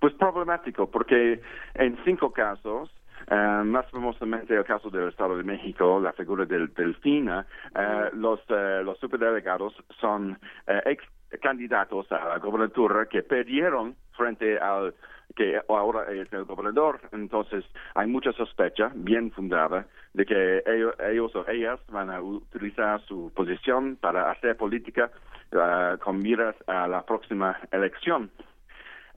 [0.00, 1.40] Pues problemático, porque
[1.74, 2.90] en cinco casos,
[3.30, 8.40] eh, más famosamente el caso del Estado de México, la figura del Delfina, eh, los,
[8.48, 10.38] eh, los superdelegados son
[10.84, 11.02] ex
[11.40, 14.94] candidatos a la gobernatura que perdieron frente al
[15.34, 17.00] que ahora es el gobernador.
[17.12, 23.00] Entonces hay mucha sospecha, bien fundada, de que ellos, ellos o ellas van a utilizar
[23.02, 25.10] su posición para hacer política
[25.52, 28.30] eh, con miras a la próxima elección.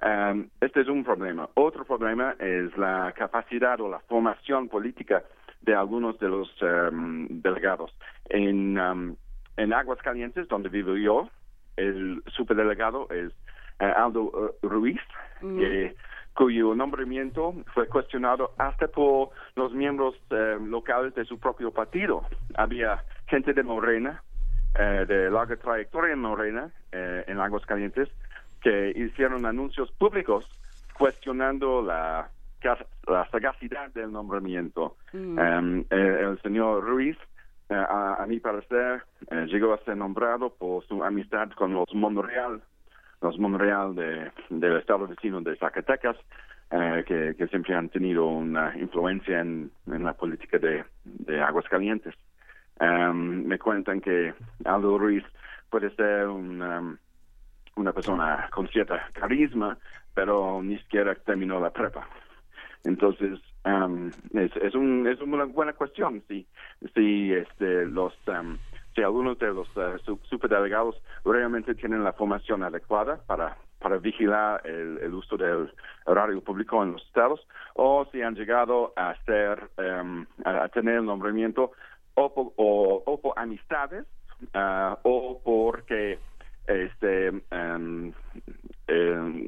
[0.02, 1.50] Um, este es un problema.
[1.56, 5.24] Otro problema es la capacidad o la formación política
[5.62, 7.94] de algunos de los um, delegados.
[8.30, 9.16] En, um,
[9.58, 11.30] en Aguascalientes, donde vivo yo,
[11.80, 13.32] el superdelegado es
[13.80, 14.32] eh, Aldo
[14.62, 15.00] eh, Ruiz,
[15.42, 15.96] que-
[16.36, 22.24] cuyo nombramiento fue cuestionado hasta por los miembros eh, locales de su propio partido.
[22.56, 24.24] Había gente de Morena,
[24.80, 28.08] eh, de larga trayectoria en Morena, eh, en Aguascalientes,
[28.62, 30.46] que hicieron anuncios públicos
[30.98, 32.30] cuestionando la,
[33.08, 34.96] la sagacidad del nombramiento.
[35.14, 37.18] Um, el señor Ruiz,
[37.70, 42.62] a, a mi parecer, eh, llegó a ser nombrado por su amistad con los Monreal,
[43.22, 46.18] los Monreal de, del estado vecino de Zacatecas,
[46.72, 47.04] eh,
[47.38, 52.14] que, siempre han tenido una influencia en, la política de, de Aguascalientes.
[52.80, 54.34] Um, me cuentan que
[54.64, 55.26] Aldo Ruiz
[55.70, 56.96] puede ser um,
[57.76, 59.78] una persona con cierta carisma,
[60.14, 62.08] pero ni siquiera terminó la prepa.
[62.84, 66.46] Entonces, um, es, es, un, es una buena cuestión si,
[66.94, 68.58] si este, los um,
[68.96, 74.62] si algunos de los uh, su- superdelegados realmente tienen la formación adecuada para para vigilar
[74.66, 75.72] el, el uso del
[76.06, 77.46] horario público en los estados
[77.76, 81.72] o si han llegado a ser um, a, tener el nombramiento
[82.16, 84.06] o por, o, o por amistades
[84.54, 86.20] ah, o porque
[86.68, 87.32] este
[88.90, 89.46] em,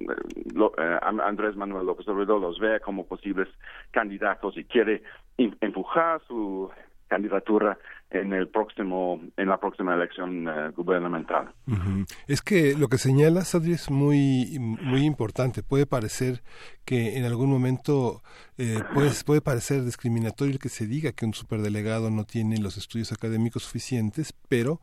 [0.54, 3.48] lo- eh, Andrés Manuel López Obrador los ve como posibles
[3.92, 5.02] candidatos y quiere
[5.38, 6.70] em- empujar su
[7.08, 7.78] candidatura
[8.12, 11.54] en el próximo en la próxima elección eh, gubernamental.
[12.28, 15.64] Es que lo que señalas, Adri, es muy, muy importante.
[15.64, 16.44] Puede parecer
[16.84, 18.22] que en algún momento
[18.58, 22.78] eh, puede, puede parecer discriminatorio el que se diga que un superdelegado no tiene los
[22.78, 24.82] estudios académicos suficientes, pero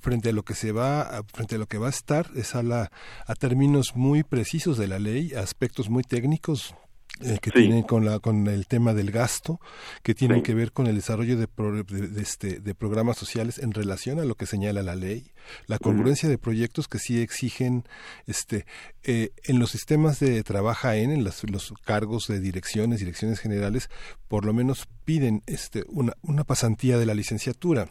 [0.00, 2.62] frente a lo que se va, frente a lo que va a estar es a
[2.62, 2.90] la
[3.26, 6.74] a términos muy precisos de la ley, a aspectos muy técnicos
[7.20, 9.60] eh, que tienen con la con el tema del gasto
[10.02, 10.42] que tienen Sí.
[10.42, 14.18] que ver con el desarrollo de, pro- de, de este de programas sociales en relación
[14.18, 15.30] a lo que señala la ley
[15.66, 17.84] la congruencia de proyectos que sí exigen
[18.26, 18.66] este
[19.04, 23.88] eh, en los sistemas de trabaja en en las- los cargos de direcciones direcciones generales
[24.26, 27.88] por lo menos piden este una una pasantía de la licenciatura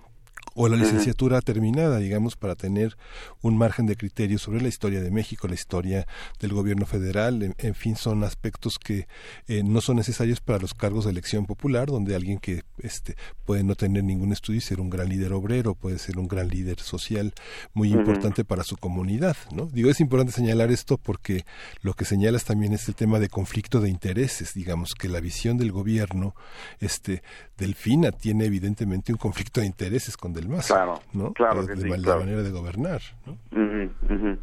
[0.55, 2.97] o la licenciatura terminada, digamos, para tener
[3.41, 6.07] un margen de criterio sobre la historia de México, la historia
[6.39, 9.07] del gobierno federal, en, en fin, son aspectos que
[9.47, 13.15] eh, no son necesarios para los cargos de elección popular, donde alguien que este
[13.45, 16.49] puede no tener ningún estudio y ser un gran líder obrero, puede ser un gran
[16.49, 17.33] líder social
[17.73, 19.65] muy importante para su comunidad, ¿no?
[19.67, 21.45] Digo, es importante señalar esto porque
[21.81, 25.57] lo que señalas también es el tema de conflicto de intereses, digamos que la visión
[25.57, 26.35] del gobierno,
[26.79, 27.23] este,
[27.57, 31.33] Delfina tiene evidentemente un conflicto de intereses con Del Mazo, Claro, ¿no?
[31.33, 32.19] claro que de sí, la claro.
[32.19, 33.33] manera de gobernar, ¿no?
[33.51, 34.37] Ujú, ujú.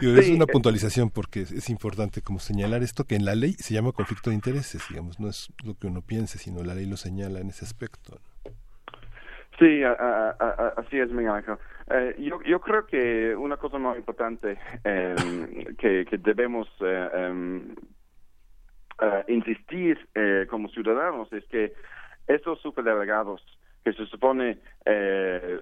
[0.00, 3.24] Digo, es Sí, una eh, puntualización porque es, es importante como señalar esto que en
[3.24, 6.64] la ley se llama conflicto de intereses, digamos, no es lo que uno piense, sino
[6.64, 8.18] la ley lo señala en ese aspecto.
[8.44, 8.50] ¿no?
[9.60, 11.54] Sí, a- a- a- a- así es, Miguel Ángel.
[11.90, 15.14] Eh, yo, yo creo que una cosa muy importante eh,
[15.78, 17.74] que, que debemos eh, em,
[19.00, 21.72] eh, insistir eh, como ciudadanos es que
[22.26, 23.42] estos superdelegados
[23.84, 25.60] que se supone eh,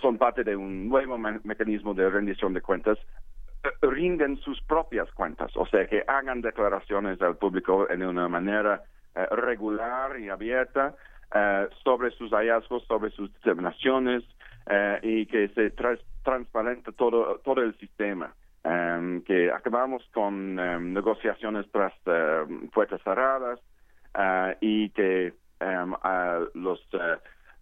[0.00, 2.98] son parte de un nuevo me- mecanismo de rendición de cuentas,
[3.64, 8.82] eh, rinden sus propias cuentas, o sea, que hagan declaraciones al público en una manera
[9.14, 10.94] eh, regular y abierta
[11.34, 14.22] eh, sobre sus hallazgos, sobre sus determinaciones
[14.66, 18.34] eh, y que se tras- transparente todo, todo el sistema.
[18.64, 23.58] Em, que acabamos con em, negociaciones tras em, puertas cerradas
[24.16, 26.78] eh, y que em, a los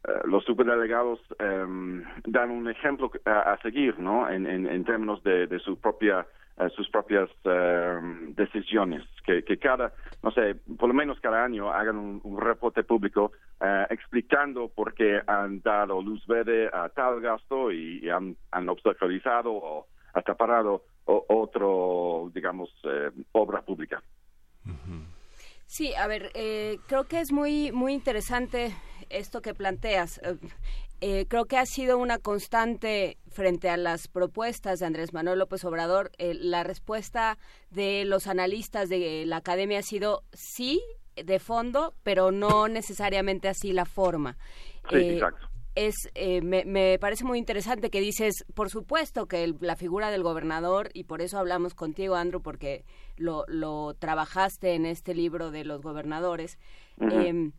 [0.06, 4.28] eh, los superdelegados em, dan un ejemplo a, seguir, ¿no?
[4.28, 6.27] En, en, en términos de, de su propia
[6.59, 11.70] eh, sus propias em, decisiones, que, que cada, no sé, por lo menos cada año
[11.72, 17.72] hagan un, reporte público eh, explicando por qué han dado luz verde a tal gasto
[17.72, 22.70] y, han, han obstaculizado o hasta parado o- otro, digamos,
[23.32, 24.02] obra pública.
[25.70, 28.74] Sí, a ver, eh, creo que es muy, muy interesante
[29.09, 30.18] esto que planteas.
[30.18, 30.36] Eh,
[31.01, 35.64] eh, creo que ha sido una constante frente a las propuestas de Andrés Manuel López
[35.64, 36.10] Obrador.
[36.18, 37.38] Eh, la respuesta
[37.70, 40.82] de los analistas de la academia ha sido sí,
[41.14, 44.38] de fondo, pero no necesariamente así la forma.
[44.88, 45.49] Sí, Eh, exacto.
[45.74, 50.10] Es eh, me, me parece muy interesante que dices, por supuesto que el- la figura
[50.10, 52.84] del gobernador, y por eso hablamos contigo, Andrew, porque
[53.16, 56.59] lo, lo trabajaste en este libro de los gobernadores.
[56.98, 57.52] Em,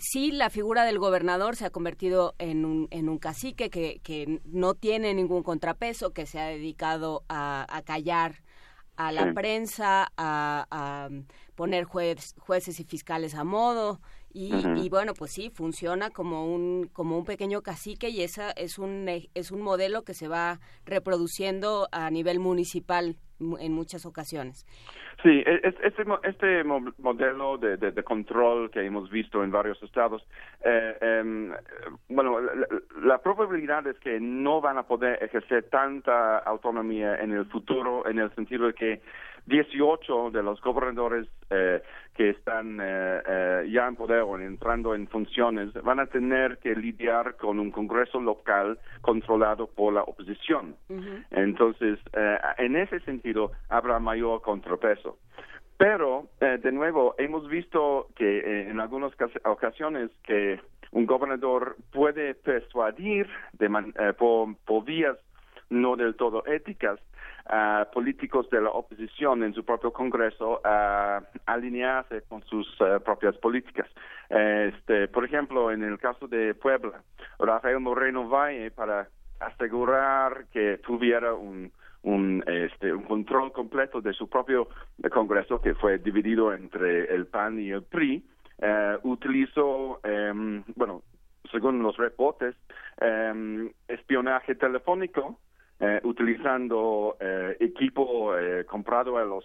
[0.00, 4.40] sí, la figura del gobernador se ha convertido en un, en un cacique que, que
[4.44, 8.42] no tiene ningún contrapeso, que se ha dedicado a, a callar
[8.96, 9.32] a la Sí.
[9.34, 11.08] prensa, a, a
[11.54, 14.00] poner juez- jueces y fiscales a modo.
[14.32, 18.78] Y, y bueno, pues sí, funciona como un, como un pequeño cacique y esa es
[18.78, 24.06] un, e- es un modelo que se va reproduciendo a nivel municipal mu- en muchas
[24.06, 24.64] ocasiones.
[25.24, 29.50] Sí, e- es- este, este mo- modelo de, de- de control que hemos visto en
[29.50, 30.22] varios estados,
[30.64, 31.52] eh, em,
[32.08, 32.52] bueno, la,
[33.02, 38.20] la probabilidad es que no van a poder ejercer tanta autonomía en el futuro, en
[38.20, 39.00] el sentido de que
[39.46, 41.82] 18 de los gobernadores eh,
[42.20, 46.74] que están eh, eh, ya en poder o entrando en funciones van a tener que
[46.74, 50.76] lidiar con un Congreso local controlado por la oposición.
[51.30, 55.16] Entonces, eh, en ese sentido, habrá mayor contrapeso.
[55.78, 60.60] Pero, eh, de nuevo, hemos visto que en algunas cas- ocasiones que
[60.92, 65.16] un gobernador puede persuadir de man- por, por vías
[65.70, 67.00] no del todo éticas
[67.52, 73.36] a políticos de la oposición en su propio Congreso a alinearse con sus eh, propias
[73.38, 73.88] políticas.
[74.28, 77.02] Este, por ejemplo, en el caso de Puebla,
[77.40, 79.08] Rafael Moreno Valle, para
[79.40, 81.72] asegurar que tuviera un,
[82.02, 84.68] un, este, un control completo de su propio
[85.12, 88.24] Congreso, que fue dividido entre el PAN y el PRI,
[88.62, 91.02] eh, utilizó, em, bueno,
[91.50, 92.54] según los reportes,
[93.00, 95.38] em, espionaje telefónico,
[95.80, 99.44] eh, utilizando eh, equipo eh, comprado a los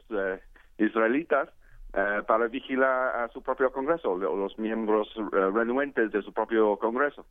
[0.78, 1.50] israelitas
[2.28, 7.26] para vigilar a su propio Congreso, los miembros renuentes de su propio Congreso.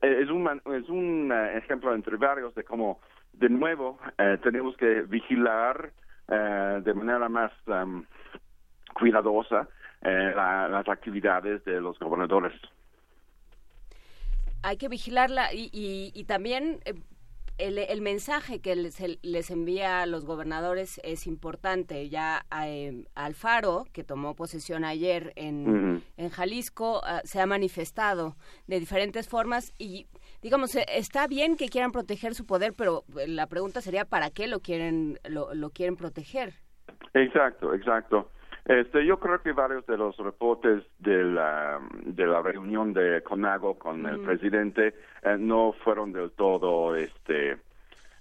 [0.00, 2.98] Es, un, es un ejemplo entre varios de cómo,
[3.34, 3.98] de nuevo,
[4.42, 5.92] tenemos que vigilar
[6.26, 8.02] de manera más em,
[8.94, 9.68] cuidadosa
[10.00, 12.54] la- las actividades de los gobernadores.
[14.62, 16.78] hay que vigilarla y, y, y también
[17.60, 22.08] el, el mensaje que les, les envía a los gobernadores es importante.
[22.08, 28.80] Ya eh, Alfaro, que tomó posesión ayer en, en Jalisco, ah, se ha manifestado de
[28.80, 30.06] diferentes formas y
[30.42, 34.30] digamos eh, está bien que quieran proteger su poder, pero eh, la pregunta sería para
[34.30, 36.54] qué lo quieren lo, lo quieren proteger.
[37.14, 38.30] Exacto, exacto.
[38.70, 43.76] Este, yo creo que varios de los reportes de la, de la reunión de CONAGO
[43.78, 47.58] con el presidente eh, no fueron del todo este,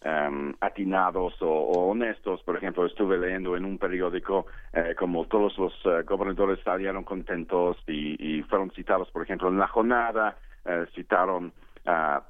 [0.01, 2.41] em, atinados o, o honestos.
[2.41, 7.77] Por ejemplo, estuve leyendo en un periódico eh, como todos los eh, gobernadores salieron contentos
[7.85, 10.35] y, y fueron citados, por ejemplo, en la jornada,
[10.65, 11.53] eh, citaron
[11.85, 12.23] a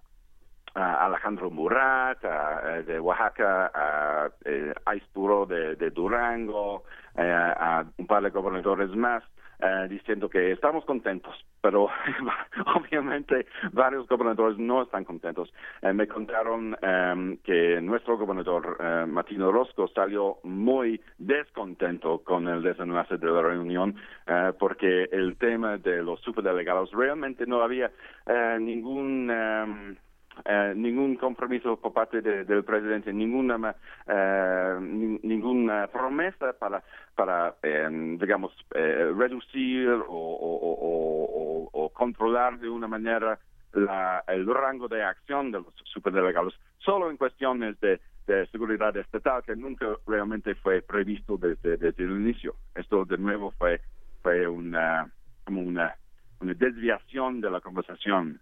[0.75, 7.85] a Alejandro Murat a- a- de Oaxaca, a eh, Aispuro de, de Durango, eh, a
[7.97, 9.23] un par de gobernadores más,
[9.61, 11.89] eh, diciendo que estamos contentos, pero
[12.75, 15.53] obviamente varios gobernadores no están contentos.
[15.81, 22.63] Eh, me contaron em, que nuestro gobernador eh, Martín Orozco salió muy descontento con el
[22.63, 23.95] desenlace de la reunión
[24.27, 27.91] eh, porque el tema de los superdelegados realmente no había
[28.27, 29.97] eh, ningún em,
[30.45, 33.75] eh, ningún compromiso por parte de- del presidente, ninguna
[34.07, 36.83] eh, ni- ninguna promesa para
[37.15, 37.87] para eh,
[38.19, 43.39] digamos eh, reducir o- o controlar de una manera
[43.73, 49.43] la- el rango de acción de los superdelegados, solo en cuestiones de, de seguridad estatal
[49.43, 52.55] que nunca realmente fue previsto desde, desde el inicio.
[52.75, 53.81] Esto de nuevo fue
[54.23, 55.11] fue una
[55.45, 55.95] como una
[56.41, 58.39] una desviación de la conversación.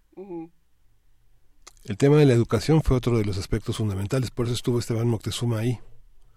[1.84, 5.08] El tema de la educación fue otro de los aspectos fundamentales, por eso estuvo Esteban
[5.08, 5.78] Moctezuma ahí.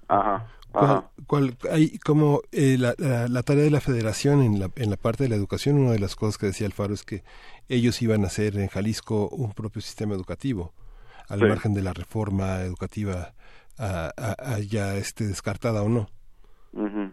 [0.07, 0.47] Ajá.
[0.71, 1.11] ¿Cuál, Ajá.
[1.27, 4.95] cuál- hay como eh, la, la- la tarea de la federación en la, en la
[4.95, 7.23] parte de la educación, una de las cosas que decía Alfaro es que
[7.67, 10.73] ellos iban a hacer en Jalisco un propio sistema educativo,
[11.27, 11.45] al Sí.
[11.45, 13.33] margen de la reforma educativa
[14.69, 16.09] ya esté descartada o no.
[16.73, 17.11] Ujú.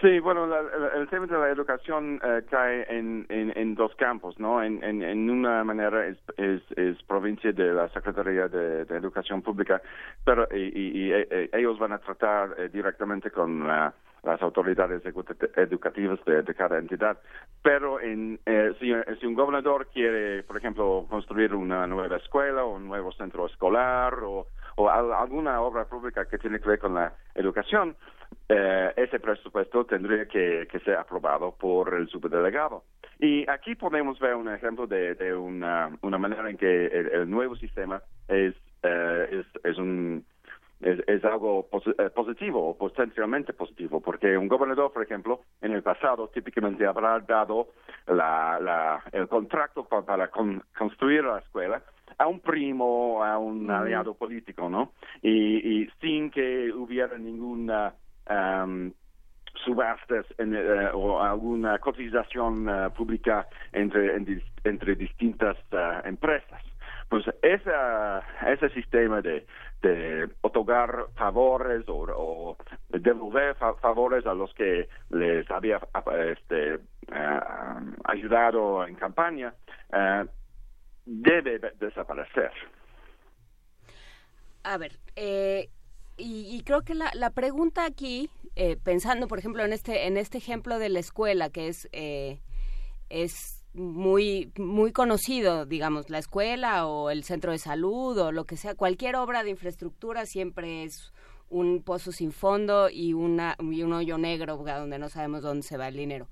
[0.00, 3.92] Sí, bueno, la- la- el tema de la educación eh, cae en, en, en dos
[3.96, 4.62] campos, ¿no?
[4.62, 9.82] En, en, una manera es, es, es provincia de la Secretaría de, Educación Pública,
[10.24, 13.92] pero y, y- y, eh, eh, ellos van a tratar eh, directamente con la-
[14.22, 17.18] las autoridades edu- educativas de, de cada entidad.
[17.62, 22.76] Pero en, eh, si, si un gobernador quiere, por ejemplo, construir una nueva escuela o
[22.76, 24.46] un nuevo centro escolar o,
[24.78, 27.96] o al- alguna obra pública que tiene que ver con la educación,
[28.48, 32.84] eh, ese presupuesto tendría que, que ser aprobado por el subdelegado.
[33.18, 38.00] Y aquí podemos ver un ejemplo de, una, una manera en que el, nuevo sistema
[38.28, 40.24] es, eh, es, es un
[40.80, 46.28] es, algo posi- eh, positivo potencialmente positivo, porque un gobernador, por ejemplo, en el pasado
[46.28, 47.70] típicamente habrá dado
[48.06, 51.82] la, la, el contrato pa- para con- construir la escuela
[52.18, 53.72] a un primo, a un Ujú.
[53.72, 54.92] aliado político, ¿no?
[55.22, 57.94] Y, y sin que hubiera ninguna
[58.26, 58.92] am,
[59.64, 66.62] subastas en, eh, o alguna cotización eh, pública entre, en entre distintas eh, empresas.
[67.08, 69.46] Pues esa, ese sistema de,
[69.80, 72.56] de otorgar favores o, o
[72.90, 75.80] devolver fa- favores a los que les había
[76.32, 77.40] este, eh,
[78.04, 79.54] ayudado en campaña
[81.08, 82.50] debe de- desaparecer.
[84.62, 85.68] A ver, eh,
[86.18, 90.16] y, y creo que la, la pregunta aquí eh, pensando, por ejemplo, en este en
[90.16, 92.40] este ejemplo de la escuela que es eh,
[93.08, 98.56] es muy muy conocido, digamos, la escuela o el centro de salud o lo que
[98.56, 101.12] sea, cualquier obra de infraestructura siempre es
[101.50, 105.78] un pozo sin fondo y una y un hoyo negro donde no sabemos dónde se
[105.78, 106.28] va el dinero.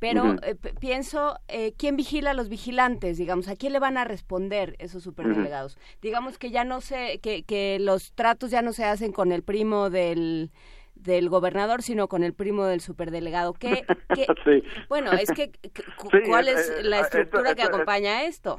[0.00, 3.18] Pero eh, pienso, eh, ¿quién vigila a los vigilantes?
[3.18, 5.78] Digamos, ¿a quién le van a responder esos superdelegados?
[6.02, 9.42] Digamos que ya no se, que, que los tratos ya no se hacen con el
[9.42, 10.50] primo del
[10.96, 13.54] del gobernador, sino con el primo del superdelegado.
[13.54, 14.62] ¿Qué, qué- Sí.
[14.90, 18.18] Bueno, es que, Sí, ¿cuál es- es eh, la eh, estructura esto- que esto- acompaña
[18.18, 18.58] a esto?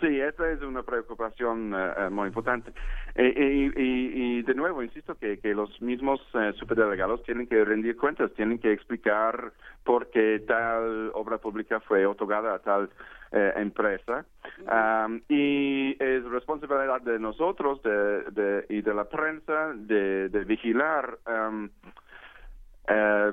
[0.00, 2.72] Sí, esta es una preocupación eh, eh, muy importante.
[3.14, 7.64] Eh, y, y- y de nuevo, insisto que, que los mismos eh, superdelegados tienen que
[7.64, 9.52] rendir cuentas, tienen que explicar
[9.84, 12.90] por qué tal obra pública fue otorgada a tal
[13.30, 14.26] eh, empresa.
[14.66, 21.18] Am, y es responsabilidad de nosotros de, de- y de la prensa de, de vigilar.
[21.24, 21.70] am,
[22.88, 23.32] eh,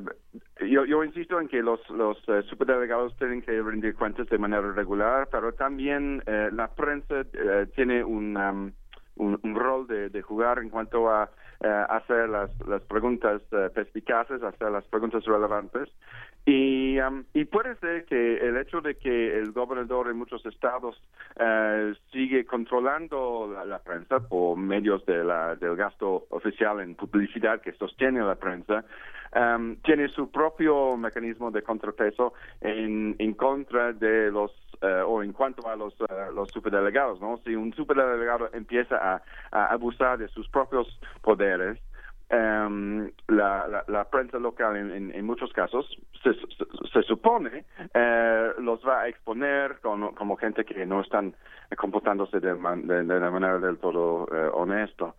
[0.68, 4.72] yo, yo insisto en que los, los eh, superdelegados tienen que rendir cuentas de manera
[4.72, 8.72] regular, pero también eh, la prensa eh, tiene un, um,
[9.16, 11.30] un, rol de, de jugar en cuanto a
[11.68, 15.90] hacer las, las preguntas eh, perspicaces, hacer las preguntas relevantes.
[16.46, 21.02] Y, um, y puede ser que el hecho de que el gobernador en muchos estados
[21.40, 27.62] eh, sigue controlando la, la prensa por medios de la, del gasto oficial en publicidad
[27.62, 28.84] que sostiene la prensa,
[29.34, 34.52] um, tiene su propio mecanismo de contrapeso en, en contra de los
[34.84, 36.06] eh, o en cuanto a los, eh,
[36.36, 37.38] los superdelegados, ¿no?
[37.38, 39.22] Si un superdelegado empieza a,
[39.74, 41.80] abusar de sus propios poderes,
[42.30, 45.86] em, la, la, prensa local en, en, muchos casos
[46.22, 51.34] se, se, se supone eh, los va a exponer como, como gente que no están
[51.78, 55.16] comportándose de, man- de, la manera del todo eh, honesto.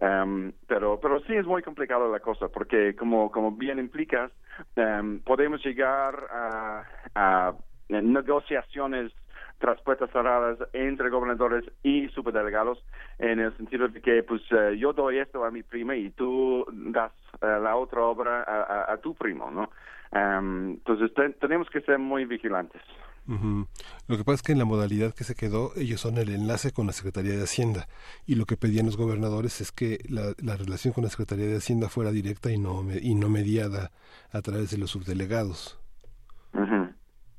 [0.00, 4.30] Em, pero pero sí es muy complicado la cosa porque como como bien implicas
[4.76, 6.84] em, podemos llegar a,
[7.16, 7.52] a
[7.88, 9.12] negociaciones
[9.58, 12.78] tras puertas cerradas entre gobernadores y superdelegados
[13.18, 16.64] en el sentido de que pues eh, yo doy esto a mi prima y tú
[16.70, 17.12] das
[17.42, 18.44] eh, la otra obra
[18.88, 19.70] a, tu primo no
[20.10, 22.80] Em, entonces te- tenemos que ser muy vigilantes
[23.28, 23.66] Ujú.
[24.06, 26.72] Lo que pasa es que en la modalidad que se quedó, ellos son el enlace
[26.72, 27.86] con la Secretaría de Hacienda.
[28.24, 31.58] Y lo que pedían los gobernadores es que la, la relación con la Secretaría de
[31.58, 33.90] Hacienda fuera directa y no, y no mediada
[34.32, 35.78] a través de los subdelegados.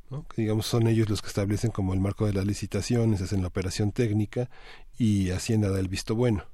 [0.10, 3.48] Que digamos son ellos los que establecen como el marco de las licitaciones, hacen la
[3.48, 4.49] operación técnica
[4.98, 6.45] y Hacienda da el visto bueno.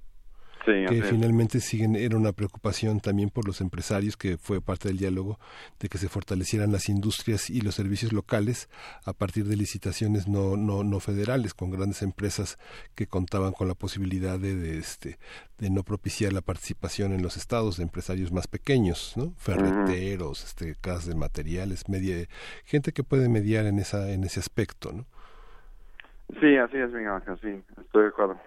[0.65, 4.97] Sí, que finalmente siguen era una preocupación también por los empresarios que fue parte del
[4.97, 5.37] diálogo
[5.79, 8.67] de que se fortalecieran las industrias y los servicios locales
[9.05, 12.57] a partir de licitaciones no no no federales con grandes empresas
[12.95, 15.19] que contaban con la posibilidad de, de, este
[15.59, 20.73] de no propiciar la participación en los estados de empresarios más pequeños no ferreteros este
[20.81, 22.25] casas de materiales media
[22.63, 25.05] gente que puede mediar en esa en ese aspecto no
[26.41, 28.39] sí así es Ángel sí estoy de acuerdo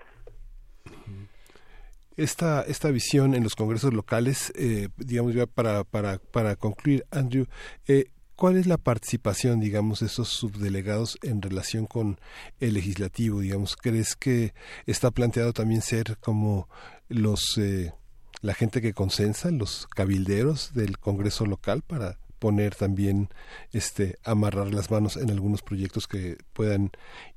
[2.19, 7.47] esta, esta visión en los congresos locales, eh, digamos ya para, para, para concluir, Andrew,
[7.87, 12.19] eh, ¿cuál es la participación, digamos, de esos subdelegados en relación con
[12.61, 13.41] el legislativo?
[13.41, 14.53] Digamos, ¿crees que
[14.87, 16.69] está planteado también ser como
[17.09, 17.93] los eh,
[18.41, 23.29] la gente que consensa, los cabilderos del Congreso local para poner también
[23.73, 26.93] este amarrar las manos en algunos proyectos que puedan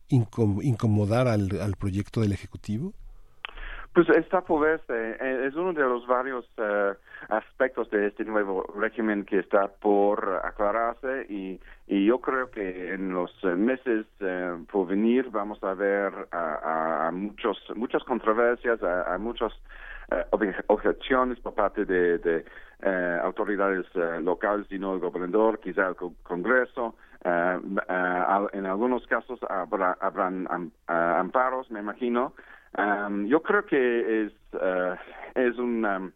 [0.10, 2.94] incom- incomodar al, al proyecto del ejecutivo?
[3.94, 5.18] Pues está por verse.
[5.20, 6.94] Eh, Es uno de los varios eh,
[7.28, 13.14] aspectos de este nuevo régimen que está por aclararse y, y yo creo que en
[13.14, 19.18] los eh, meses eh, por venir vamos a ver a, muchos, muchas controversias, a, a
[19.18, 19.52] muchas
[20.10, 22.46] eh, obje- objeciones por parte de, de,
[22.84, 26.96] eh, autoridades eh, locales y no el gobernador, quizá el co- Congreso.
[27.26, 27.60] Eh,
[27.90, 32.34] eh, en algunos casos habrá, habrán am- amparos, me imagino.
[32.78, 34.96] Um, yo creo que es, eh,
[35.36, 36.14] es un...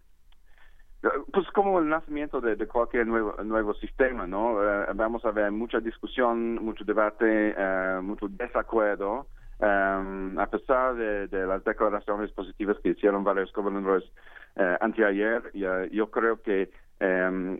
[1.34, 4.64] pues como el nacimiento de, cualquier nuevo, nuevo sistema, ¿no?
[4.64, 9.28] Eh, vamos a ver mucha discusión, mucho debate, eh, mucho desacuerdo,
[9.60, 14.10] um, a pesar de, las declaraciones positivas que hicieron varios gobernadores
[14.56, 15.52] eh, anteayer,
[15.92, 16.72] yo creo que
[17.02, 17.60] em,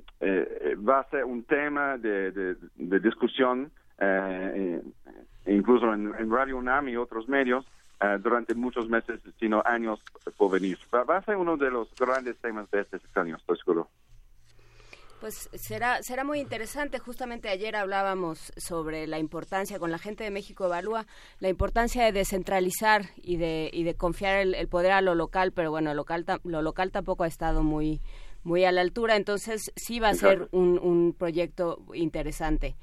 [0.88, 3.70] va a ser un tema de, de, discusión,
[5.46, 7.66] incluso en, en Radio UNAM y otros medios,
[8.02, 10.00] eh, durante muchos meses, sino años
[10.38, 10.78] por venir.
[10.94, 13.90] Va, va a ser uno de los grandes temas de este sexenio, estoy seguro.
[15.22, 17.00] Pues será será muy interesante.
[17.00, 21.08] Justamente ayer hablábamos sobre la importancia con la gente de México Evalúa
[21.40, 25.52] la importancia de descentralizar y de y de confiar el, el poder a lo local,
[25.54, 28.02] pero bueno, local tam- lo local tampoco ha estado muy
[28.44, 29.16] muy a la altura.
[29.16, 32.76] Entonces sí va a ser un, un proyecto interesante.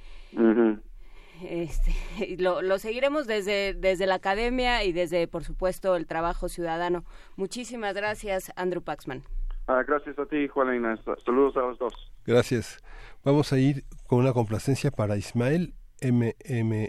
[1.48, 7.04] Este, lo, lo seguiremos desde, desde la academia y desde, por supuesto, el trabajo ciudadano.
[7.36, 9.22] Muchísimas gracias, Andrew Paxman.
[9.66, 10.98] Ah, gracias a ti, Juanina.
[11.24, 11.94] Saludos a los dos.
[12.26, 12.78] Gracias.
[13.24, 16.82] Vamos a ir con una complacencia para Ismael MMMQ,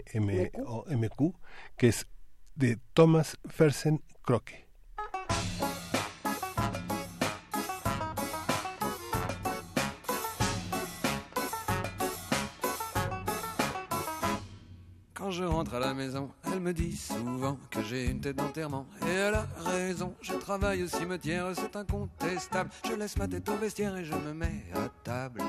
[1.76, 2.08] que es
[2.56, 4.66] de Thomas Fersen Croque.
[15.24, 18.86] Quand je rentre à la maison, elle me dit souvent que j'ai une tête d'enterrement.
[19.06, 22.68] Et elle a raison, je travaille au cimetière, c'est incontestable.
[22.86, 25.40] Je laisse ma tête au vestiaire et je me mets à table.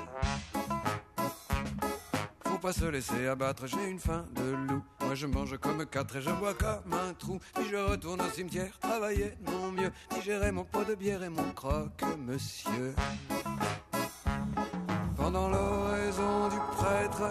[2.46, 4.82] Faut pas se laisser abattre, j'ai une faim de loup.
[5.02, 7.38] Moi je mange comme quatre et je bois comme un trou.
[7.56, 11.52] Puis je retourne au cimetière, travailler mon mieux, digérer mon pot de bière et mon
[11.52, 12.96] croque-monsieur.
[15.18, 17.30] Pendant l'oraison du prêtre,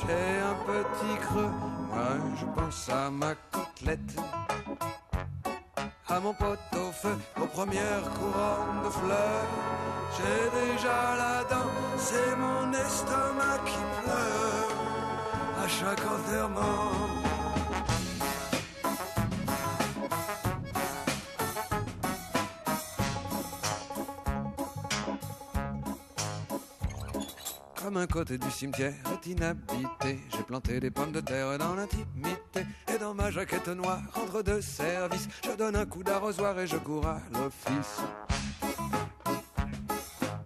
[0.00, 1.50] j'ai un petit creux.
[1.88, 4.16] Moi, je pense à ma côtelette.
[6.08, 9.46] À mon pot au feu, aux premières couronnes de fleurs.
[10.16, 14.70] J'ai déjà la dent, c'est mon estomac qui pleure.
[15.62, 17.19] À chaque enterrement.
[27.90, 32.64] Comme un côté du cimetière est inhabité, j'ai planté des pommes de terre dans l'intimité.
[32.86, 36.76] Et dans ma jaquette noire, entre deux services, je donne un coup d'arrosoir et je
[36.76, 38.00] cours à l'office.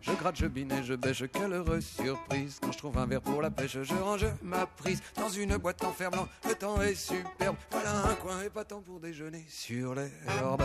[0.01, 2.61] Je gratte, je bine et je bêche, quelle heureuse surprise.
[2.63, 5.85] Quand je trouve un verre pour la pêche, je range ma prise dans une boîte
[5.85, 6.27] en fer blanc.
[6.49, 10.63] Le temps est superbe, voilà un coin épatant pour déjeuner sur l'herbe.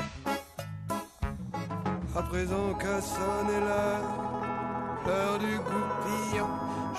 [2.15, 4.38] À présent qu'a sonné l'heure,
[5.39, 6.47] du goupillon,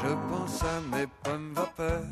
[0.03, 2.03] je pense à mes pommes vapeur,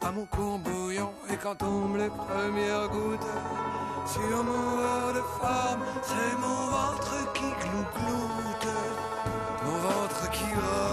[0.00, 3.34] à mon courbouillon, et quand tombent les premières gouttes
[4.06, 8.68] sur mon verre de forme, c'est mon ventre qui glouglou-gloute,
[9.64, 10.89] mon ventre qui grogne.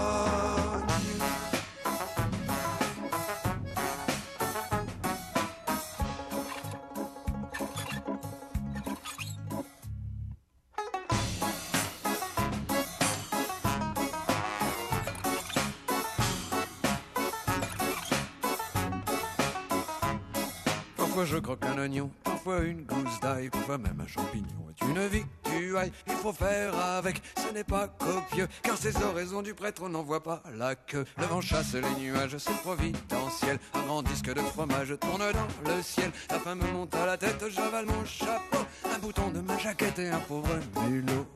[21.48, 25.92] Oignon, parfois une gousse d'ail, parfois même un champignon est une victuaille.
[26.06, 30.02] Il faut faire avec, ce n'est pas copieux, car ces oraisons du prêtre on n'en
[30.02, 31.04] voit pas la queue.
[31.18, 33.58] Le vent chasse les nuages, c'est providentiel.
[33.74, 36.10] Un grand disque de fromage tourne dans le ciel.
[36.30, 38.58] La faim me monte à la tête, j'avale mon chapeau,
[38.94, 40.58] un bouton de ma jaquette et un pauvre
[40.88, 41.26] mulot.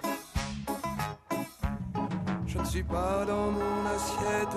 [2.47, 4.57] Je ne suis pas dans mon assiette,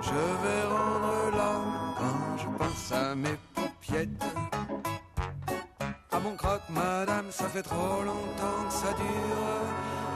[0.00, 4.61] je vais rendre l'âme quand je pense à mes paupiettes.
[6.22, 9.62] Mon croque, madame, ça fait trop longtemps que ça dure.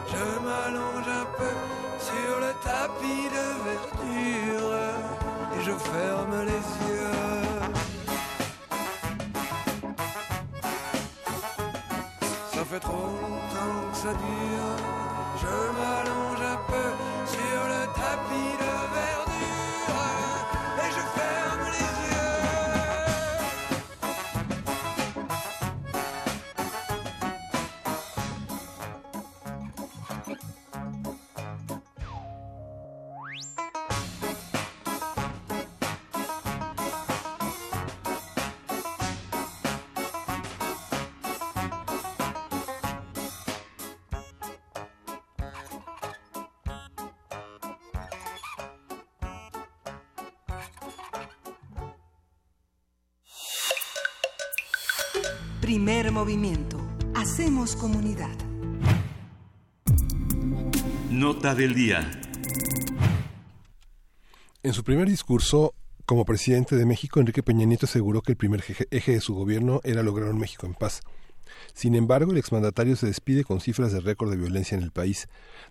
[0.09, 1.55] Je m'allonge un peu
[1.99, 4.77] sur le tapis de verdure
[5.57, 7.11] et je ferme les yeux.
[12.55, 14.77] Ça fait trop longtemps que ça dure.
[15.43, 16.26] Je m'allonge
[56.16, 56.78] movimiento.
[57.14, 58.34] Hacemos comunidad.
[61.10, 62.10] Nota del día.
[64.62, 65.74] En su primer discurso
[66.06, 69.34] como presidente de México, Enrique Peña Nieto aseguró que el primer eje eje de su
[69.34, 71.02] gobierno era lograr un México en paz.
[71.77, 75.28] Sin embargo, el exmandatario se despide con cifras de récord de violencia en el país.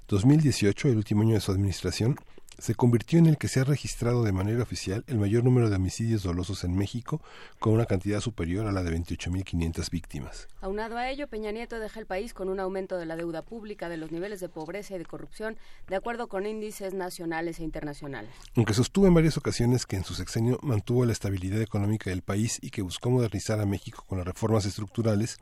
[0.08, 2.16] 2018, el último año de su administración,
[2.60, 5.78] se convirtió en el que se ha registrado de manera oficial el mayor número de
[5.78, 7.22] homicidios dolosos en México,
[7.58, 10.48] con una cantidad superior a la de 28.500 víctimas.
[10.62, 13.90] Aunado a ello, Peña Nieto deja el país con un aumento de la deuda pública,
[13.90, 15.58] de los niveles de pobreza y de corrupción,
[15.88, 18.30] de acuerdo con índices nacionales e internacionales.
[18.56, 22.60] Aunque sostuvo en varias ocasiones que en su sexenio mantuvo la estabilidad económica del país
[22.62, 25.40] y que buscó modernizar a México con las reformas estructurales,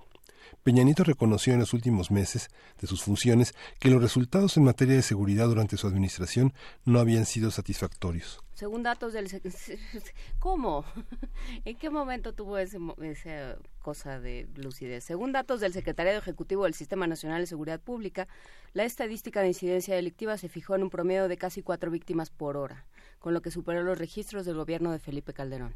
[0.63, 2.49] Peña Nieto reconoció en los últimos meses
[2.79, 6.53] de sus funciones que los resultados en materia de seguridad durante su administración
[6.85, 8.39] no habían sido satisfactorios.
[8.53, 9.29] Según datos del...
[10.39, 10.85] ¿Cómo?
[11.65, 15.03] ¿En qué momento tuvo ese, esa cosa de lucidez?
[15.03, 18.27] Según datos del Secretariado Ejecutivo del Sistema Nacional de Seguridad Pública,
[18.73, 22.55] la estadística de incidencia delictiva se fijó en un promedio de casi cuatro víctimas por
[22.57, 22.85] hora,
[23.19, 25.75] con lo que superó los registros del gobierno de Felipe Calderón.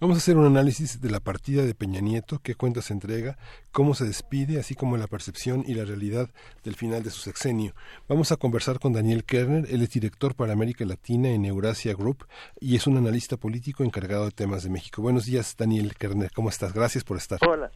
[0.00, 3.36] Vamos a hacer un análisis de la partida de Peña Nieto, qué cuenta se entrega,
[3.72, 6.30] cómo se despide, así como la percepción y la realidad
[6.64, 7.74] del final de su sexenio.
[8.08, 12.26] Vamos a conversar con Daniel Kerner, él es director para América Latina en Eurasia Group
[12.60, 15.02] y es un analista político encargado de temas de México.
[15.02, 16.72] Buenos días, Daniel Kerner, ¿cómo estás?
[16.72, 17.38] Gracias por estar.
[17.46, 17.70] Hola,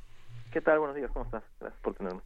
[0.53, 0.79] ¿qué tal?
[0.79, 1.43] Buenos días, ¿cómo estás?
[1.61, 2.21] Gracias por tenerme.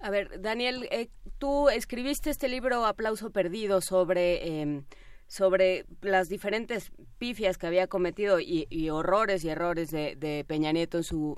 [0.00, 4.62] A ver, Daniel, eh, tú escribiste este libro Aplauso Perdido sobre...
[4.62, 4.82] Eh,
[5.26, 11.04] sobre las diferentes pifias que había cometido y, horrores y errores de, Peña Nieto en
[11.04, 11.36] su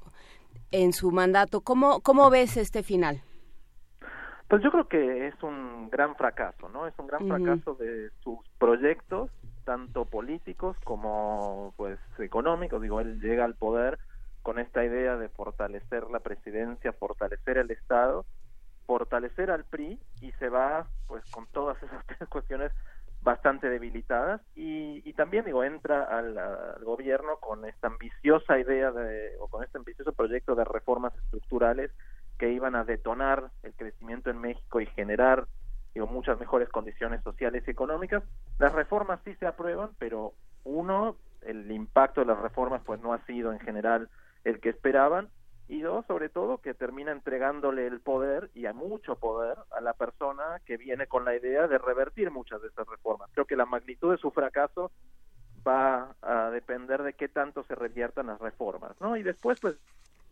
[0.73, 1.61] en su mandato.
[1.61, 3.23] ¿Cómo, ¿Cómo ves este final?
[4.49, 6.87] Pues yo creo que es un gran fracaso, ¿no?
[6.87, 9.31] Es un gran fracaso de sus proyectos,
[9.65, 12.81] tanto políticos como pues económicos.
[12.81, 13.99] Digo, él llega al poder
[14.43, 18.25] con esta idea de fortalecer la presidencia, fortalecer el Estado,
[18.87, 22.73] fortalecer al PRI y se va pues con todas esas tres cuestiones
[23.27, 26.39] bastante debilitadas y, y también digo entra al,
[26.85, 31.91] gobierno con esta ambiciosa idea de o con este ambicioso proyecto de reformas estructurales
[32.39, 35.49] que iban a detonar el crecimiento en México y generar
[35.93, 38.23] digo muchas mejores condiciones sociales y económicas.
[38.61, 40.33] Las reformas sí se aprueban pero
[40.63, 44.09] uno el impacto de las reformas pues no ha sido en general
[44.45, 45.31] el que esperaban
[45.69, 49.95] y dos, sobre todo, que termina entregándole el poder, y a mucho poder, a la
[49.95, 53.31] persona que viene con la idea de revertir muchas de esas reformas.
[53.33, 54.93] Creo que la magnitud de su fracaso
[55.67, 59.17] va a depender de qué tanto se reviertan las reformas, ¿no?
[59.17, 59.77] Y después, pues,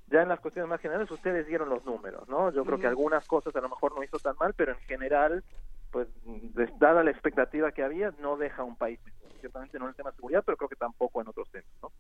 [0.07, 2.53] ya en las cuestiones más generales, ustedes dieron los números, ¿no?
[2.53, 5.43] Yo creo que algunas cosas a lo mejor no hizo tan mal, pero en general,
[5.91, 6.07] pues,
[6.79, 9.01] dada la expectativa que había, no deja un país
[9.45, 11.93] Ciertamente no en el tema de seguridad, pero creo que tampoco en otros temas, ¿no?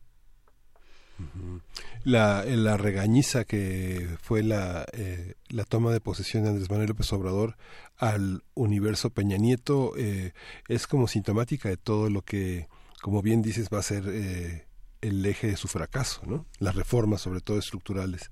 [2.04, 7.12] La, la regañiza que fue la, eh, la toma de posesión de Andrés Manuel López
[7.12, 7.54] Obrador
[7.98, 10.32] al universo Peña Nieto eh,
[10.68, 12.68] es como sintomática de todo lo que,
[13.02, 14.66] como bien dices, va a ser eh,
[15.00, 16.46] el eje de su fracaso, ¿no?
[16.58, 18.30] Las reformas, sobre todo estructurales.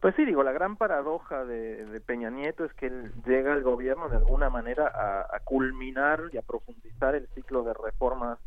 [0.00, 4.10] Pues sí, digo, la gran paradoja de, Peña Nieto es que él llega al gobierno
[4.10, 8.38] de alguna manera a culminar y a profundizar el ciclo de reformas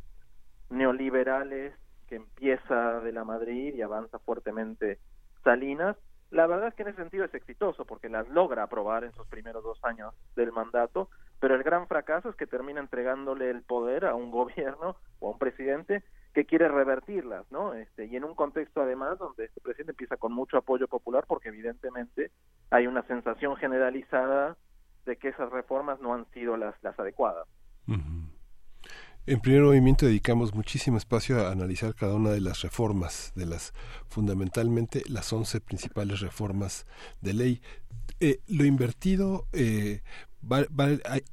[0.70, 1.74] neoliberales
[2.08, 5.00] que empieza de la Madrid y avanza fuertemente
[5.44, 5.98] Salinas.
[6.30, 9.28] La verdad es que en ese sentido es exitoso porque las logra aprobar en sus
[9.28, 11.10] primeros dos años del mandato,
[11.40, 15.32] pero el gran fracaso es que termina entregándole el poder a un gobierno o a
[15.32, 16.04] un presidente
[16.34, 17.74] que quiere revertirlas, ¿no?
[17.74, 21.50] Este, y en un contexto además donde este presidente empieza con mucho apoyo popular porque
[21.50, 22.32] evidentemente
[22.70, 24.56] hay una sensación generalizada
[25.06, 27.48] de que esas reformas no han sido las, las adecuadas.
[29.28, 33.74] En primer movimiento dedicamos muchísimo espacio a analizar cada una de las reformas, de las
[34.08, 36.86] fundamentalmente las once principales reformas
[37.20, 37.62] de ley.
[38.22, 40.02] Eh, lo invertido, eh,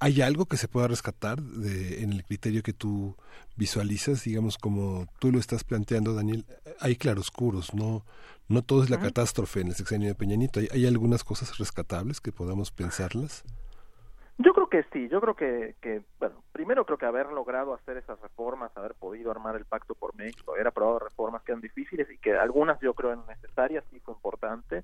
[0.00, 3.16] hay, algo que se pueda rescatar de, en el criterio que tú
[3.54, 6.46] visualizas, digamos, como tú lo estás planteando, Daniel?
[6.80, 8.04] Hay claroscuros, no,
[8.48, 10.58] no todo es la catástrofe en el sexenio de Peñanito.
[10.58, 13.44] ¿Hay, ¿Hay algunas cosas rescatables que podamos pensarlas?
[14.36, 17.98] Yo creo que sí, yo creo que, que, bueno, primero creo que haber logrado hacer
[17.98, 22.10] esas reformas, haber podido armar el pacto por México, haber aprobado reformas que eran difíciles
[22.10, 24.82] y que algunas yo creo eran necesarias, sí fue importante.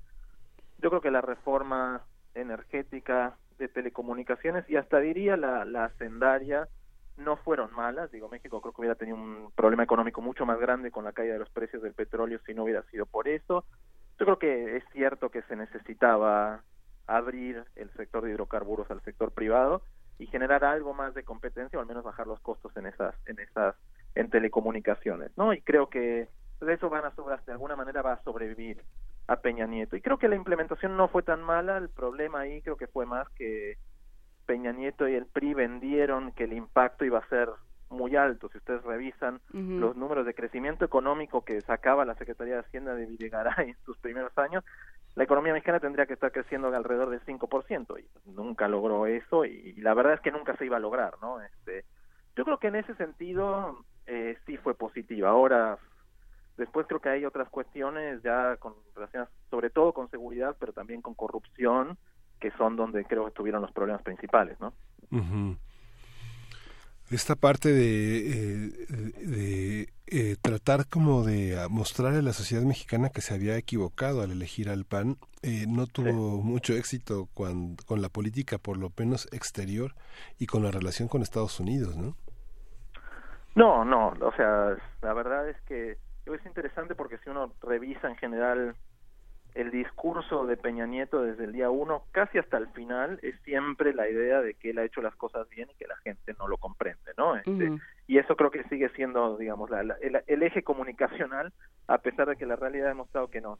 [0.79, 2.01] Yo creo que la reforma
[2.33, 6.69] energética de telecomunicaciones y hasta diría la, la hacendaria
[7.17, 8.09] no fueron malas.
[8.09, 11.33] Digo, México creo que hubiera tenido un problema económico mucho más grande con la caída
[11.33, 13.65] de los precios del petróleo si no hubiera sido por eso.
[14.17, 16.63] Yo creo que es cierto que se necesitaba
[17.07, 19.81] abrir el sector de hidrocarburos al sector privado
[20.19, 23.39] y generar algo más de competencia o al menos bajar los costos en esas en
[23.39, 23.75] esas
[24.15, 26.27] en telecomunicaciones no y creo que
[26.65, 27.13] de eso van a
[27.45, 28.83] de alguna manera va a sobrevivir
[29.27, 29.95] a Peña Nieto.
[29.95, 33.05] Y creo que la implementación no fue tan mala el problema ahí creo que fue
[33.05, 33.77] más que
[34.45, 37.49] Peña Nieto y el PRI vendieron que el impacto iba a ser
[37.89, 38.49] muy alto.
[38.49, 43.05] Si ustedes revisan los números de crecimiento económico que sacaba la Secretaría de Hacienda de
[43.05, 44.63] Videgaray en sus primeros años,
[45.15, 49.45] la economía mexicana tendría que estar creciendo de alrededor del 5% y nunca logró eso
[49.45, 51.41] y, la verdad es que nunca se iba a lograr, ¿no?
[51.41, 51.85] Este,
[52.35, 55.29] yo creo que en ese sentido eh, sí fue positiva.
[55.29, 55.77] Ahora,
[56.57, 61.01] después creo que hay otras cuestiones ya con relaciones sobre todo con seguridad, pero también
[61.01, 61.97] con corrupción,
[62.39, 64.73] que son donde creo que estuvieron los problemas principales, ¿no?
[67.11, 68.69] Esta parte de, eh,
[69.25, 74.31] de eh, tratar como de mostrarle a la sociedad mexicana que se había equivocado al
[74.31, 79.27] elegir al PAN eh, no tuvo mucho éxito con, con la política, por lo menos
[79.33, 79.95] exterior,
[80.37, 82.15] y con la relación con Estados Unidos, ¿no?
[83.55, 88.15] No, no, o sea, la verdad es que es interesante porque si uno revisa en
[88.17, 88.75] general
[89.53, 93.93] el discurso de Peña Nieto desde el día uno, casi hasta el final, es siempre
[93.93, 96.47] la idea de que él ha hecho las cosas bien y que la gente no
[96.47, 97.35] lo comprende, ¿no?
[97.35, 97.51] Este,
[98.07, 101.53] Y eso creo que sigue siendo, digamos, la, la- el, el eje comunicacional,
[101.87, 103.59] a pesar de que la realidad ha demostrado que no.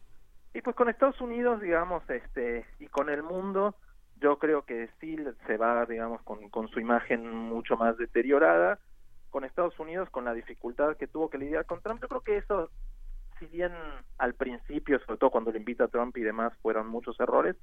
[0.54, 3.76] Y pues con Estados Unidos, digamos, este, y con el mundo,
[4.18, 8.80] yo creo que sí se va, digamos, con, con su imagen mucho más deteriorada.
[9.30, 12.36] Con Estados Unidos, con la dificultad que tuvo que lidiar con Trump, yo creo que
[12.38, 12.70] eso
[13.42, 13.74] si bien
[14.20, 17.56] al principio, sobre todo cuando lo invita a Trump y demás, fueron muchos errores,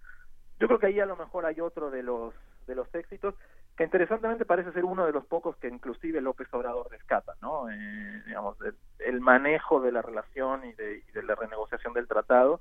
[0.58, 2.34] yo creo que ahí a lo mejor hay otro de los
[2.66, 3.34] de los éxitos
[3.76, 7.70] que interesantemente parece ser uno de los pocos que inclusive López Obrador rescata, ¿no?
[7.70, 12.08] Eh, digamos, el, el manejo de la relación y de, y de la renegociación del
[12.08, 12.60] tratado,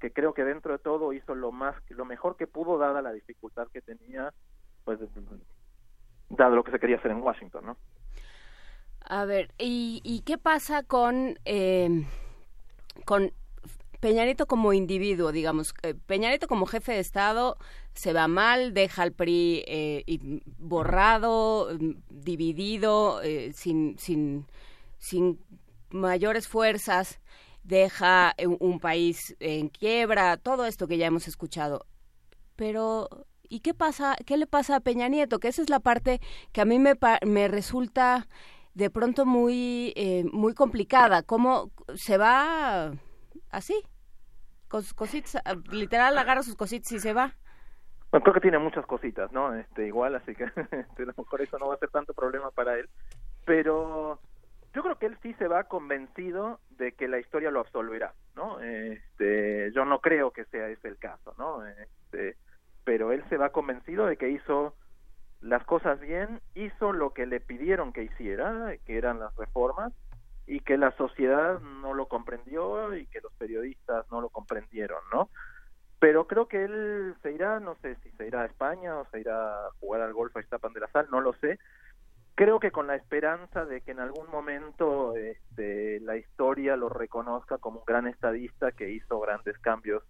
[0.00, 3.12] que creo que dentro de todo hizo lo más, lo mejor que pudo dada la
[3.12, 4.32] dificultad que tenía,
[4.84, 4.98] pues
[6.30, 7.76] dado lo que se quería hacer en Washington, ¿no?
[9.06, 12.06] A ver, ¿y, y qué pasa con, eh,
[13.04, 13.32] con
[14.04, 15.72] Peña Nieto como individuo, digamos?
[15.82, 17.56] Eh, Peña Nieto como jefe de Estado
[17.94, 20.04] se va mal, deja al PRI eh,
[20.58, 21.70] borrado,
[22.10, 24.46] dividido, eh, sin, sin,
[24.98, 25.40] sin
[25.88, 27.18] mayores fuerzas,
[27.62, 31.86] deja un país en quiebra, todo esto que ya hemos escuchado.
[32.56, 33.08] Pero,
[33.48, 34.16] ¿y qué pasa?
[34.26, 35.38] ¿Qué le pasa a Peña Nieto?
[35.40, 36.20] Que esa es la parte
[36.52, 36.94] que a mí me,
[37.24, 38.28] me resulta
[38.74, 41.22] de pronto muy, eh, muy complicada.
[41.22, 42.92] ¿Cómo se va
[43.50, 43.74] así?
[44.68, 47.34] Con sus cositas, ah, literal agarra sus cositas y se va.
[48.10, 49.54] Creo que tiene muchas cositas, ¿no?
[49.54, 52.50] Este, igual, así que este, a lo mejor eso no va a ser tanto problema
[52.50, 52.88] para él.
[53.44, 54.20] Pero
[54.72, 58.60] yo creo que él sí se va convencido de que la historia lo absolverá, ¿no?
[58.60, 61.66] Este, yo no creo que sea ese el caso, ¿no?
[61.66, 62.36] Este,
[62.84, 64.74] pero él se va convencido de que hizo
[65.44, 69.92] las cosas bien, hizo lo que le pidieron que hiciera, que eran las reformas,
[70.46, 75.30] y que la sociedad no lo comprendió y que los periodistas no lo comprendieron, ¿no?
[75.98, 79.20] Pero creo que él se irá, no sé si se irá a España o se
[79.20, 81.58] irá a jugar al golf a Iztapan de la Sal, no lo sé.
[82.34, 87.58] Creo que con la esperanza de que en algún momento este, la historia lo reconozca
[87.58, 90.02] como un gran estadista que hizo grandes cambios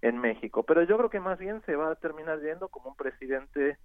[0.00, 0.62] en México.
[0.62, 3.76] Pero yo creo que más bien se va a terminar yendo como un presidente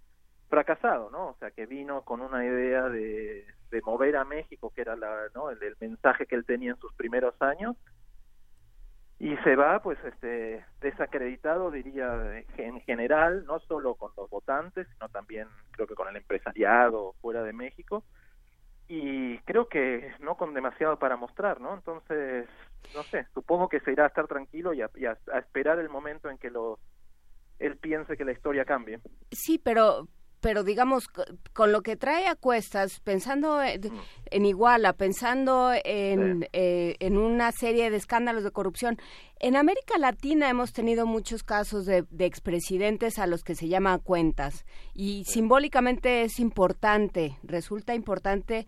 [0.49, 1.30] fracasado, ¿no?
[1.30, 5.27] O sea, que vino con una idea de, de mover a México, que era la,
[5.34, 5.49] ¿no?
[5.49, 7.76] el, el mensaje que él tenía en sus primeros años,
[9.19, 15.09] y se va, pues, este, desacreditado, diría, en general, no solo con los votantes, sino
[15.09, 18.03] también creo que con el empresariado fuera de México,
[18.88, 21.73] y creo que no con demasiado para mostrar, ¿no?
[21.76, 22.47] Entonces,
[22.95, 25.89] no sé, supongo que se irá a estar tranquilo y a, y a- esperar el
[25.89, 26.80] momento en que los
[27.59, 28.99] él piense que la historia cambie.
[29.31, 30.07] Sí, pero
[30.41, 33.81] pero digamos co- con lo que trae a cuestas, pensando en,
[34.31, 38.97] en Iguala, pensando en, eh, en una serie de escándalos de corrupción,
[39.39, 43.99] en América Latina hemos tenido muchos casos de, de expresidentes a los que se llama
[43.99, 48.67] cuentas y simbólicamente es importante, resulta importante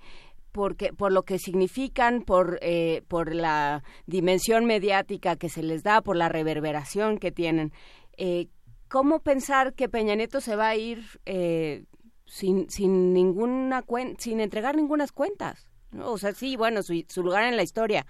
[0.52, 6.02] porque por lo que significan, por eh, por la dimensión mediática que se les da,
[6.02, 7.72] por la reverberación que tienen.
[8.18, 8.48] Eh,
[8.92, 11.86] ¿Cómo pensar que Peña Nieto se va a ir eh,
[12.26, 15.66] sin sin ninguna cuen- sin entregar ningunas cuentas?
[15.92, 16.12] ¿no?
[16.12, 18.06] O sea, sí, bueno, su, su lugar en la historia,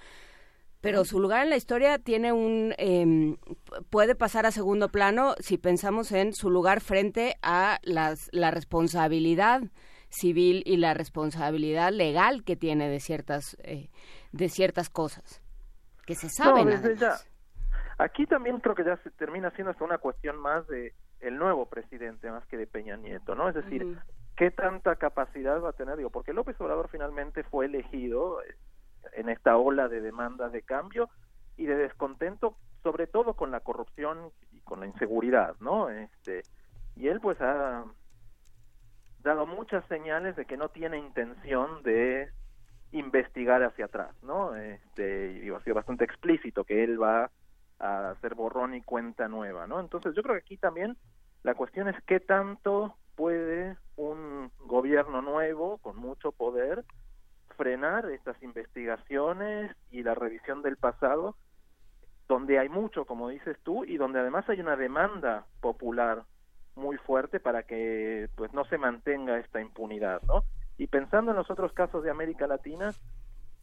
[0.81, 5.57] pero su lugar en la historia tiene un p- puede pasar a segundo plano si
[5.59, 9.61] pensamos en su lugar frente a las la responsabilidad
[10.09, 13.89] civil y la responsabilidad legal que tiene de ciertas eh,
[14.31, 15.41] de ciertas cosas
[16.07, 16.99] que se saben No, desde además.
[16.99, 17.30] ya.
[17.97, 21.67] Aquí también creo que ya se termina siendo hasta una cuestión más de el nuevo
[21.67, 23.47] presidente más que de Peña Nieto, ¿no?
[23.49, 23.99] Es decir,
[24.35, 25.97] ¿qué tanta capacidad va a tener?
[25.97, 28.55] Digo, porque López Obrador finalmente fue elegido eh,
[29.13, 31.09] en esta ola de demandas de cambio
[31.57, 35.89] y de descontento, sobre todo con la corrupción y con la inseguridad, ¿no?
[35.89, 36.41] Este,
[36.95, 37.85] y él pues ha
[39.19, 42.29] dado muchas señales de que no tiene intención de
[42.91, 44.55] investigar hacia atrás, ¿no?
[44.55, 47.29] Este, y digo, ha sido bastante explícito que él va
[47.81, 49.79] a hacer borrón y cuenta nueva, ¿no?
[49.79, 50.97] Entonces yo creo que aquí también
[51.43, 56.85] la cuestión es qué tanto puede un gobierno nuevo con mucho poder
[57.57, 61.35] frenar estas investigaciones y la revisión del pasado
[62.27, 66.23] donde hay mucho, como dices tú, y donde además hay una demanda popular
[66.75, 70.45] muy fuerte para que pues no se mantenga esta impunidad, ¿no?
[70.77, 72.93] Y pensando en los otros casos de América Latina,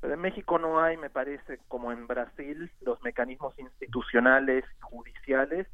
[0.00, 5.66] pero en México no hay, me parece, como en Brasil, los mecanismos institucionales, judiciales,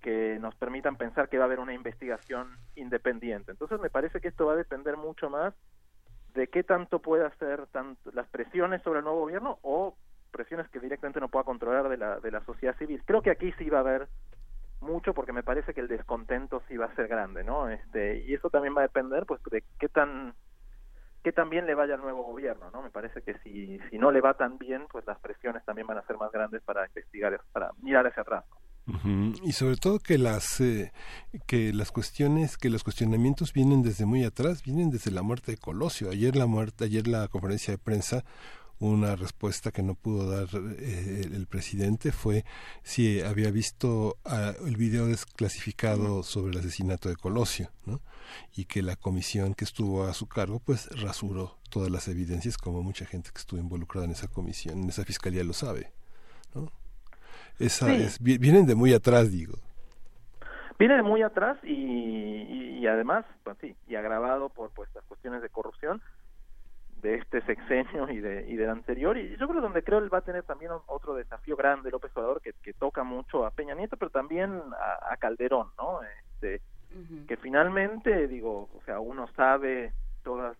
[0.00, 3.50] que nos permitan pensar que va a haber una investigación independiente.
[3.50, 5.54] Entonces me parece que esto va a depender mucho más
[6.34, 9.96] de qué tanto puede hacer tanto las presiones sobre el nuevo gobierno o
[10.30, 13.02] presiones que directamente no pueda controlar de la, de la sociedad civil.
[13.04, 14.08] Creo que aquí sí va a haber
[14.80, 17.68] mucho porque me parece que el descontento sí va a ser grande, ¿no?
[17.68, 20.34] Este, y eso también va a depender pues de qué tan
[21.22, 22.82] qué tan bien le vaya al nuevo gobierno, ¿no?
[22.82, 25.98] Me parece que si si no le va tan bien, pues las presiones también van
[25.98, 28.44] a ser más grandes para investigar para mirar hacia atrás.
[28.86, 30.92] Ujú, Y sobre todo que las eh,
[31.46, 35.58] que las cuestiones, que los cuestionamientos vienen desde muy atrás, vienen desde la muerte de
[35.58, 36.10] Colosio.
[36.10, 38.24] Ayer la muerte, ayer la conferencia de prensa,
[38.80, 40.48] una respuesta que no pudo dar
[40.78, 42.44] eh, el, el presidente fue
[42.82, 48.00] si había visto ah, el video desclasificado sobre el asesinato de Colosio, ¿no?
[48.56, 52.82] Y que la comisión que estuvo a su cargo, pues rasuró todas las evidencias, como
[52.82, 55.92] mucha gente que estuvo involucrada en esa comisión, en esa fiscalía lo sabe,
[56.54, 56.70] ¿no?
[57.58, 58.02] Esa Sí.
[58.02, 59.54] es, vi- vienen de muy atrás, digo.
[60.78, 65.04] Viene de muy atrás y, y, y además, pues sí, y agravado por pues las
[65.04, 66.00] cuestiones de corrupción
[67.02, 70.12] de este sexenio y de y del anterior y yo creo que donde creo él
[70.12, 73.74] va a tener también otro desafío grande López Obrador que, que toca mucho a Peña
[73.74, 76.60] Nieto pero también a, a Calderón no este
[77.26, 79.92] que finalmente digo o sea uno sabe
[80.22, 80.56] todas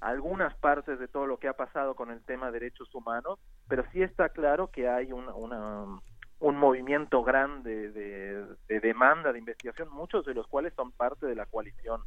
[0.00, 3.84] algunas partes de todo lo que ha pasado con el tema de derechos humanos pero
[3.92, 6.00] sí está claro que hay una, una
[6.40, 11.36] un movimiento grande de, de demanda de investigación muchos de los cuales son parte de
[11.36, 12.02] la coalición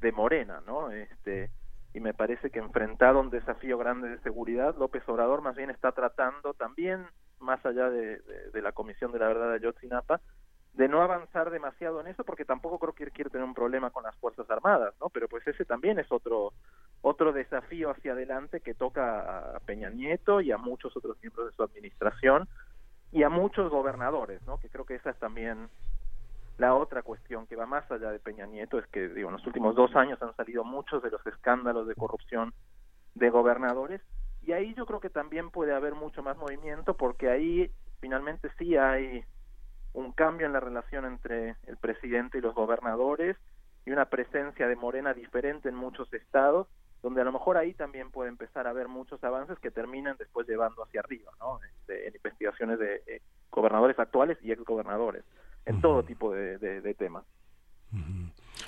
[0.00, 1.50] de Morena no este
[1.92, 5.70] y me parece que enfrentado a un desafío grande de seguridad, López Obrador más bien
[5.70, 7.06] está tratando también,
[7.40, 10.20] más allá de, de- de la Comisión de la Verdad de Ayotzinapa,
[10.76, 14.04] de no avanzar demasiado en eso, porque tampoco creo que quiere tener un problema con
[14.04, 15.08] las Fuerzas Armadas, ¿no?
[15.08, 16.52] Pero pues ese también es otro
[17.00, 21.56] otro desafío hacia adelante que toca a Peña Nieto y a muchos otros miembros de
[21.56, 22.46] su administración
[23.10, 24.58] y a muchos gobernadores, ¿no?
[24.58, 25.68] Que creo que esa es también
[26.58, 29.46] la otra cuestión que va más allá de Peña Nieto es que digo, en los
[29.46, 32.52] últimos dos años han salido muchos de los escándalos de corrupción
[33.14, 34.02] de gobernadores
[34.42, 37.70] y ahí yo creo que también puede haber mucho más movimiento porque ahí
[38.00, 39.24] finalmente sí hay
[39.96, 43.36] un cambio en la relación entre el presidente y los gobernadores
[43.86, 46.66] y una presencia de Morena diferente en muchos estados
[47.02, 50.46] donde a lo mejor ahí también puede empezar a haber muchos avances que terminan después
[50.48, 51.60] llevando hacia arriba, ¿no?
[51.62, 53.20] Este, en investigaciones de eh,
[53.50, 55.24] gobernadores actuales y exgobernadores,
[55.66, 57.24] en todo tipo de, de- de temas.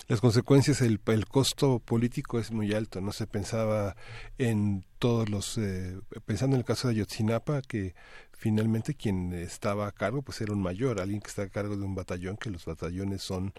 [0.07, 3.01] Las consecuencias, el, el costo político es muy alto.
[3.01, 3.95] No se pensaba
[4.39, 7.95] en todos los, eh, pensando en el caso de Ayotzinapa, que
[8.39, 11.85] finalmente quien estaba a cargo pues era un mayor, alguien que está a cargo de
[11.85, 13.53] un batallón, que los batallones son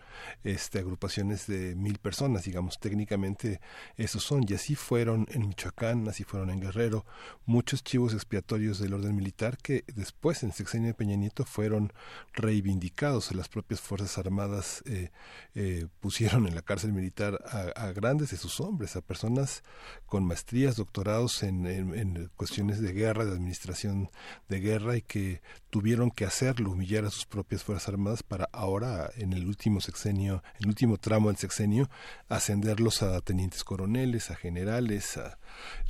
[0.45, 3.59] este, agrupaciones de mil personas, digamos, técnicamente
[3.97, 7.05] esos son, y así fueron en Michoacán, así fueron en Guerrero,
[7.45, 11.91] muchos chivos expiatorios del orden militar que después en el sexenio de Peña Nieto fueron
[12.33, 15.11] reivindicados, las propias Fuerzas Armadas eh,
[15.55, 19.61] eh, pusieron en la cárcel militar a, grandes de sus hombres, a personas
[20.05, 24.09] con maestrías, doctorados en, en- en cuestiones de guerra, de administración
[24.47, 29.09] de guerra y que tuvieron que hacerlo, humillar a sus propias Fuerzas Armadas para ahora,
[29.17, 31.89] en el último sexenio, el último tramo del sexenio,
[32.27, 35.37] ascenderlos a tenientes coroneles, a generales, a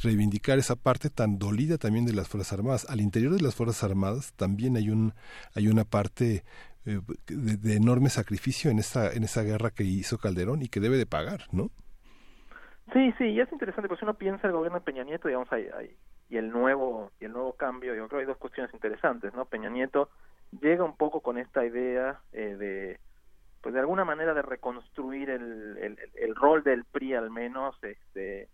[0.02, 2.86] reivindicar esa parte tan dolida también de las Fuerzas Armadas.
[2.90, 5.14] Al interior de las Fuerzas Armadas también hay un
[5.54, 6.44] hay una parte
[6.86, 10.80] eh, de, de enorme sacrificio en esa en esa guerra que hizo Calderón y que
[10.80, 11.70] debe de pagar, ¿no?
[12.94, 15.48] Sí, sí, y es interesante, pues si uno piensa el gobierno de Peña Nieto, digamos,
[15.52, 15.96] hay, hay-
[16.30, 19.46] y el nuevo y el nuevo cambio, yo creo que hay dos cuestiones interesantes, ¿no?
[19.46, 20.10] Peña Nieto
[20.62, 23.00] llega un poco con esta idea eh, de,
[23.62, 28.50] pues de alguna manera de reconstruir el, el, el rol del PRI al menos, este,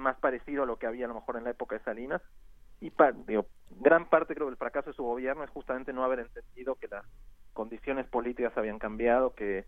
[0.00, 2.22] más parecido a lo que había a lo mejor en la época de Salinas,
[2.80, 6.20] y pa- digo, gran parte creo del fracaso de su gobierno es justamente no haber
[6.20, 7.04] entendido que las
[7.52, 9.66] condiciones políticas habían cambiado, que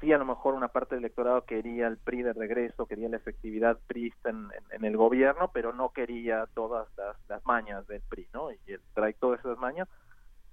[0.00, 3.16] sí a lo mejor una parte del electorado quería el PRI de regreso, quería la
[3.16, 4.50] efectividad priista en,
[4.84, 6.88] el gobierno, pero no quería todas
[7.28, 8.50] las, mañas del PRI, ¿no?
[8.50, 9.88] Y él trae todas esas mañas,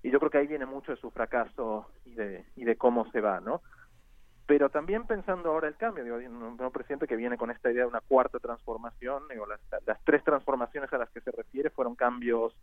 [0.01, 3.09] y yo creo que ahí viene mucho de su fracaso y de, y de cómo
[3.11, 3.61] se va, ¿no?
[4.45, 7.83] Pero también pensando ahora el cambio, digo, un un presidente que viene con esta idea
[7.83, 11.95] de una cuarta transformación, digo, las, las tres transformaciones a las que se refiere fueron
[11.95, 12.53] cambios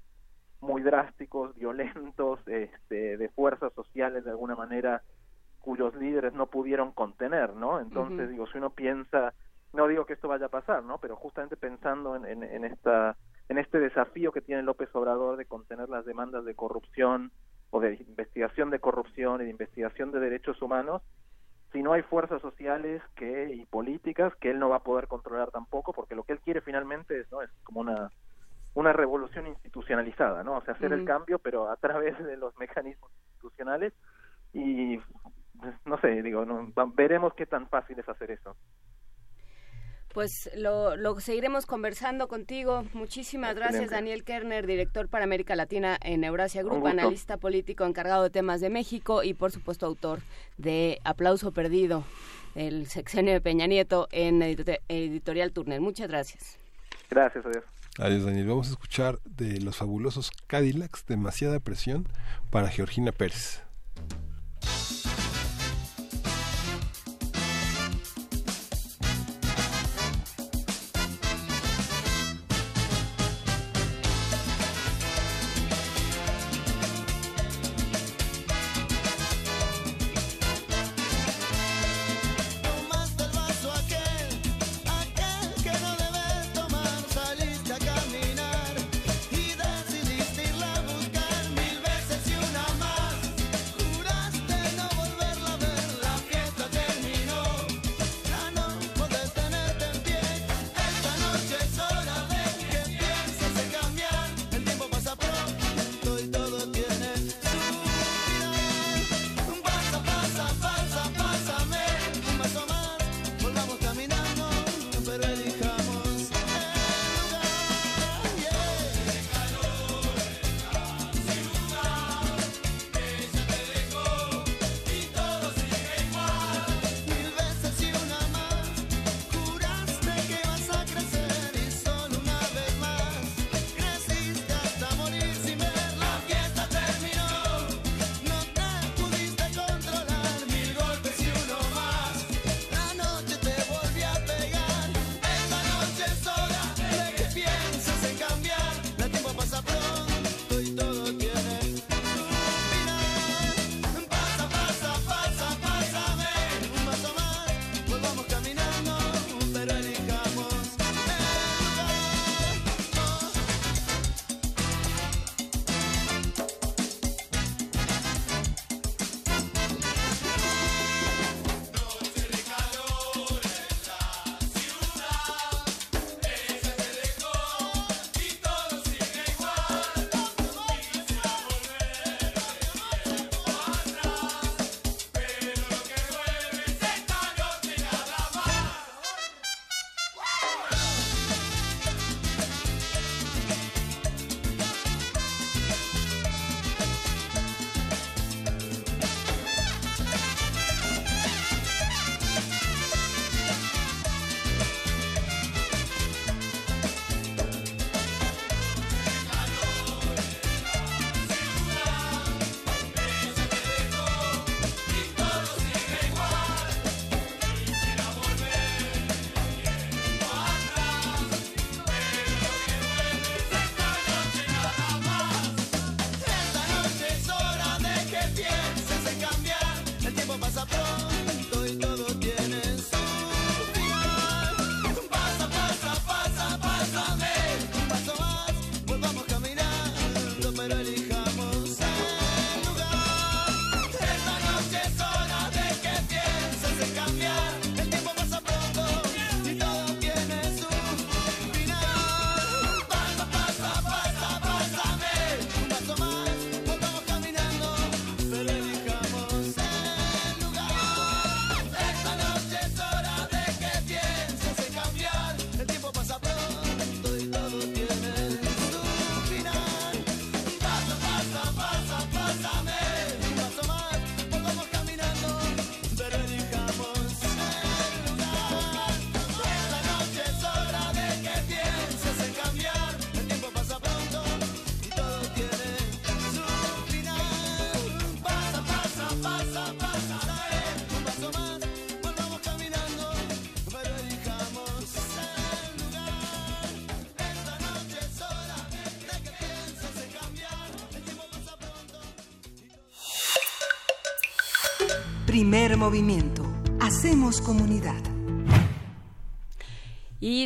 [0.61, 5.03] muy drásticos, violentos, este, de fuerzas sociales de alguna manera
[5.61, 7.81] cuyos líderes no pudieron contener, ¿no?
[7.81, 9.35] Entonces, digo, si uno piensa,
[9.73, 10.99] no digo que esto vaya a pasar, ¿no?
[10.99, 13.17] Pero justamente pensando en, en, esta,
[13.49, 17.31] en este desafío que tiene López Obrador de contener las demandas de corrupción
[17.71, 21.03] o de investigación de corrupción y de investigación de derechos humanos,
[21.73, 25.51] si no hay fuerzas sociales que y políticas que él no va a poder controlar
[25.51, 27.43] tampoco, porque lo que él quiere finalmente es, ¿no?
[27.43, 28.11] Es como una
[28.75, 30.59] una revolución institucionalizada, ¿no?
[30.59, 33.93] O sea, hacer el cambio, pero a través de los mecanismos institucionales
[34.53, 34.99] y
[35.85, 38.57] no sé, digo, no, veremos qué tan fácil es hacer eso.
[40.13, 42.85] Pues lo, lo seguiremos conversando contigo.
[42.95, 48.31] Muchísimas gracias, Daniel Kerner, director para América Latina en Eurasia Group, analista político encargado de
[48.31, 50.19] temas de México y, por supuesto, autor
[50.59, 52.03] de Aplauso Perdido,
[52.57, 55.81] el sexenio de Peña Nieto en Editorial Turner.
[55.81, 56.59] Muchas gracias.
[57.09, 57.65] Gracias, adiós.
[58.01, 58.49] Adiós, Daniel.
[58.49, 62.09] Vamos a escuchar de los fabulosos Cadillacs, demasiada presión
[62.51, 63.63] para Georgina Pérez.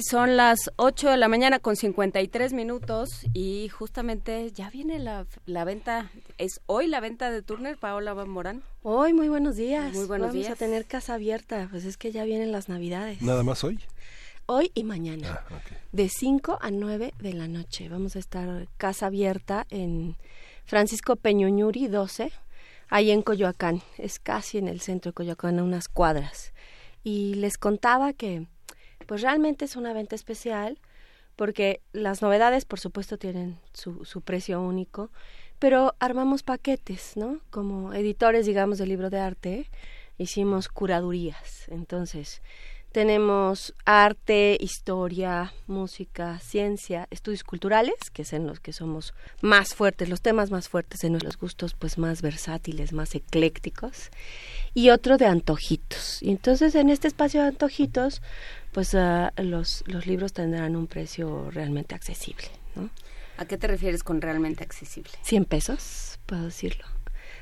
[0.09, 5.65] Son las 8 de la mañana con 53 minutos y justamente ya viene la, la
[5.65, 8.63] venta, es hoy la venta de Turner, Paola Van Morán.
[8.83, 9.95] Hoy, muy buenos días.
[9.95, 10.53] Muy buenos Vamos días.
[10.53, 13.23] a tener casa abierta, pues es que ya vienen las navidades.
[13.23, 13.79] Nada más hoy.
[14.47, 15.41] Hoy y mañana.
[15.49, 15.79] Ah, ok.
[15.93, 17.89] De 5 a 9 de la noche.
[17.89, 20.17] Vamos a estar casa abierta en
[20.67, 22.31] Francisco Peñuñuri 12,
[22.91, 23.81] ahí en Coyoacán.
[23.97, 26.53] Es casi en el centro de Coyoacán, a unas cuadras.
[27.03, 28.47] Y les contaba que,
[29.05, 30.79] pues realmente es una venta especial,
[31.37, 35.11] porque las novedades, por supuesto, tienen su, su precio único,
[35.59, 37.41] pero armamos paquetes, ¿no?
[37.51, 39.71] Como editores, digamos, del libro de arte,
[40.19, 41.69] hicimos curadurías.
[41.69, 42.43] Entonces,
[42.95, 50.09] tenemos arte, historia, música, ciencia, estudios culturales, que es en los que somos más fuertes,
[50.09, 54.11] los temas más fuertes en los gustos pues más versátiles, más eclécticos,
[54.75, 56.23] y otro de antojitos.
[56.23, 58.23] Y entonces en este espacio de antojitos,
[58.75, 62.91] pues ah, los, los libros tendrán un precio realmente accesible, ¿no?
[63.39, 65.13] ¿A qué te refieres con realmente accesible?
[65.23, 66.85] 100 pesos, puedo decirlo.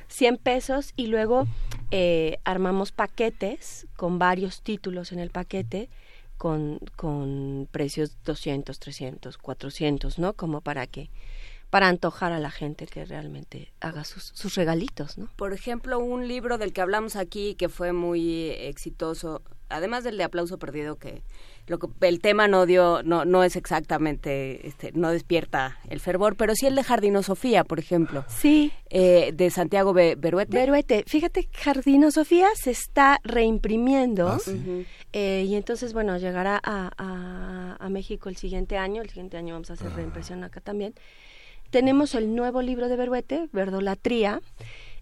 [0.09, 1.47] 100 pesos y luego
[1.89, 5.89] eh, armamos paquetes con varios títulos en el paquete
[6.37, 10.33] con, con precios 200, 300, 400, ¿no?
[10.33, 11.09] Como para que
[11.71, 15.31] para antojar a la gente que realmente haga sus, sus regalitos, ¿no?
[15.35, 19.41] Por ejemplo, un libro del que hablamos aquí que fue muy exitoso,
[19.73, 21.23] además del de aplauso perdido que
[21.67, 26.35] lo que el tema no dio no no es exactamente este no despierta el fervor,
[26.35, 28.25] pero sí el de Jardino Sofía, por ejemplo.
[28.27, 28.71] Sí.
[28.89, 30.55] Eh, de Santiago Be- Beruete.
[30.57, 34.85] Beruete, fíjate, Jardino Sofía se está reimprimiendo Ah, sí.
[35.13, 39.53] eh, y entonces, bueno, llegará a, a- a México el siguiente año, el siguiente año
[39.55, 40.93] vamos a hacer reimpresión acá también.
[41.69, 44.41] Tenemos el nuevo libro de Beruete, Verdolatría,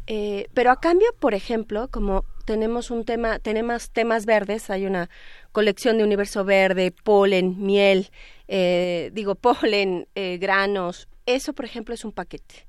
[0.07, 5.09] eh, pero a cambio, por ejemplo, como tenemos un tema, tenemos temas verdes, hay una
[5.51, 8.09] colección de universo verde, polen, miel,
[8.47, 12.67] eh, digo polen, eh, granos, eso por ejemplo es un paquete.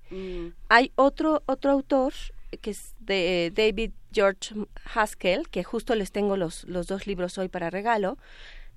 [0.68, 2.12] Hay otro otro autor
[2.60, 4.54] que es de eh, David George
[4.94, 8.18] Haskell, que justo les tengo los, los dos libros hoy para regalo,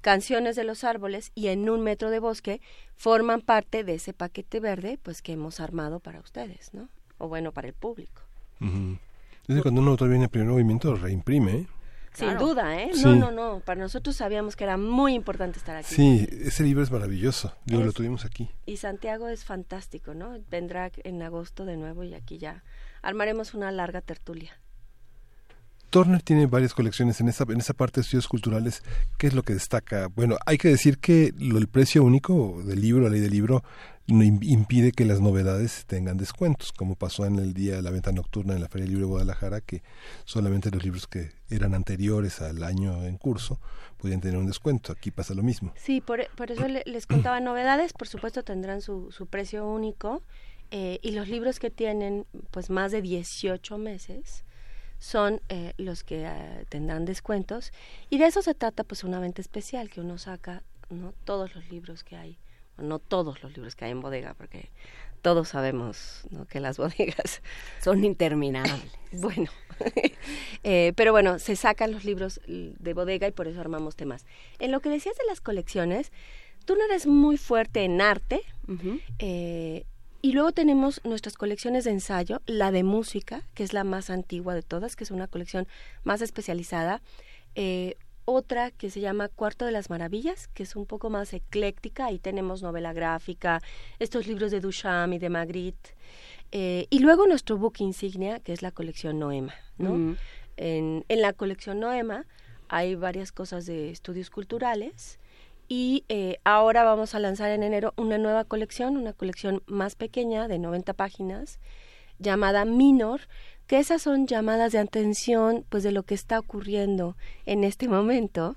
[0.02, 2.62] Canciones de los Árboles y En un metro de bosque,
[2.96, 6.90] forman parte de ese paquete verde pues que hemos armado para ustedes, ¿no?
[7.18, 8.22] O bueno, para el público.
[8.62, 9.00] Ujú.
[9.48, 11.52] Desde cuando un autor viene en primer movimiento, reimprime.
[11.54, 11.68] ¿eh?
[12.14, 12.48] Sin Claro.
[12.48, 12.92] duda, ¿eh?
[12.94, 13.04] Sí.
[13.04, 13.60] No, no, no.
[13.60, 15.94] Para nosotros sabíamos que era muy importante estar aquí.
[15.94, 17.54] Sí, ese libro es maravilloso.
[17.66, 18.50] Lo Es- tuvimos aquí.
[18.66, 20.38] Y Santiago es fantástico, ¿no?
[20.50, 22.64] Vendrá en agosto de nuevo y aquí ya
[23.02, 24.58] armaremos una larga tertulia.
[25.96, 28.84] Turner tiene varias colecciones en esa, en esa parte de estudios culturales.
[29.18, 30.08] ¿Qué es lo que destaca?
[30.08, 33.64] Bueno, hay que decir que lo, el precio único del libro, la ley del libro,
[34.08, 38.54] impide que las novedades tengan descuentos, como pasó en el día de la venta nocturna
[38.56, 39.84] en la Feria del Libro de Guadalajara, que
[40.26, 43.60] solamente los libros que eran anteriores al año en curso
[43.98, 44.92] podían tener un descuento.
[44.92, 45.74] Aquí pasa lo mismo.
[45.78, 50.22] Sí, por, por eso le- les contaba novedades, por supuesto tendrán su, su precio único
[50.72, 54.44] eh, y los libros que tienen pues más de 18 meses
[55.00, 57.72] son eh, los que eh, tendrán descuentos.
[58.10, 61.70] Y de eso se trata pues una venta especial que uno saca no todos los
[61.70, 62.38] libros que hay
[62.78, 64.70] o no todos los libros que hay en bodega porque
[65.22, 66.46] todos sabemos ¿no?
[66.46, 67.42] que las bodegas
[67.82, 68.92] son interminables.
[69.12, 69.50] Bueno
[70.64, 74.26] Eh, pero bueno se sacan los libros l- de bodega y por eso armamos temas.
[74.60, 76.12] En lo que decías de las colecciones
[76.66, 78.42] Turner es muy fuerte en arte
[80.26, 84.56] y luego tenemos nuestras colecciones de ensayo, la de música, que es la más antigua
[84.56, 85.68] de todas, que es una colección
[86.04, 87.04] más especializada.
[87.54, 87.94] eh,
[88.28, 92.08] otra que se llama Cuarto de las Maravillas, que es un poco más ecléctica.
[92.08, 93.62] Ahí tenemos novela gráfica,
[94.00, 95.92] estos libros de Duchamp y de Magritte.
[96.52, 99.54] Eh, y luego nuestro book insignia, que es la colección Noema.
[99.78, 99.92] ¿no?
[99.92, 100.16] Ujú.
[100.58, 102.26] en, en la colección Noema
[102.68, 105.20] hay varias cosas de estudios culturales
[105.68, 110.48] y eh, ahora vamos a lanzar en enero una nueva colección, una colección más pequeña
[110.48, 111.60] de 90 páginas
[112.20, 113.22] llamada Minor,
[113.68, 118.56] que esas son llamadas de atención pues de lo que está ocurriendo en este momento.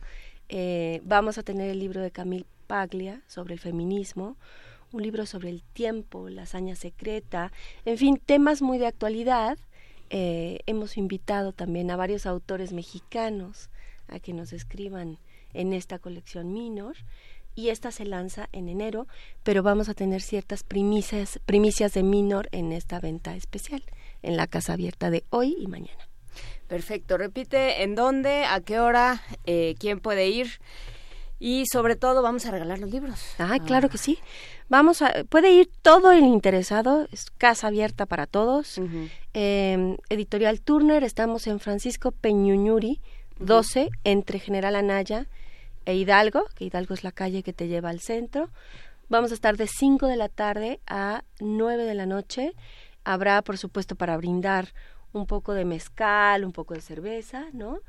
[0.48, 4.36] Eh, vamos a tener el libro de Camille Paglia sobre el feminismo,
[4.92, 7.52] un libro sobre el tiempo, la hazaña secreta,
[7.84, 9.58] en fin, temas muy de actualidad.
[10.10, 13.70] Eh, hemos invitado también a varios autores mexicanos
[14.08, 15.18] a que nos escriban
[15.58, 16.96] en esta colección Minor
[17.54, 19.08] y esta se lanza en enero,
[19.42, 23.82] pero vamos a tener ciertas primicias, primicias de Minor en esta venta especial
[24.22, 26.08] en la casa abierta de hoy y mañana.
[26.68, 27.18] Perfecto.
[27.18, 30.60] Repite en dónde, a qué hora, eh, quién puede ir
[31.40, 33.20] y sobre todo vamos a regalar los libros.
[33.38, 34.18] Ah, claro que sí.
[34.68, 38.80] Vamos a, puede ir todo el interesado, es casa abierta para todos.
[39.34, 43.00] Eh, Editorial Turner, estamos en Francisco Peñuñuri,
[43.40, 45.26] 12, entre General Anaya
[45.88, 48.50] e Hidalgo, que Hidalgo es la calle que te lleva al centro.
[49.08, 52.52] Vamos a estar de 5 de la tarde a 9 de la noche.
[53.04, 54.74] Habrá, por supuesto, para brindar
[55.14, 57.80] un poco de mezcal, un poco de cerveza, ¿no?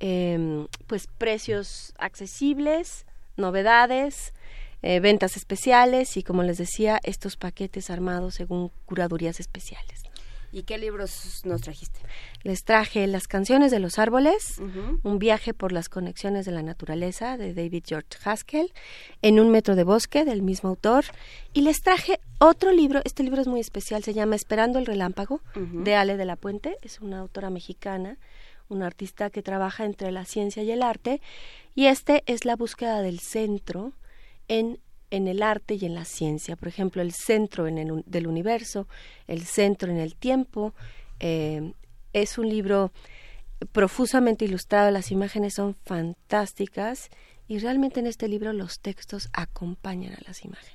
[0.00, 3.06] Em, pues precios accesibles,
[3.36, 4.34] novedades,
[4.82, 10.02] eh, ventas especiales y, como les decía, estos paquetes armados según curadurías especiales.
[10.54, 11.98] ¿Y qué libros nos trajiste?
[12.44, 14.60] Les traje Las canciones de los árboles.
[15.02, 18.72] Un viaje por las conexiones de la naturaleza de David George Haskell,
[19.20, 21.06] En un metro de bosque del mismo autor,
[21.52, 25.40] y les traje otro libro, este libro es muy especial, se llama Esperando el relámpago
[25.56, 28.16] de Ale de la Puente, es una autora mexicana,
[28.68, 31.20] una artista que trabaja entre la ciencia y el arte,
[31.74, 33.92] y este es la búsqueda del centro
[34.46, 34.78] en
[35.16, 36.56] en el arte y en la ciencia.
[36.56, 38.88] Por ejemplo, el centro en el del universo,
[39.26, 40.74] el centro en el tiempo.
[41.20, 41.72] eh,
[42.12, 42.92] es un libro
[43.72, 47.10] profusamente ilustrado, las imágenes son fantásticas
[47.48, 50.73] y realmente en este libro los textos acompañan a las imágenes.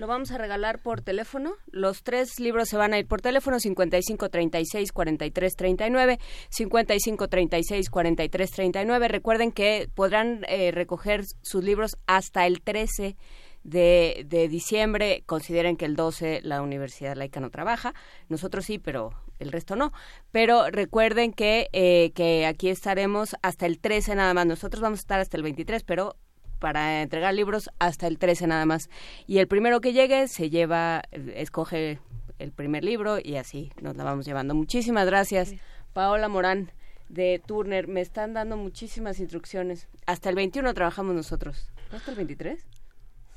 [0.00, 1.56] Lo vamos a regalar por teléfono.
[1.66, 6.18] Los tres libros se van a ir por teléfono 55 36 43 39,
[6.48, 9.08] 55 36 43 39.
[9.08, 13.14] Recuerden que podrán eh, recoger sus libros hasta el 13
[13.62, 15.22] de, de diciembre.
[15.26, 17.92] Consideren que el 12 la Universidad Laica no trabaja.
[18.30, 19.92] Nosotros sí, pero el resto no.
[20.32, 24.46] Pero recuerden que, eh, que aquí estaremos hasta el 13 nada más.
[24.46, 26.16] Nosotros vamos a estar hasta el 23, pero
[26.60, 28.88] para entregar libros hasta el 13 nada más.
[29.26, 31.98] Y el primero que llegue se lleva, escoge
[32.38, 34.54] el primer libro y así nos la vamos llevando.
[34.54, 35.54] Muchísimas gracias,
[35.92, 36.70] Paola Morán
[37.08, 37.88] de Turner.
[37.88, 39.88] Me están dando muchísimas instrucciones.
[40.06, 41.70] Hasta el 21 trabajamos nosotros.
[41.90, 42.64] ¿No hasta el 23?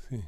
[0.08, 0.22] Sí.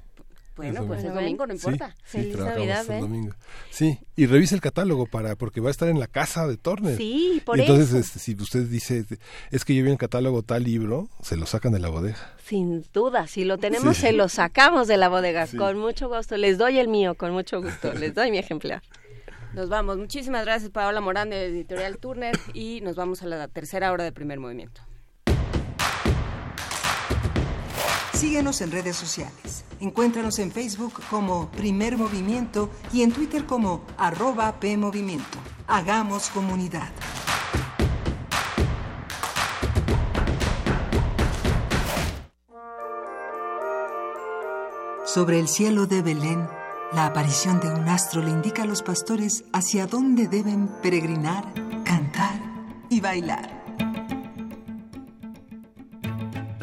[0.56, 1.94] Bueno, Es pues es domingo, no Sí, importa.
[2.06, 3.34] sí, trabajamos el domingo.
[3.70, 6.96] Sí, y revisa el catálogo para porque va a estar en la casa de Turner.
[6.96, 7.98] Sí, por Y entonces, eso.
[7.98, 9.04] este, si usted dice,
[9.50, 12.16] es que yo vi en el catálogo tal libro, se lo sacan de la bodega.
[12.44, 14.02] Sin duda, si lo tenemos, Sí.
[14.02, 15.46] se lo sacamos de la bodega.
[15.46, 15.56] Sí.
[15.58, 16.36] Con mucho gusto.
[16.38, 17.92] Les doy el mío, con mucho gusto.
[17.92, 18.82] Les doy mi ejemplar.
[19.52, 19.98] Nos vamos.
[19.98, 22.38] Muchísimas gracias, Paola Morán de Editorial Turner.
[22.54, 24.80] Y nos vamos a la tercera hora de primer movimiento.
[28.16, 29.62] Síguenos en redes sociales.
[29.78, 35.36] Encuéntranos en Facebook como Primer Movimiento y en Twitter como arroba PMovimiento.
[35.66, 36.88] Hagamos comunidad.
[45.04, 46.48] Sobre el cielo de Belén,
[46.94, 51.44] la aparición de un astro le indica a los pastores hacia dónde deben peregrinar,
[51.84, 52.40] cantar
[52.88, 53.65] y bailar.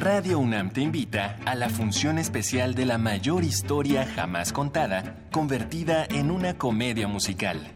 [0.04, 6.04] Radio UNAM te invita a la función especial de la mayor historia jamás contada, convertida
[6.04, 7.72] en una comedia musical.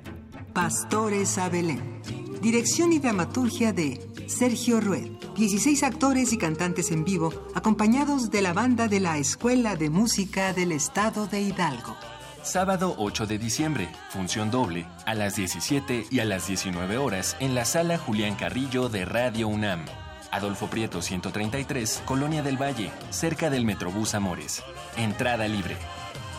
[0.52, 2.02] Pastores a Belén.
[2.42, 5.10] Dirección y dramaturgia de Sergio Rued.
[5.38, 10.52] 16 actores y cantantes en vivo, acompañados de la banda de la Escuela de Música
[10.52, 11.96] del Estado de Hidalgo.
[12.44, 17.56] Sábado 8 de diciembre, función doble, a las 17 y a las 19 horas en
[17.56, 19.86] la sala Julián Carrillo de Radio UNAM.
[20.32, 24.64] Adolfo Prieto 133, Colonia del Valle, cerca del Metrobús Amores.
[24.96, 25.78] Entrada libre.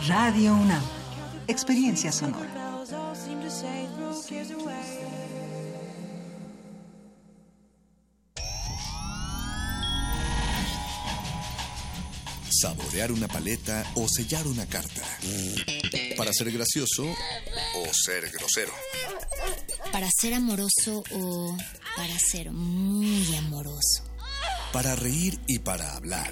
[0.07, 0.83] Radio UNAM.
[1.47, 2.49] Experiencia sonora.
[12.61, 15.03] Saborear una paleta o sellar una carta.
[16.17, 18.73] Para ser gracioso o ser grosero.
[19.93, 21.57] Para ser amoroso o
[21.99, 24.05] para ser muy amoroso.
[24.73, 26.31] Para reír y para hablar.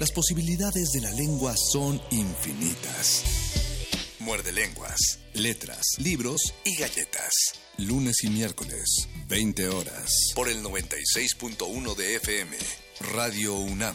[0.00, 3.22] Las posibilidades de la lengua son infinitas.
[4.18, 7.32] Muerde lenguas, letras, libros y galletas.
[7.76, 10.10] Lunes y miércoles, 20 horas.
[10.34, 12.56] Por el 96.1 de FM.
[13.12, 13.94] Radio UNAM.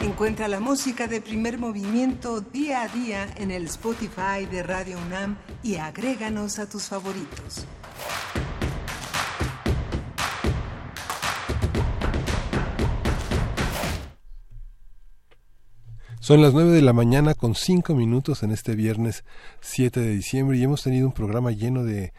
[0.00, 5.36] Encuentra la música de primer movimiento día a día en el Spotify de Radio UNAM
[5.62, 7.66] y agréganos a tus favoritos.
[16.20, 19.24] Son las 9 de la mañana con 5 minutos en este viernes
[19.60, 22.14] 7 de diciembre y hemos tenido un programa lleno de,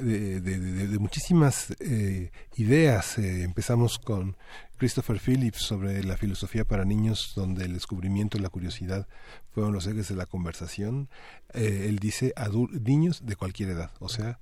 [0.00, 0.58] de, de-
[0.88, 3.18] de- muchísimas eh, ideas.
[3.18, 4.36] Eh, empezamos con
[4.78, 9.06] Christopher Phillips sobre la filosofía para niños, donde el descubrimiento y la curiosidad
[9.52, 11.08] fueron los ejes de la conversación.
[11.54, 12.32] Eh, él dice
[12.68, 14.38] niños de cualquier edad, o sea,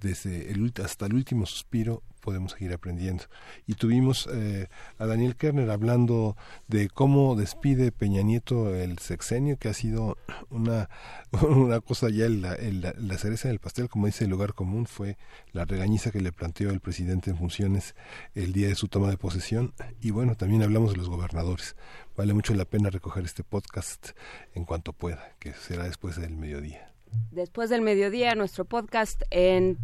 [0.00, 3.22] desde el hasta el último suspiro podemos seguir aprendiendo.
[3.68, 4.66] Y tuvimos eh,
[4.98, 6.36] a Daniel Kerner hablando
[6.66, 10.18] de cómo despide Peña Nieto el sexenio, que ha sido
[10.50, 10.90] una,
[11.48, 15.16] una cosa ya, el- el- la, cereza del pastel, como dice el lugar común, fue
[15.52, 17.94] la regañiza que le planteó el presidente en funciones
[18.34, 19.72] el día de su toma de posesión.
[20.02, 21.76] Y bueno, también hablamos de los gobernadores.
[22.16, 24.08] Vale mucho la pena recoger este podcast
[24.54, 26.92] en cuanto pueda, que será después del mediodía.
[27.30, 29.76] Después del mediodía, nuestro podcast en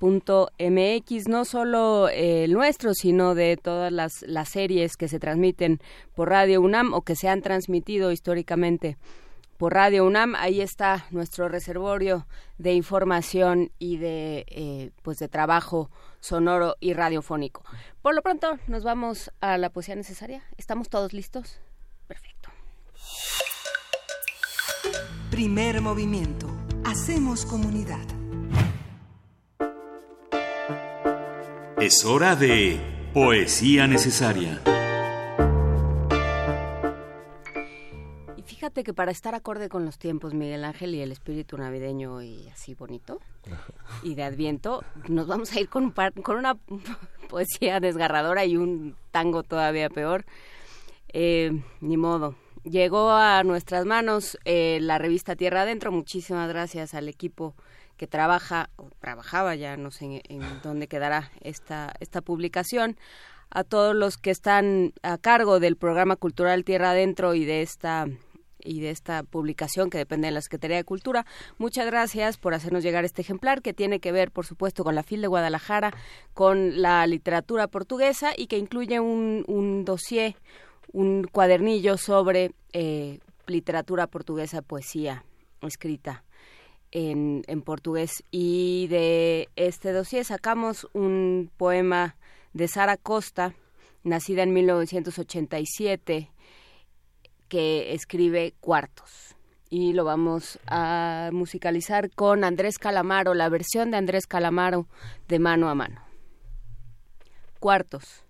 [0.00, 5.80] www.radio.unam.mx, no solo eh, el nuestro, sino de todas las, series que se transmiten
[6.14, 8.96] por Radio UNAM o que se han transmitido históricamente
[9.56, 10.34] por Radio UNAM.
[10.36, 12.26] Ahí está nuestro reservorio
[12.58, 15.90] de información y de, eh, pues de trabajo
[16.20, 17.62] sonoro y radiofónico.
[18.02, 20.42] Por lo pronto, nos vamos a la poesía necesaria.
[20.56, 21.60] ¿Estamos todos listos?
[25.30, 26.46] Primer movimiento.
[26.84, 28.23] Hacemos comunidad.
[31.84, 32.80] Es hora de
[33.12, 34.62] poesía necesaria.
[38.38, 42.22] Y fíjate que para estar acorde con los tiempos, Miguel Ángel, y el espíritu navideño
[42.22, 43.20] y así bonito,
[44.02, 46.54] y de Adviento, nos vamos a ir con, un par- con una
[47.28, 50.24] poesía desgarradora y un tango todavía peor.
[51.12, 52.34] Eh, ni modo.
[52.64, 55.92] Llegó a nuestras manos eh, la revista Tierra Adentro.
[55.92, 57.54] Muchísimas gracias al equipo
[57.96, 62.96] que trabaja, o trabajaba ya, no sé en, dónde quedará esta, esta publicación.
[63.50, 68.06] A todos los que están a cargo del programa cultural Tierra Adentro y de esta
[68.64, 71.26] y de esta publicación que depende de la Secretaría de Cultura.
[71.58, 75.02] Muchas gracias por hacernos llegar este ejemplar que tiene que ver, por supuesto, con la
[75.02, 75.92] FIL de Guadalajara,
[76.32, 80.36] con la literatura portuguesa y que incluye un, un dossier,
[80.92, 85.24] un cuadernillo sobre eh, literatura portuguesa, poesía
[85.60, 86.24] escrita
[86.94, 88.24] en, portugués.
[88.30, 92.16] Y de este dossier sacamos un poema
[92.54, 93.54] de Sara Costa,
[94.04, 96.30] nacida en 1987,
[97.48, 99.34] que escribe cuartos.
[99.68, 104.86] Y lo vamos a musicalizar con Andrés Calamaro, la versión de Andrés Calamaro
[105.26, 106.00] de mano a mano.
[107.58, 108.24] Cuartos.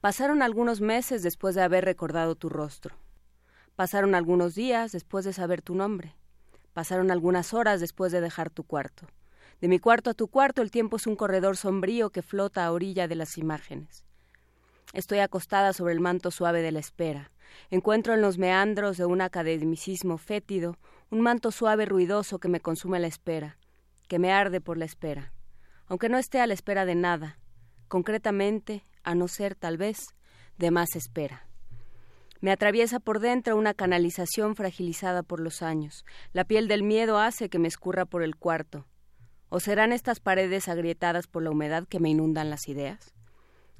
[0.00, 2.94] Pasaron algunos meses después de haber recordado tu rostro.
[3.74, 6.14] Pasaron algunos días después de saber tu nombre.
[6.74, 9.06] Pasaron algunas horas después de dejar tu cuarto.
[9.60, 12.72] De mi cuarto a tu cuarto el tiempo es un corredor sombrío que flota a
[12.72, 14.04] orilla de las imágenes.
[14.92, 17.30] Estoy acostada sobre el manto suave de la espera.
[17.70, 20.76] Encuentro en los meandros de un academicismo fétido
[21.10, 23.56] un manto suave ruidoso que me consume la espera,
[24.08, 25.32] que me arde por la espera,
[25.86, 27.38] aunque no esté a la espera de nada,
[27.88, 30.14] concretamente, a no ser tal vez,
[30.58, 31.46] de más espera.
[32.44, 36.04] Me atraviesa por dentro una canalización fragilizada por los años.
[36.34, 38.84] La piel del miedo hace que me escurra por el cuarto.
[39.48, 43.14] ¿O serán estas paredes agrietadas por la humedad que me inundan las ideas?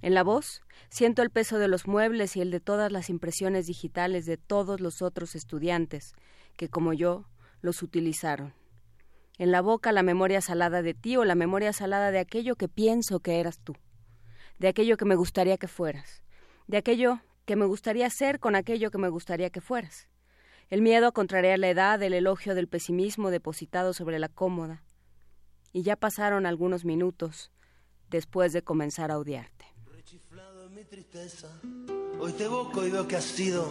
[0.01, 3.67] En la voz siento el peso de los muebles y el de todas las impresiones
[3.67, 6.15] digitales de todos los otros estudiantes
[6.57, 7.27] que, como yo,
[7.61, 8.55] los utilizaron.
[9.37, 12.69] En la boca la memoria salada de ti o la memoria salada de aquello que
[12.69, 13.77] pienso que eras tú.
[14.59, 16.23] de aquello que me gustaría que fueras,
[16.67, 20.09] de aquello que me gustaría ser con aquello que me gustaría que fueras.
[20.71, 24.83] El miedo a contrariar la edad, el elogio del pesimismo depositado sobre la cómoda.
[25.73, 27.51] Y ya pasaron algunos minutos
[28.09, 29.67] después de comenzar a odiarte.
[30.71, 31.49] mi tristeza.
[32.19, 33.71] Hoy te evoco y veo que has sido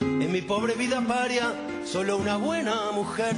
[0.00, 1.52] en mi pobre vida paria
[1.84, 3.34] solo una buena mujer.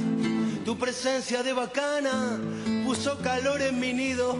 [0.65, 2.39] Tu presencia de bacana
[2.85, 4.35] puso calor en mi nido.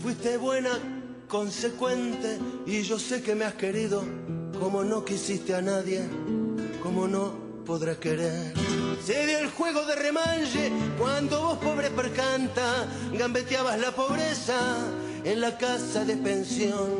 [0.00, 0.70] Fuiste buena,
[1.28, 4.04] consecuente y yo sé que me has querido
[4.62, 6.02] como no quisiste a nadie,
[6.84, 7.32] como no
[7.66, 8.54] podrás querer.
[9.04, 14.76] Se dio el juego de remanche cuando vos pobre percanta gambeteabas la pobreza
[15.24, 16.90] en la casa de pensión.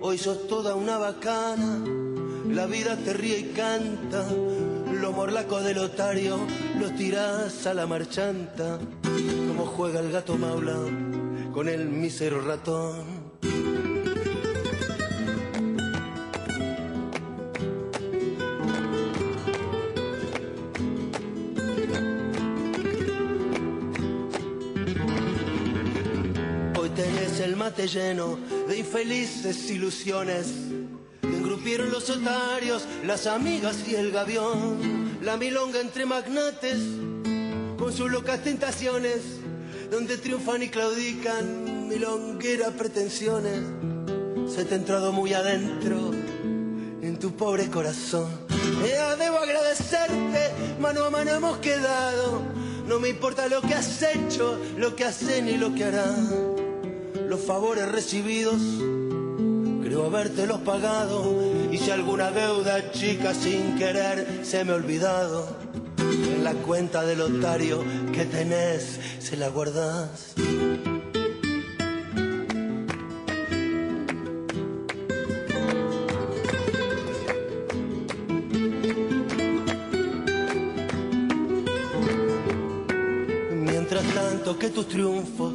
[0.00, 1.78] Hoy sos toda una bacana,
[2.48, 4.26] la vida te ríe y canta.
[4.92, 6.38] Los morlacos del otario
[6.80, 8.80] los tirás a la marchanta.
[9.46, 10.76] Como juega el gato maula
[11.52, 13.22] con el mísero ratón.
[27.02, 28.38] Tenés el mate lleno
[28.68, 30.46] de infelices ilusiones.
[31.20, 35.18] Te engrupieron los otarios, las amigas y el gavión.
[35.20, 36.78] La milonga entre magnates,
[37.76, 39.20] con sus locas tentaciones,
[39.90, 43.60] donde triunfan y claudican milongueras pretensiones.
[44.48, 46.12] Se te ha entrado muy adentro
[47.02, 48.28] en tu pobre corazón.
[48.86, 52.42] Ya debo agradecerte, mano a mano hemos quedado.
[52.86, 56.61] No me importa lo que has hecho, lo que has ni lo que harás.
[57.32, 58.60] Los favores recibidos,
[59.82, 61.24] creo habértelos pagado.
[61.72, 65.48] Y si alguna deuda chica sin querer se me ha olvidado,
[65.98, 67.82] en la cuenta del otario
[68.12, 70.34] que tenés se la guardás.
[83.52, 85.54] Mientras tanto que tus triunfos,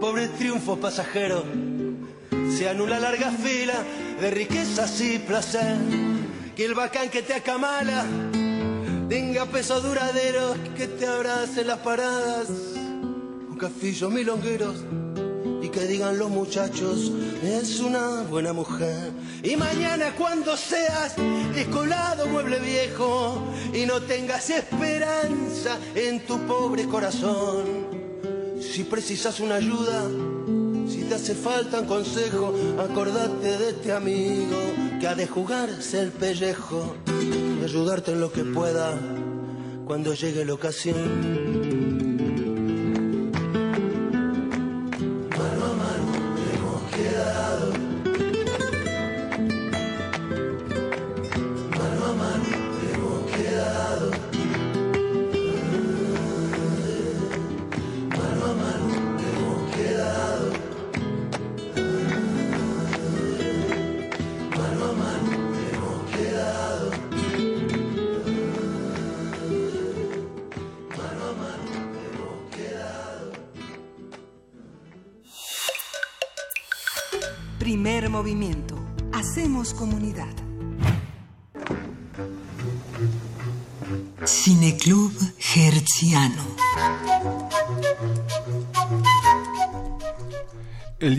[0.00, 1.44] pobre triunfo pasajero,
[2.56, 3.74] sean una larga fila
[4.20, 5.76] de riquezas y placer.
[6.56, 8.04] Que el bacán que te acamala
[9.08, 12.48] tenga peso duradero, que te abrace las paradas.
[12.50, 14.84] Un cafillo milongueros
[15.62, 17.12] y que digan los muchachos,
[17.42, 19.12] es una buena mujer.
[19.42, 21.14] Y mañana cuando seas
[21.54, 23.42] descolado mueble viejo
[23.72, 27.87] y no tengas esperanza en tu pobre corazón,
[28.60, 30.04] si precisas una ayuda,
[30.88, 34.56] si te hace falta un consejo, acordate de este amigo
[35.00, 36.94] que ha de jugarse el pellejo
[37.60, 38.98] y ayudarte en lo que pueda
[39.86, 41.67] cuando llegue la ocasión.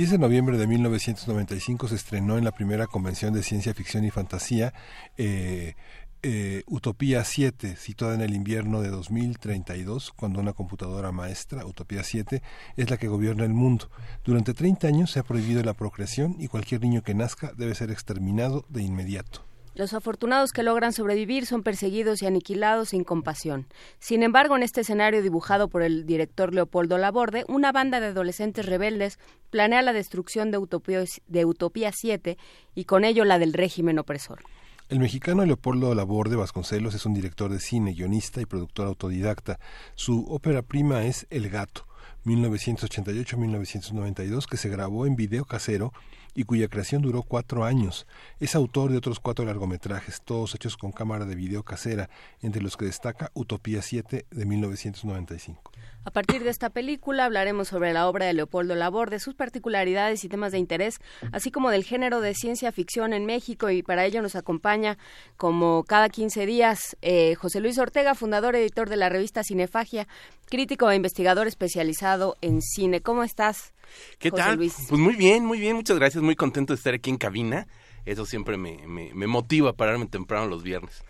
[0.10, 4.10] 16 de noviembre de 1995 se estrenó en la primera convención de ciencia ficción y
[4.10, 4.74] fantasía
[5.18, 5.76] eh,
[6.24, 12.42] eh, Utopía 7, situada en el invierno de 2032, cuando una computadora maestra, Utopía 7,
[12.76, 13.92] es la que gobierna el mundo.
[14.24, 17.92] Durante 30 años se ha prohibido la procreación y cualquier niño que nazca debe ser
[17.92, 19.49] exterminado de inmediato.
[19.80, 23.68] Los afortunados que logran sobrevivir son perseguidos y aniquilados sin compasión.
[23.98, 28.66] Sin embargo, en este escenario dibujado por el director Leopoldo Laborde, una banda de adolescentes
[28.66, 29.20] rebeldes
[29.50, 32.38] planea la destrucción de Utopía, de Utopía 7
[32.76, 34.44] y con ello la del régimen opresor.
[34.90, 39.62] El mexicano Leopoldo Laborde Vasconcelos es un director de cine, guionista y productor autodidacta.
[39.96, 41.88] Su ópera prima es El Gato,
[42.26, 45.94] 1988-1992, que se grabó en video casero
[46.34, 48.08] y cuya creación duró cuatro años.
[48.40, 52.10] Es autor de otros cuatro largometrajes, todos hechos con cámara de video casera,
[52.42, 55.72] entre los que destaca Utopía 7 de 1995.
[56.06, 60.24] A partir de esta película hablaremos sobre la obra de Leopoldo Labor, de sus particularidades
[60.24, 61.00] y temas de interés,
[61.34, 64.98] así como del género de ciencia ficción en México y para ello nos acompaña
[65.38, 70.08] como cada 15 días eh, José Luis Ortega, fundador y editor de la revista Cinefagia,
[70.50, 73.02] crítico e investigador especializado en cine.
[73.02, 73.74] ¿Cómo estás?
[74.20, 74.56] ¿Qué José tal?
[74.56, 74.76] Luis?
[74.88, 77.68] Pues muy bien, muy bien, muchas gracias, muy contento de estar aquí en cabina.
[78.06, 81.04] Eso siempre me, me, me motiva a pararme temprano los viernes.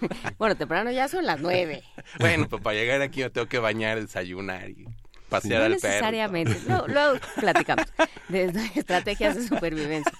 [0.38, 1.82] Bueno, temprano ya son las nueve.
[2.18, 4.86] bueno, pues para llegar aquí me tengo que bañar, desayunar y
[5.28, 5.88] pasear no al perro.
[5.88, 6.56] necesariamente.
[6.66, 7.86] Luego, luego platicamos
[8.28, 10.12] de estrategias de supervivencia.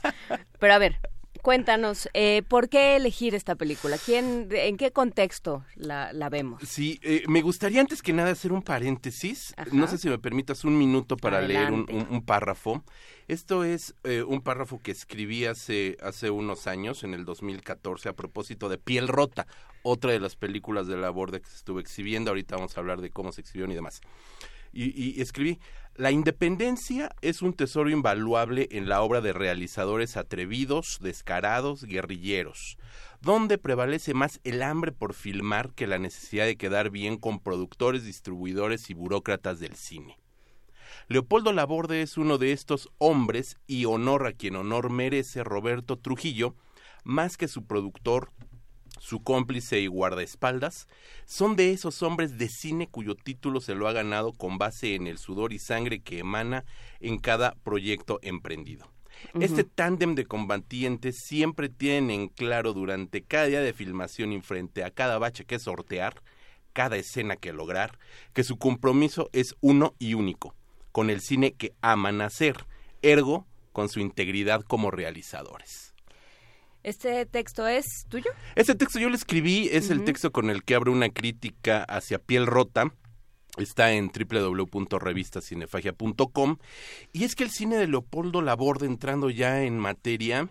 [0.59, 0.97] Pero a ver,
[1.43, 3.97] cuéntanos, eh, ¿por qué elegir esta película?
[4.05, 6.63] ¿Quién, ¿En qué contexto la, la vemos?
[6.67, 9.55] Sí, eh, me gustaría antes que nada hacer un paréntesis.
[9.57, 9.71] Ajá.
[9.73, 11.95] No sé si me permitas un minuto para leer un, Adelante.
[12.11, 12.85] un- un párrafo.
[13.29, 18.13] Esto es eh, un párrafo que escribí hace, hace unos años, en el 2014, a
[18.15, 19.47] propósito de Piel Rota,
[19.83, 22.31] otra de las películas de la Borde que se estuvo exhibiendo.
[22.31, 24.01] Ahorita vamos a hablar de cómo se exhibieron y demás.
[24.73, 25.59] Y, y escribí,
[25.99, 32.79] la independencia es un tesoro invaluable en la obra de realizadores atrevidos, descarados, guerrilleros,
[33.21, 38.05] donde prevalece más el hambre por filmar que la necesidad de quedar bien con productores,
[38.05, 40.21] distribuidores y burócratas del cine.
[41.09, 46.55] Leopoldo Laborde es uno de estos hombres y honor a quien honor merece Roberto Trujillo,
[47.03, 48.31] más que su productor,
[48.99, 50.89] su cómplice y guardaespaldas,
[51.25, 55.07] son de esos hombres de cine cuyo título se lo ha ganado con base en
[55.07, 56.65] el sudor y sangre que emana
[57.01, 58.91] en cada proyecto emprendido.
[59.41, 64.85] Este tándem de combatientes siempre tienen en claro durante cada día de filmación y frente
[64.85, 66.23] a cada bache que sortear,
[66.73, 67.99] cada escena que lograr,
[68.33, 70.55] que su compromiso es uno y único,
[70.93, 72.67] con el cine que aman hacer,
[73.03, 75.88] ergo con su integridad como realizadores.
[76.89, 78.31] ¿Este texto es tuyo?
[78.57, 82.19] Este texto yo lo escribí, es el texto con el que abro una crítica hacia
[82.19, 82.95] piel rota.
[83.59, 86.57] Está en www.revistacinefagia.com.
[87.13, 90.49] Y es que el cine de Leopoldo Laborde, entrando ya en materia,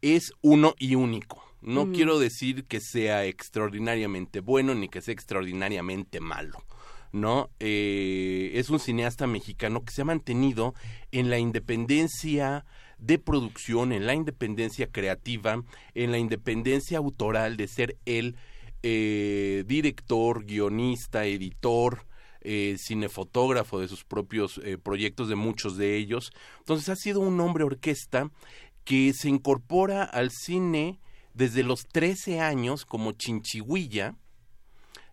[0.00, 1.44] es uno y único.
[1.60, 6.64] No quiero decir que sea extraordinariamente bueno ni que sea extraordinariamente malo.
[7.12, 7.50] ¿no?
[7.60, 10.72] Eh, es un cineasta mexicano que se ha mantenido
[11.12, 12.64] en la independencia
[12.98, 15.62] de producción, en la independencia creativa,
[15.94, 18.36] en la independencia autoral de ser el
[18.82, 22.06] eh, director, guionista, editor,
[22.40, 26.30] eh, cinefotógrafo de sus propios eh, proyectos, de muchos de ellos.
[26.60, 28.30] Entonces ha sido un hombre orquesta
[28.84, 31.00] que se incorpora al cine
[31.34, 34.14] desde los 13 años como chinchihuilla,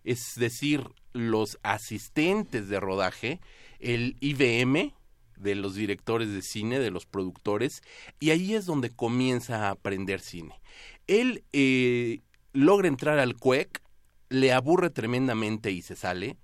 [0.04, 3.40] es decir, los asistentes de rodaje,
[3.80, 4.94] el IBM
[5.36, 7.82] de los directores de cine, de los productores,
[8.20, 10.60] y ahí es donde comienza a aprender cine.
[11.06, 12.20] Él eh,
[12.52, 13.82] logra entrar al CUEC,
[14.28, 16.36] le aburre tremendamente y se sale,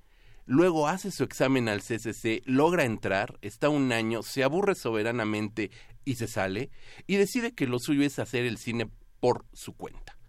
[0.46, 5.70] luego hace su examen al CCC, logra entrar, está un año, se aburre soberanamente
[6.04, 6.70] y se sale,
[7.06, 8.90] y decide que lo suyo es hacer el cine
[9.20, 10.20] por su cuenta.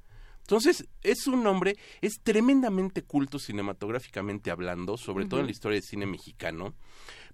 [0.42, 5.88] Entonces, es un hombre, es tremendamente culto cinematográficamente hablando, sobre todo en la historia del
[5.88, 6.76] cine mexicano,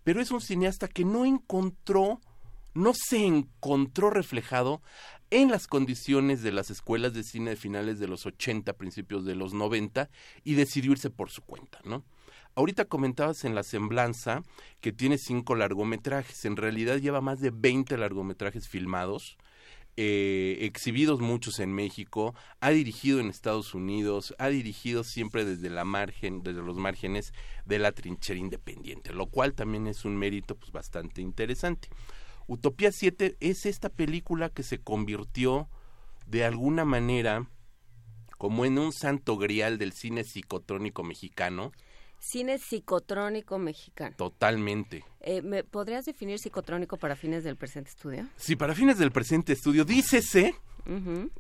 [0.08, 2.22] pero es un cineasta que no encontró,
[2.74, 4.82] no se encontró reflejado
[5.32, 9.36] en las condiciones de las escuelas de cine de finales de los 80, principios de
[9.36, 10.10] los 90,
[10.46, 12.06] y decidió irse por su cuenta, ¿no?
[12.56, 14.44] Ahorita comentabas en la semblanza
[14.80, 19.38] que tiene cinco largometrajes, en realidad lleva más de 20 largometrajes filmados,
[19.98, 25.86] eh, exhibidos muchos en México, ha dirigido en Estados Unidos, ha dirigido siempre desde la
[25.86, 27.34] margen, desde los márgenes
[27.66, 31.90] de la trinchera independiente, lo cual también es un mérito pues bastante interesante.
[32.46, 35.68] Utopía 7 es esta película que se convirtió
[36.28, 37.50] de alguna manera
[38.38, 41.72] como en un santo grial del cine psicotrónico mexicano,
[42.20, 44.16] Cine psicotrónico mexicano.
[44.18, 45.04] totalmente.
[45.22, 48.28] Eh, ¿Me podrías definir psicotrónico para fines del presente estudio?
[48.38, 50.56] Si para fines del presente estudio, dícese,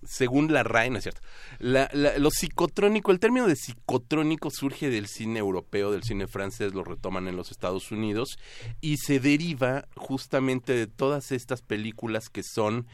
[0.03, 1.21] según la RAE, ¿no es cierto?
[1.59, 6.73] La- la- lo psicotrónico, el término de psicotrónico surge del cine europeo, del cine francés,
[6.73, 8.37] lo retoman en los Estados Unidos,
[8.81, 12.87] y se deriva justamente de todas estas películas que son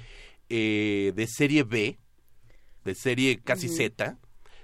[0.49, 1.97] eh, de serie B,
[2.85, 3.67] de serie casi.
[3.69, 4.17] Z,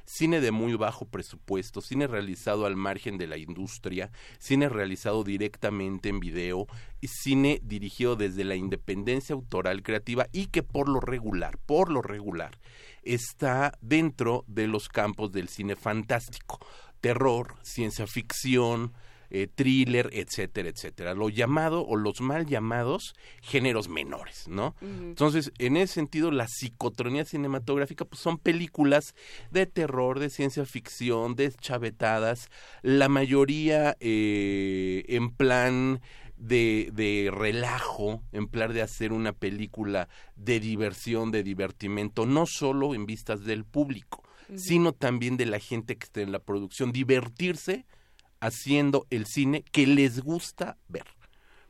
[0.09, 6.09] cine de muy bajo presupuesto, cine realizado al margen de la industria, cine realizado directamente
[6.09, 6.65] en video,
[7.03, 12.57] cine dirigido desde la independencia autoral creativa y que por lo regular, por lo regular,
[13.03, 16.59] está dentro de los campos del cine fantástico,
[17.01, 18.93] terror, ciencia ficción,
[19.31, 21.13] eh, thriller, etcétera, etcétera.
[21.13, 24.75] Lo llamado o los mal llamados géneros menores, ¿no?
[24.81, 29.15] Entonces, en ese sentido, la psicotronía cinematográfica pues, son películas
[29.51, 32.49] de terror, de ciencia ficción, de chavetadas,
[32.81, 36.01] la mayoría eh, en plan
[36.37, 42.95] de, de relajo, en plan de hacer una película de diversión, de divertimento, no solo
[42.95, 44.23] en vistas del público,
[44.55, 47.85] sino también de la gente que está en la producción, divertirse
[48.39, 51.05] haciendo el cine que les gusta ver.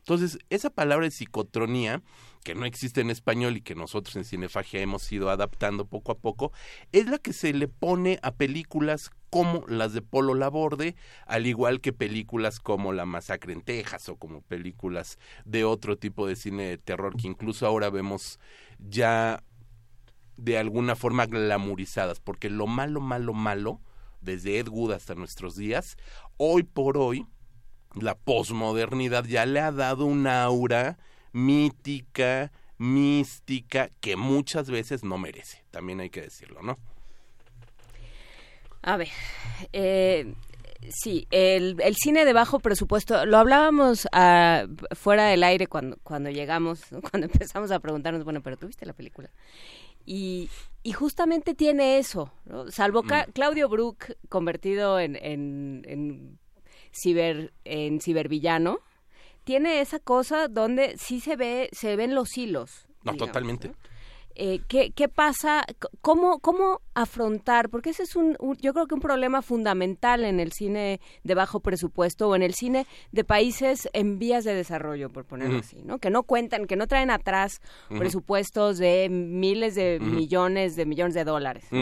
[0.00, 2.02] Entonces, esa palabra de psicotronía,
[2.42, 6.18] que no existe en español y que nosotros en Cinefagia hemos ido adaptando poco a
[6.18, 6.52] poco,
[6.90, 11.80] es la que se le pone a películas como las de Polo Laborde, al igual
[11.80, 16.64] que películas como La Masacre en Texas o como películas de otro tipo de cine
[16.64, 18.40] de terror que incluso ahora vemos
[18.78, 19.44] ya
[20.36, 23.80] de alguna forma glamorizadas, porque lo malo, malo, malo,
[24.20, 25.96] desde Ed Wood hasta nuestros días,
[26.36, 27.26] hoy por hoy,
[28.00, 30.98] la posmodernidad ya le ha dado una aura
[31.32, 36.78] mítica, mística, que muchas veces no merece, también hay que decirlo, ¿no?
[38.82, 39.08] A ver,
[39.72, 40.32] eh,
[40.88, 46.84] sí, el, cine de bajo presupuesto, lo hablábamos ah, fuera del aire cuando, cuando llegamos,
[47.10, 49.30] cuando empezamos a preguntarnos, bueno, pero tú viste la película.
[50.06, 50.48] Y,
[50.82, 52.70] y justamente tiene eso, ¿no?
[52.70, 56.38] salvo Ca- Claudio Brook convertido en, en, en,
[56.92, 58.80] ciber, en cibervillano,
[59.44, 62.86] tiene esa cosa donde sí se ve, se ven los hilos.
[63.02, 63.68] No, digamos, totalmente.
[63.68, 63.74] ¿no?
[64.36, 65.64] Eh, ¿qué, ¿Qué pasa?
[66.00, 67.68] ¿Cómo, ¿Cómo afrontar?
[67.68, 71.34] Porque ese es un, un- yo creo que un problema fundamental en el cine de
[71.34, 75.82] bajo presupuesto o en el cine de países en vías de desarrollo, por ponerlo así,
[75.82, 75.98] ¿no?
[75.98, 77.60] Que no cuentan, que no traen atrás
[77.98, 81.64] presupuestos de miles de millones de millones de dólares.
[81.70, 81.78] ¿no?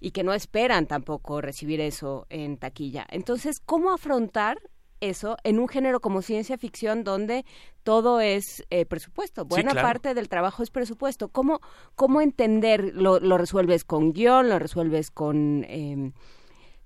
[0.00, 3.06] Y que no esperan tampoco recibir eso en taquilla.
[3.10, 4.58] Entonces, ¿cómo afrontar
[5.00, 7.44] eso en un género como ciencia ficción donde
[7.82, 9.44] todo es eh, presupuesto?
[9.44, 9.88] Buena claro.
[9.88, 11.28] parte del trabajo es presupuesto.
[11.28, 11.60] ¿Cómo,
[11.94, 12.92] cómo entender?
[12.94, 14.48] ¿Lo, lo resuelves con guion?
[14.48, 16.12] ¿Lo resuelves con, eh,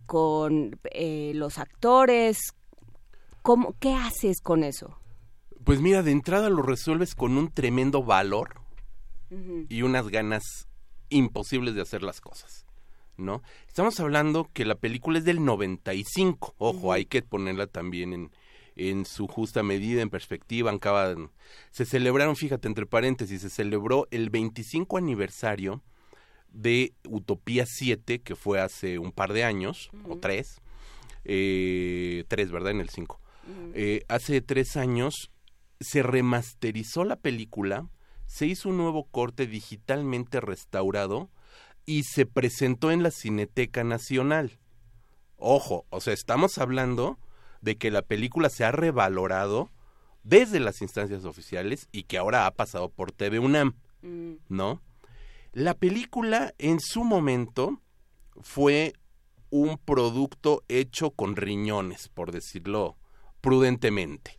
[0.07, 2.39] con eh, los actores?
[3.43, 4.99] ¿Cómo, ¿Qué haces con eso?
[5.65, 8.55] Pues mira, de entrada lo resuelves con un tremendo valor
[9.69, 10.69] y unas ganas
[11.11, 12.67] imposibles de hacer las cosas,
[13.19, 13.43] ¿no?
[13.67, 18.31] Estamos hablando que la película es del 95, ojo, hay que ponerla también en,
[18.77, 21.31] en su justa medida, en perspectiva, acaban,
[21.71, 25.83] se celebraron, fíjate, entre paréntesis, se celebró el 25 aniversario
[26.51, 30.61] de Utopía 7, que fue hace un par de años, o tres,
[31.25, 32.71] eh, tres, ¿verdad?
[32.71, 33.21] En el 5.
[33.75, 35.31] Eh, hace tres años
[35.81, 37.89] se remasterizó la película,
[38.27, 41.31] se hizo un nuevo corte digitalmente restaurado
[41.89, 44.59] y se presentó en la Cineteca Nacional.
[45.39, 47.19] Ojo, o sea, estamos hablando
[47.63, 49.71] de que la película se ha revalorado
[50.23, 53.75] desde las instancias oficiales y que ahora ha pasado por TV UNAM,
[54.51, 54.83] ¿no?
[55.55, 57.81] La película en su momento
[58.43, 58.93] fue
[59.49, 62.99] un producto hecho con riñones, por decirlo
[63.41, 64.37] prudentemente.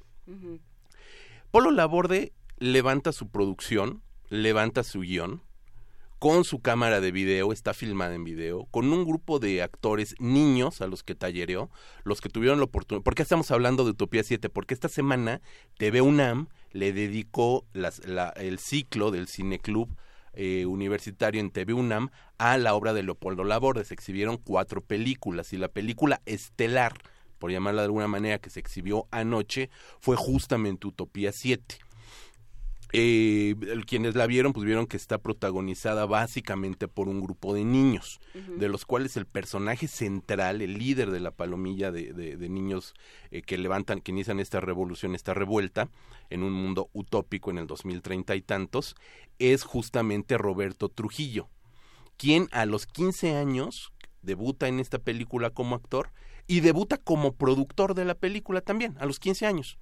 [1.49, 5.41] Polo Laborde levanta su producción, levanta su guion,
[6.19, 10.81] con su cámara de video, está filmada en video, con un grupo de actores niños
[10.81, 11.69] a los que tallereó,
[12.03, 13.03] los que tuvieron la oportunidad.
[13.03, 14.49] ¿Por qué estamos hablando de Utopía 7?
[14.49, 15.41] Porque esta semana
[15.77, 19.89] TV UNAM le dedicó las- la- el ciclo del Cineclub
[20.33, 23.83] eh, universitario en TV UNAM a la obra de Leopoldo Laborde.
[23.83, 26.93] Se exhibieron cuatro películas y la película estelar,
[27.39, 31.79] por llamarla de alguna manera, que se exhibió anoche, fue justamente Utopía 7.
[32.91, 38.19] Eh, quienes la vieron, pues vieron que está protagonizada básicamente por un grupo de niños,
[38.33, 42.93] de los cuales el personaje central, el líder de la palomilla de, de- de niños
[43.31, 45.89] eh, que levantan, que inician esta revolución, esta revuelta,
[46.31, 48.95] en un mundo utópico en el 2030 y tantos,
[49.37, 51.47] es justamente Roberto Trujillo,
[52.17, 53.91] quien a los 15 años
[54.23, 56.09] debuta en esta película como actor
[56.47, 59.77] y debuta como productor de la película también, a los 15 años.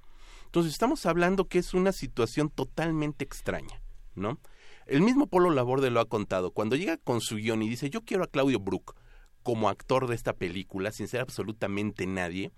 [0.48, 3.82] Entonces estamos hablando que es una situación totalmente extraña,
[4.16, 4.40] ¿no?
[4.85, 6.51] El mismo Polo Laborde lo ha contado.
[6.51, 8.95] Cuando llega con su guion y dice, yo quiero a Claudio Brook
[9.43, 12.51] como actor de esta película, sin ser absolutamente nadie,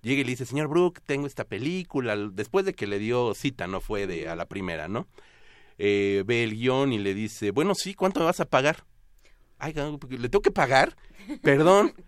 [0.00, 3.66] llega y le dice, señor Brook, tengo esta película, después de que le dio cita,
[3.66, 5.06] no fue de a la primera, ¿no?
[5.76, 8.84] Eh, ve el guion y le dice, bueno, sí, ¿cuánto me vas a pagar?
[9.58, 10.96] Ay, ¿le tengo que pagar?
[11.42, 11.92] Perdón.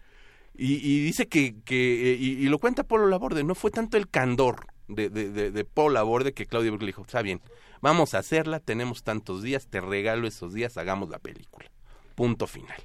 [0.52, 3.96] Y, y dice que, que eh, y, y lo cuenta Polo Laborde, no fue tanto
[3.96, 7.40] el candor de, de, de, de Laborde que Claudio Brook le dijo, está bien,
[7.80, 11.70] vamos a hacerla, tenemos tantos días, te regalo esos días, hagamos la película.
[12.14, 12.80] Punto final.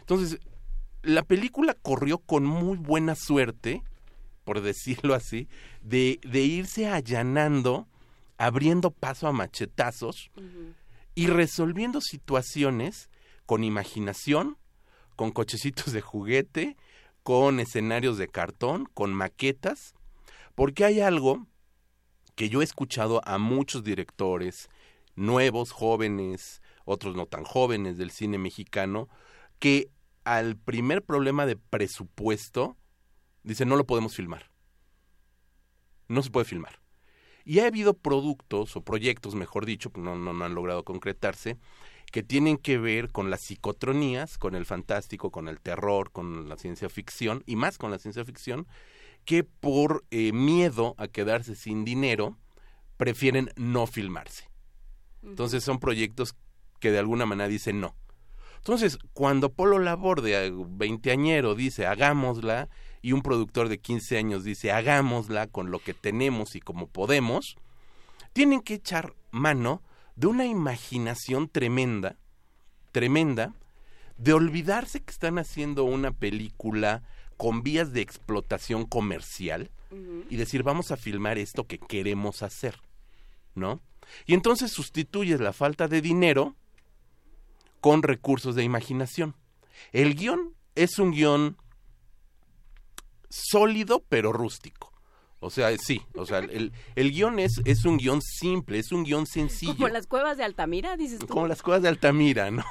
[0.00, 0.38] Entonces,
[1.02, 3.82] la película corrió con muy buena suerte
[4.44, 5.48] por decirlo así,
[5.80, 7.86] de, de irse allanando,
[8.36, 10.30] abriendo paso a machetazos
[11.14, 13.10] y resolviendo situaciones
[13.46, 14.56] con imaginación,
[15.14, 16.76] con cochecitos de juguete,
[17.22, 19.94] con escenarios de cartón, con maquetas,
[20.60, 21.46] porque hay algo
[22.34, 24.68] que yo he escuchado a muchos directores,
[25.14, 29.08] nuevos, jóvenes, otros no tan jóvenes del cine mexicano,
[29.58, 29.90] que
[30.22, 32.76] al primer problema de presupuesto
[33.42, 34.50] dicen no lo podemos filmar.
[36.08, 36.82] No se puede filmar.
[37.46, 41.56] Y ha habido productos o proyectos, mejor dicho, no, no, no han logrado concretarse,
[42.12, 46.58] que tienen que ver con las psicotronías, con el fantástico, con el terror, con la
[46.58, 48.66] ciencia ficción, y más con la ciencia ficción,
[49.24, 52.38] que por eh, miedo a quedarse sin dinero,
[52.96, 54.50] prefieren no filmarse.
[55.22, 56.34] Entonces son proyectos
[56.80, 57.94] que de alguna manera dicen no.
[58.56, 62.68] Entonces, cuando Polo Labor de veinteañero dice hagámosla
[63.00, 67.56] y un productor de 15 años dice hagámosla con lo que tenemos y como podemos,
[68.32, 69.82] tienen que echar mano
[70.14, 72.16] de una imaginación tremenda,
[72.92, 73.54] tremenda,
[74.18, 77.02] de olvidarse que están haciendo una película
[77.40, 79.70] con vías de explotación comercial
[80.28, 82.78] y decir vamos a filmar esto que queremos hacer,
[83.54, 83.80] ¿no?
[84.26, 86.54] Y entonces sustituyes la falta de dinero
[87.80, 89.36] con recursos de imaginación.
[89.92, 91.56] El guion es un guion
[93.30, 94.89] sólido pero rústico.
[95.42, 99.04] O sea, sí, o sea, el, el guion es, es un guion simple, es un
[99.04, 99.74] guion sencillo.
[99.74, 101.28] Como las cuevas de Altamira, dices tú.
[101.28, 102.62] Como las cuevas de Altamira, ¿no?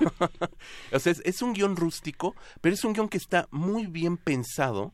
[0.93, 4.17] o sea, es, es un guion rústico, pero es un guion que está muy bien
[4.17, 4.93] pensado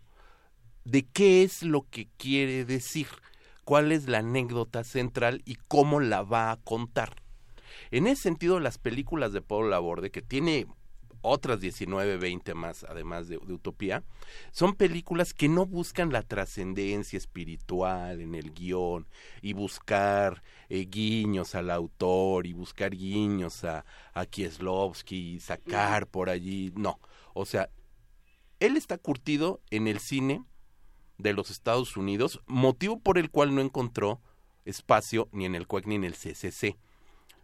[0.85, 3.07] de qué es lo que quiere decir,
[3.65, 7.21] cuál es la anécdota central y cómo la va a contar.
[7.91, 10.67] En ese sentido, las películas de Pablo Laborde, que tiene
[11.25, 14.03] otras 19, 20 más, además de, de Utopía,
[14.51, 19.07] son películas que no buscan la trascendencia espiritual en el guion
[19.41, 26.29] y buscar eh, guiños al autor y buscar guiños a, a Kieslowski y sacar por
[26.29, 26.71] allí.
[26.75, 26.99] No,
[27.33, 27.69] o sea,
[28.59, 30.43] él está curtido en el cine
[31.17, 34.21] de los Estados Unidos, motivo por el cual no encontró
[34.65, 36.77] espacio ni en el CUEC ni en el CCC.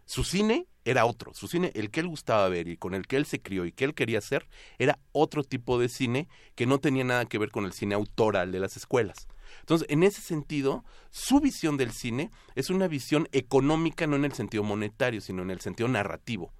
[0.04, 3.16] Su cine era otro, su cine, el que él gustaba ver y con el que
[3.16, 4.48] él se crió y que él quería hacer,
[4.78, 8.50] era otro tipo de cine que no tenía nada que ver con el cine autoral
[8.50, 9.28] de las escuelas.
[9.60, 14.32] Entonces, en ese sentido, su visión del cine es una visión económica no en el
[14.32, 16.52] sentido monetario, sino en el sentido narrativo.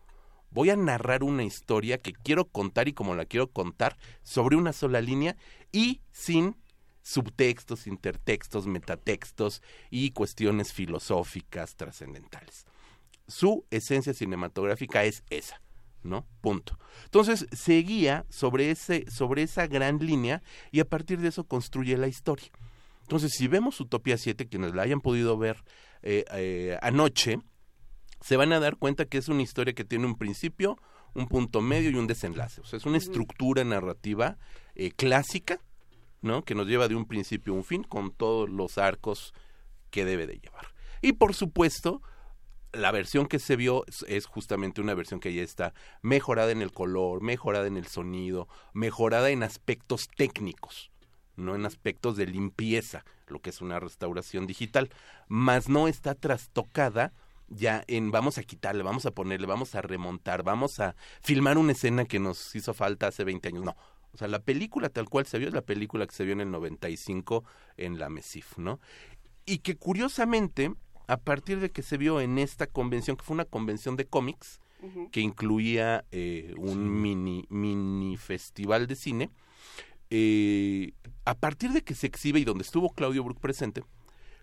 [0.50, 4.72] Voy a narrar una historia que quiero contar y como la quiero contar sobre una
[4.72, 5.36] sola línea
[5.72, 6.56] y sin
[7.02, 12.66] subtextos, intertextos, metatextos y cuestiones filosóficas trascendentales
[13.26, 15.60] su esencia cinematográfica es esa,
[16.02, 16.26] ¿no?
[16.40, 16.78] Punto.
[17.04, 22.08] Entonces, seguía sobre, ese, sobre esa gran línea y a partir de eso construye la
[22.08, 22.50] historia.
[23.02, 25.64] Entonces, si vemos Utopía 7, quienes la hayan podido ver
[26.02, 27.40] eh, eh, anoche,
[28.20, 30.78] se van a dar cuenta que es una historia que tiene un principio,
[31.14, 32.60] un punto medio y un desenlace.
[32.60, 34.38] O sea, es una estructura narrativa
[34.74, 35.60] eh, clásica,
[36.20, 36.44] ¿no?
[36.44, 39.34] Que nos lleva de un principio a un fin con todos los arcos
[39.90, 40.72] que debe de llevar.
[41.02, 42.00] Y por supuesto,
[42.72, 46.72] la versión que se vio es, justamente una versión que ya está mejorada en el
[46.72, 50.90] color, mejorada en el sonido, mejorada en aspectos técnicos,
[51.36, 54.90] no en aspectos de limpieza, lo que es una restauración digital,
[55.28, 57.12] más no está trastocada
[57.48, 61.72] ya en vamos a quitarle, vamos a ponerle, vamos a remontar, vamos a filmar una
[61.72, 63.64] escena que nos hizo falta hace 20 años.
[63.64, 63.76] No,
[64.12, 66.40] o sea, la película tal cual se vio es la película que se vio en
[66.40, 67.44] el 95
[67.76, 68.80] en la MESIF, ¿no?
[69.44, 70.72] Y que curiosamente
[71.12, 74.60] a partir de que se vio en esta convención, que fue una convención de cómics,
[74.80, 75.10] uh -huh.
[75.10, 76.76] que incluía eh, un sí.
[76.78, 79.30] mini, mini festival de cine,
[80.08, 80.92] eh,
[81.26, 83.82] a partir de que se exhibe y donde estuvo Claudio Brook presente,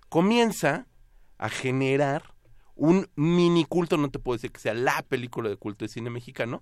[0.09, 0.85] comienza
[1.39, 2.35] a generar
[2.75, 6.11] un mini culto, no te puedo decir que sea la película de culto de cine
[6.11, 6.61] mexicano,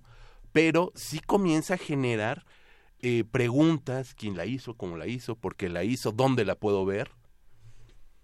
[0.52, 2.46] pero sí comienza a generar
[3.00, 6.86] eh, preguntas, quién la hizo, cómo la hizo, por qué la hizo, dónde la puedo
[6.86, 7.10] ver,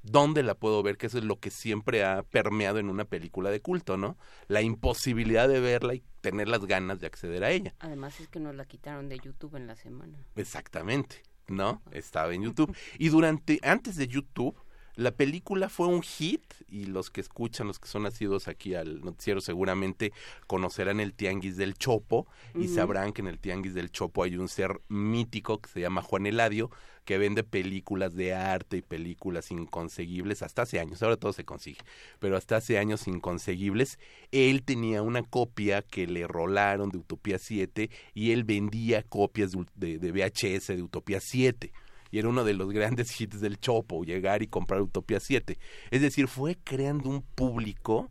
[0.05, 3.51] dónde la puedo ver, que eso es lo que siempre ha permeado en una película
[3.51, 4.17] de culto, ¿no?
[4.47, 7.75] La imposibilidad de verla y tener las ganas de acceder a ella.
[7.81, 10.19] Además es que nos la quitaron de YouTube en la semana.
[10.37, 11.83] Exactamente, ¿no?
[11.91, 12.77] Estaba en YouTube.
[12.99, 14.57] Y durante, antes de YouTube,
[14.97, 19.01] la película fue un hit y los que escuchan, los que son nacidos aquí al
[19.01, 20.13] noticiero seguramente
[20.47, 22.75] conocerán el Tianguis del Chopo y uh -huh.
[22.75, 26.27] sabrán que en el Tianguis del Chopo hay un ser mítico que se llama Juan
[26.27, 26.71] Eladio
[27.05, 31.81] que vende películas de arte y películas inconseguibles hasta hace años, ahora todo se consigue,
[32.19, 33.99] pero hasta hace años inconseguibles.
[34.33, 39.67] Él tenía una copia que le rolaron de Utopía 7 y él vendía copias de,
[39.75, 41.73] de, de VHS de Utopía 7
[42.15, 45.59] y era uno de los grandes hits del Chopo, llegar y comprar Utopía 7.
[45.91, 48.09] Es decir, fue creando un público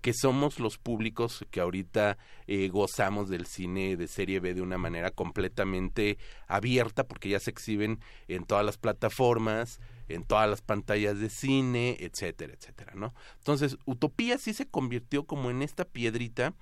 [0.00, 4.78] que somos los públicos que ahorita eh, gozamos del cine de serie B de una
[4.78, 7.98] manera completamente abierta porque ya se exhiben
[8.28, 13.12] en todas las plataformas, en todas las pantallas de cine, etcétera, etcétera, ¿no?
[13.38, 16.54] Entonces, Utopía sí se convirtió como en esta piedrita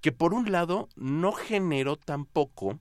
[0.00, 2.78] que por un lado no generó tampoco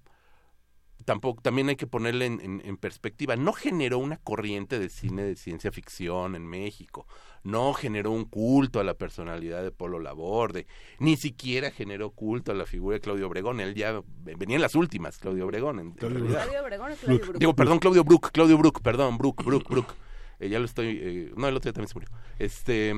[1.07, 5.23] tampoco también hay que ponerle en, en- en perspectiva no generó una corriente de cine
[5.23, 7.07] de ciencia ficción en México
[7.43, 10.67] no generó un culto a la personalidad de Polo Laborde
[10.99, 14.01] ni siquiera generó culto a la figura de Claudio Obregón él ya
[14.37, 16.43] venía en las últimas Claudio Obregón en, en realidad.
[16.43, 17.37] Claudio Obregón o Claudio Brook.
[17.39, 19.93] Digo, perdón, Claudio Brook, Claudio Brook, perdón, Brook, Brook, Brook.
[20.41, 22.09] Eh, ya lo estoy, eh, no, el otro día también se murió.
[22.37, 22.93] Este,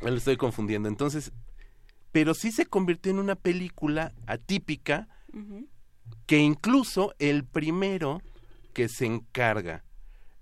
[0.00, 0.88] ya lo estoy confundiendo.
[0.88, 1.32] Entonces,
[2.12, 5.06] pero sí se convirtió en una película atípica
[6.26, 8.20] que incluso el primero
[8.72, 9.84] que se encarga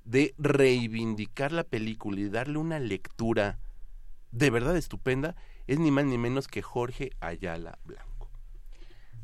[0.05, 3.59] de reivindicar la película y darle una lectura
[4.33, 5.37] de verdad estupenda
[5.67, 8.31] es ni más ni menos que Jorge Ayala Blanco.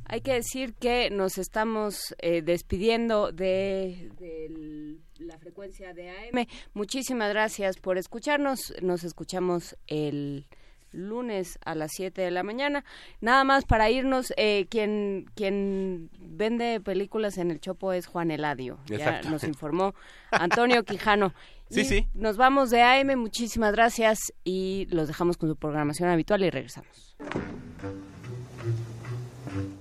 [0.05, 6.47] Hay que decir que nos estamos eh, despidiendo de, de la frecuencia de AM.
[6.75, 8.75] Muchísimas gracias por escucharnos.
[8.83, 10.47] Nos escuchamos el
[10.93, 12.85] lunes a las 7 de la mañana.
[13.21, 18.79] Nada más para irnos, eh, quien, quien vende películas en el Chopo es Juan Eladio.
[18.87, 19.95] Ya nos informó
[20.31, 21.35] Antonio Quijano.
[21.71, 22.09] Sí, Y sí.
[22.15, 23.17] Nos vamos de AM.
[23.17, 27.17] Muchísimas gracias y los dejamos con su programación habitual y regresamos.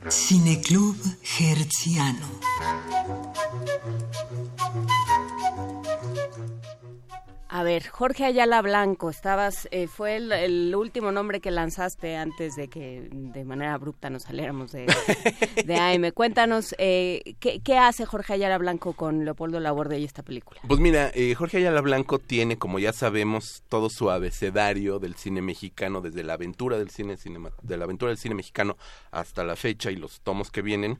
[0.08, 0.96] Cineclub
[1.40, 2.28] Hertziano.
[7.52, 12.56] A ver, Jorge Ayala Blanco, estabas, eh, fue el, el último nombre que lanzaste antes
[12.56, 14.86] de que de manera abrupta nos saliéramos de,
[15.66, 16.12] de AM.
[16.12, 20.62] Cuéntanos, eh, ¿qué, qué hace Jorge Ayala Blanco con Leopoldo Laborde y esta película?
[20.68, 25.42] Pues mira, eh, Jorge Ayala Blanco tiene, como ya sabemos, todo su abecedario del cine
[25.42, 28.78] mexicano, desde la aventura del cine cinema, de la aventura del cine mexicano
[29.10, 31.00] hasta la fecha y los tomos que vienen,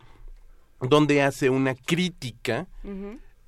[0.82, 2.66] donde hace una crítica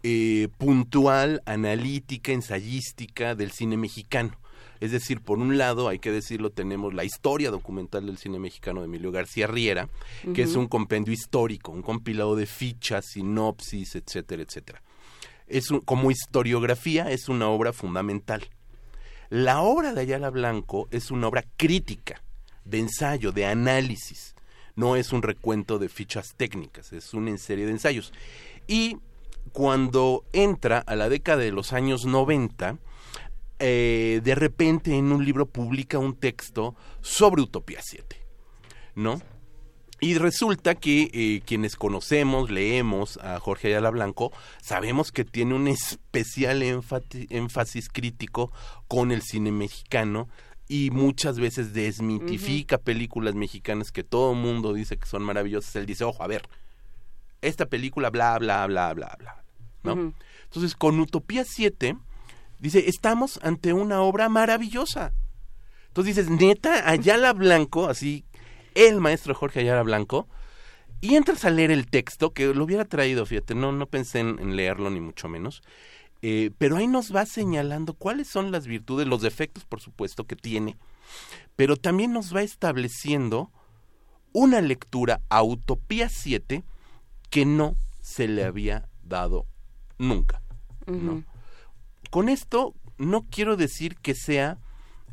[0.04, 4.38] eh, puntual, analítica, ensayística del cine mexicano.
[4.80, 8.80] Es decir, por un lado, hay que decirlo, tenemos la historia documental del cine mexicano
[8.82, 9.90] de Emilio García Riera,
[10.34, 14.82] que es un compendio histórico, un compilado de fichas, sinopsis, etcétera, etcétera.
[15.46, 18.50] Es un- como historiografía es una obra fundamental.
[19.30, 22.24] La obra de Ayala Blanco es una obra crítica,
[22.66, 24.34] de ensayo, de análisis.
[24.76, 28.14] No es un recuento de fichas técnicas, es una serie de ensayos.
[28.68, 28.98] Y
[29.52, 32.78] cuando entra a la década de los años 90,
[33.60, 38.18] eh, de repente en un libro publica un texto sobre Utopía 7,
[38.96, 39.22] ¿no?
[40.04, 45.68] Y resulta que eh, quienes conocemos, leemos a Jorge Ayala Blanco, sabemos que tiene un
[45.68, 48.52] especial énfasis crítico
[48.88, 50.28] con el cine mexicano
[50.68, 55.76] y muchas veces desmitifica películas mexicanas que todo el mundo dice que son maravillosas.
[55.76, 56.42] Él dice, ojo, a ver,
[57.42, 59.44] esta película, bla, bla, bla, bla, bla.
[59.84, 60.14] ¿no?
[60.44, 61.98] Entonces, con Utopía 7,
[62.60, 65.14] dice, estamos ante una obra maravillosa.
[65.88, 68.26] Entonces dices, neta, Ayala Blanco, así,
[68.76, 70.28] el maestro Jorge Ayala Blanco,
[71.02, 74.40] y entras a leer el texto, que lo hubiera traído, fíjate, no, no pensé en,
[74.40, 75.64] en leerlo ni mucho menos,
[76.22, 80.36] eh, pero ahí nos va señalando cuáles son las virtudes, los defectos, por supuesto, que
[80.36, 80.78] tiene,
[81.56, 83.52] pero también nos va estableciendo
[84.32, 86.64] una lectura a Utopía 7
[87.32, 89.48] que no se le había dado
[89.98, 90.44] nunca.
[90.86, 91.24] ¿no?
[92.12, 94.60] Con esto no quiero decir que sea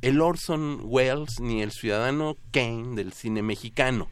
[0.03, 4.09] el Orson Welles ni el ciudadano Kane del cine mexicano.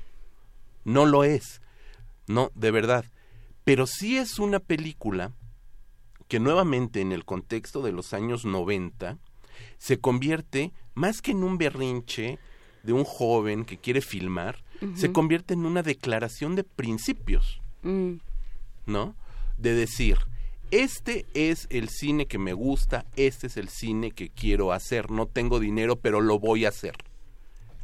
[0.84, 1.60] No lo es.
[2.28, 3.04] No, de verdad.
[3.64, 5.32] Pero sí es una película
[6.28, 9.18] que nuevamente en el contexto de los años 90
[9.78, 12.38] se convierte más que en un berrinche
[12.82, 14.62] de un joven que quiere filmar,
[14.94, 17.60] se convierte en una declaración de principios.
[18.86, 19.14] ¿No?
[19.58, 20.18] De decir,
[20.70, 25.26] este es el cine que me gusta, este es el cine que quiero hacer, no
[25.26, 26.96] tengo dinero, pero lo voy a hacer.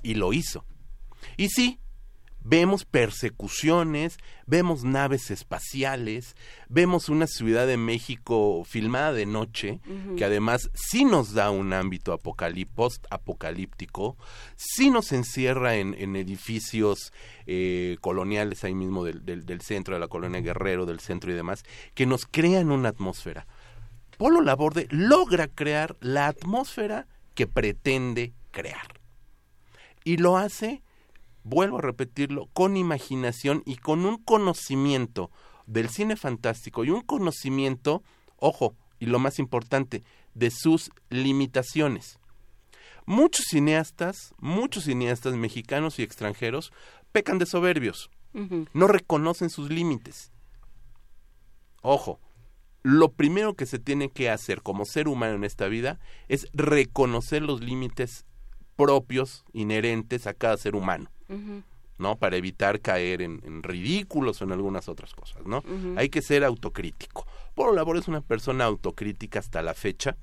[0.03, 0.65] Y lo hizo.
[1.37, 1.79] Y sí,
[2.45, 6.35] vemos persecuciones, vemos naves espaciales,
[6.69, 9.81] vemos una Ciudad de México filmada de noche,
[10.17, 14.17] que además sí nos da un ámbito apocalí- post-apocalíptico,
[14.57, 17.13] sí nos encierra en, en edificios
[17.47, 21.35] eh, coloniales ahí mismo del, del- del centro, de la colonia Guerrero, del centro y
[21.35, 21.65] demás,
[21.95, 23.47] que nos crean una atmósfera.
[24.19, 29.01] Polo Laborde logra crear la atmósfera que pretende crear.
[30.05, 30.83] Y lo hace,
[31.45, 35.31] vuelvo a repetirlo, con imaginación y con un conocimiento
[35.67, 38.03] del cine fantástico y un conocimiento,
[38.37, 40.03] ojo, y lo más importante,
[40.35, 42.19] de sus limitaciones.
[43.05, 46.73] Muchos cineastas, muchos cineastas mexicanos y extranjeros
[47.11, 48.11] pecan de soberbios,
[48.73, 50.33] no reconocen sus límites.
[51.83, 52.21] Ojo,
[52.83, 57.43] lo primero que se tiene que hacer como ser humano en esta vida es reconocer
[57.43, 58.25] los límites
[58.77, 61.11] propios, inherentes a cada ser humano,
[61.99, 62.17] ¿no?
[62.17, 65.63] Para evitar caer en, en ridículos o en algunas otras cosas, ¿no?
[65.97, 67.27] Hay que ser autocrítico.
[67.55, 70.17] Polo Labor es una persona autocrítica hasta la fecha,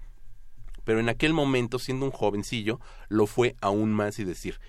[0.83, 2.79] pero en aquel momento, siendo un jovencillo,
[3.09, 4.59] lo fue aún más y decir,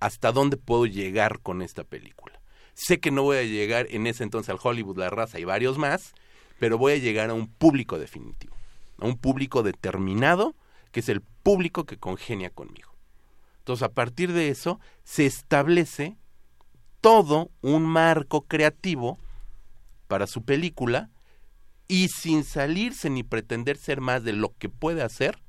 [0.00, 2.40] ¿hasta dónde puedo llegar con esta película?
[2.74, 5.78] Sé que no voy a llegar en ese entonces al Hollywood, La Raza y varios
[5.78, 6.14] más,
[6.58, 8.56] pero voy a llegar a un público definitivo,
[8.98, 10.54] a un público determinado,
[10.92, 12.95] que es el público que congenia conmigo.
[13.66, 16.16] Entonces, a partir de eso, se establece
[17.00, 19.18] todo un marco creativo
[20.06, 21.10] para su película
[21.88, 25.42] y sin salirse ni pretender ser más de lo que puede hacer,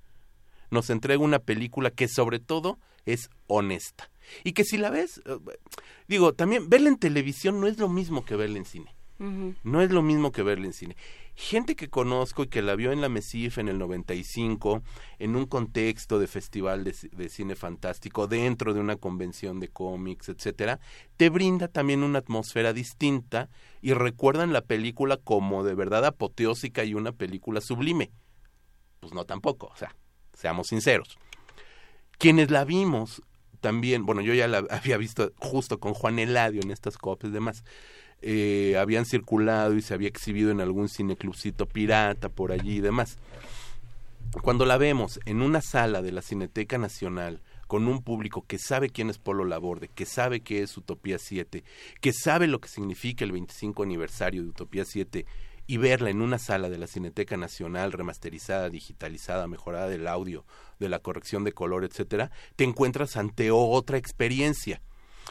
[0.72, 4.10] nos entrega una película que sobre todo es honesta.
[4.44, 5.38] Y que si la ves, eh,
[6.08, 8.96] digo, también verla en televisión no es lo mismo que verla en cine.
[9.64, 10.96] No es lo mismo que verla en cine.
[11.40, 14.82] Gente que conozco y que la vio en la MESIF en el 95,
[15.20, 19.68] en un contexto de festival de, ci- de cine fantástico, dentro de una convención de
[19.68, 20.80] cómics, etcétera,
[21.16, 23.50] te brinda también una atmósfera distinta
[23.84, 28.10] y recuerdan la película como de verdad apoteósica y una película sublime.
[29.00, 29.96] Pues no tampoco, o sea,
[30.34, 31.20] seamos sinceros.
[32.18, 33.22] Quienes la vimos
[33.62, 37.34] también, bueno, yo ya la había visto justo con Juan Eladio en estas copias y
[37.34, 37.64] demás.
[38.22, 43.18] Eh, habían circulado y se había exhibido en algún cineclubcito pirata por allí y demás.
[44.42, 48.90] Cuando la vemos en una sala de la Cineteca Nacional con un público que sabe
[48.90, 51.64] quién es Polo Laborde, que sabe qué es Utopía 7,
[52.02, 55.26] que sabe lo que significa el 25 aniversario de Utopía 7
[55.68, 60.46] y verla en una sala de la Cineteca Nacional remasterizada, digitalizada, mejorada del audio,
[60.80, 64.82] de la corrección de color, etcétera, te encuentras ante otra experiencia.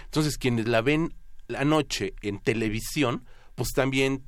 [0.04, 1.14] Entonces, quienes la ven
[1.48, 4.24] la noche en televisión, pues también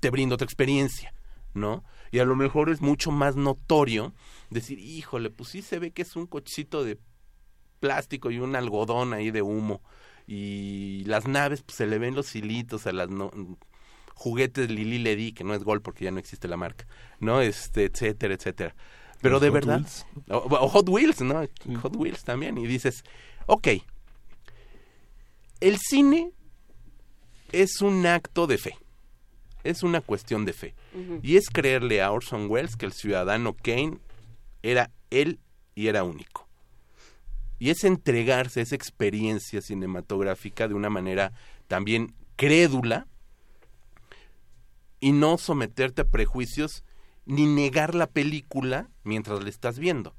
[0.00, 1.12] te brinda otra experiencia,
[1.54, 1.84] ¿no?
[2.10, 4.14] Y a lo mejor es mucho más notorio
[4.50, 6.98] decir, híjole, pues sí se ve que es un cochecito de
[7.80, 9.82] plástico y un algodón ahí de humo.
[10.26, 13.30] Y las naves, pues se le ven los hilitos a las no-
[14.14, 16.86] juguetes Lili Ledi, que no es Gol porque ya no existe la marca,
[17.20, 17.40] ¿no?
[17.40, 18.74] Este, etcétera, etcétera.
[19.20, 20.06] Pero Los de Hot verdad, Wheels.
[20.28, 21.40] o, o Hot Wheels, ¿no?
[21.82, 22.58] Hot Wheels también.
[22.58, 23.04] Y dices,
[23.46, 23.68] ok,
[25.60, 26.32] el cine
[27.52, 28.78] es un acto de fe.
[29.64, 30.74] Es una cuestión de fe.
[31.22, 33.98] Y es creerle a Orson Welles que el ciudadano Kane
[34.62, 35.40] era él
[35.74, 36.48] y era único.
[37.58, 41.32] Y es entregarse a esa experiencia cinematográfica de una manera
[41.66, 43.06] también crédula
[45.00, 46.84] y no someterte a prejuicios
[47.26, 50.14] ni negar la película mientras la estás viendo.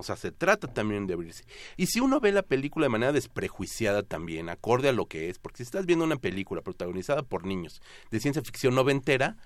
[0.00, 1.44] O sea, se trata también de abrirse.
[1.76, 5.40] Y si uno ve la película de manera desprejuiciada también, acorde a lo que es,
[5.40, 9.36] porque si estás viendo una película protagonizada por niños de ciencia ficción noventera,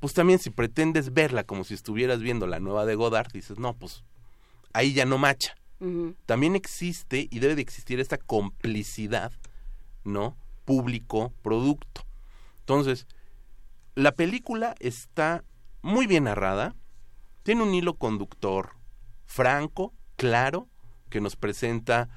[0.00, 3.72] pues también si pretendes verla como si estuvieras viendo la nueva de Godard, dices, no,
[3.72, 4.04] pues
[4.74, 5.56] ahí ya no macha.
[6.26, 9.32] También existe y debe de existir esta complicidad,
[10.04, 10.36] ¿no?
[10.66, 12.04] Público-producto.
[12.60, 13.06] Entonces,
[13.94, 15.42] la película está
[15.80, 16.76] muy bien narrada,
[17.42, 18.74] tiene un hilo conductor
[19.24, 20.68] franco, claro,
[21.10, 22.08] que nos presenta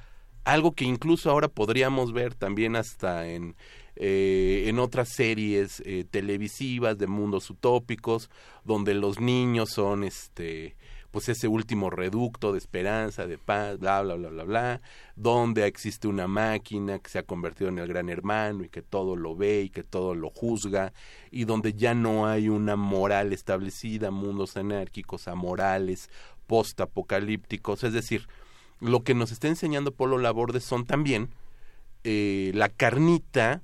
[0.44, 3.56] algo que incluso ahora podríamos ver también hasta en,
[3.96, 8.30] eh, en otras series eh, televisivas de mundos utópicos,
[8.62, 10.76] donde los niños son este
[11.16, 14.80] pues ese último reducto de esperanza, de paz, bla, bla, bla, bla, bla,
[15.14, 19.16] donde existe una máquina que se ha convertido en el gran hermano y que todo
[19.16, 20.92] lo ve y que todo lo juzga,
[21.30, 26.10] y donde ya no hay una moral establecida, mundos anárquicos, amorales,
[26.46, 28.28] postapocalípticos, es decir,
[28.80, 31.30] lo que nos está enseñando Polo Laborde son también
[32.04, 33.62] eh, la carnita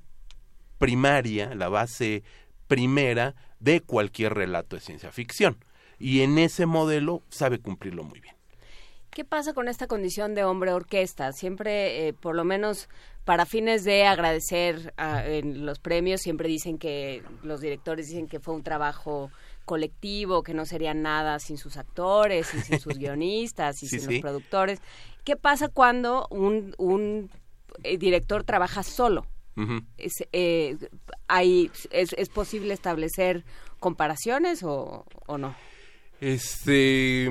[0.77, 2.23] primaria, la base
[2.67, 5.57] primera de cualquier relato de ciencia ficción.
[5.99, 8.35] Y en ese modelo sabe cumplirlo muy bien.
[9.11, 11.31] ¿Qué pasa con esta condición de hombre orquesta?
[11.33, 12.89] Siempre, eh, por lo menos
[13.25, 18.55] para fines de agradecer en los premios, siempre dicen que los directores dicen que fue
[18.55, 19.29] un trabajo
[19.65, 24.07] colectivo, que no sería nada sin sus actores y sin sus guionistas y Sí, sin
[24.07, 24.13] sí.
[24.15, 24.79] los productores.
[25.23, 27.29] ¿Qué pasa cuando un, un
[27.83, 29.25] eh, director trabaja solo?
[29.97, 30.77] Es, eh,
[31.27, 33.43] hay, es, ¿Es posible establecer
[33.79, 35.55] comparaciones o, o no?
[36.19, 37.29] Este.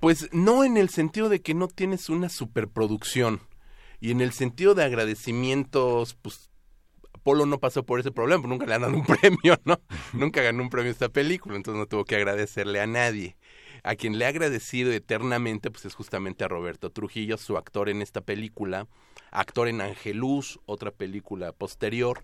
[0.00, 3.40] Pues no en el sentido de que no tienes una superproducción.
[4.00, 6.50] Y en el sentido de agradecimientos, pues
[7.24, 9.80] Polo no pasó por ese problema, nunca le han dado un premio, ¿no?
[10.12, 13.36] nunca ganó un premio esta película, entonces no tuvo que agradecerle a nadie.
[13.82, 18.00] A quien le ha agradecido eternamente, pues es justamente a Roberto Trujillo, su actor en
[18.00, 18.86] esta película,
[19.30, 22.22] actor en Angelus, otra película posterior,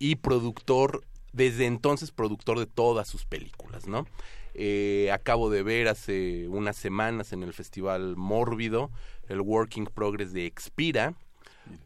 [0.00, 4.06] y productor, desde entonces productor de todas sus películas, ¿no?
[4.54, 8.90] Eh, acabo de ver hace unas semanas en el Festival Mórbido
[9.28, 11.14] el Working Progress de Expira,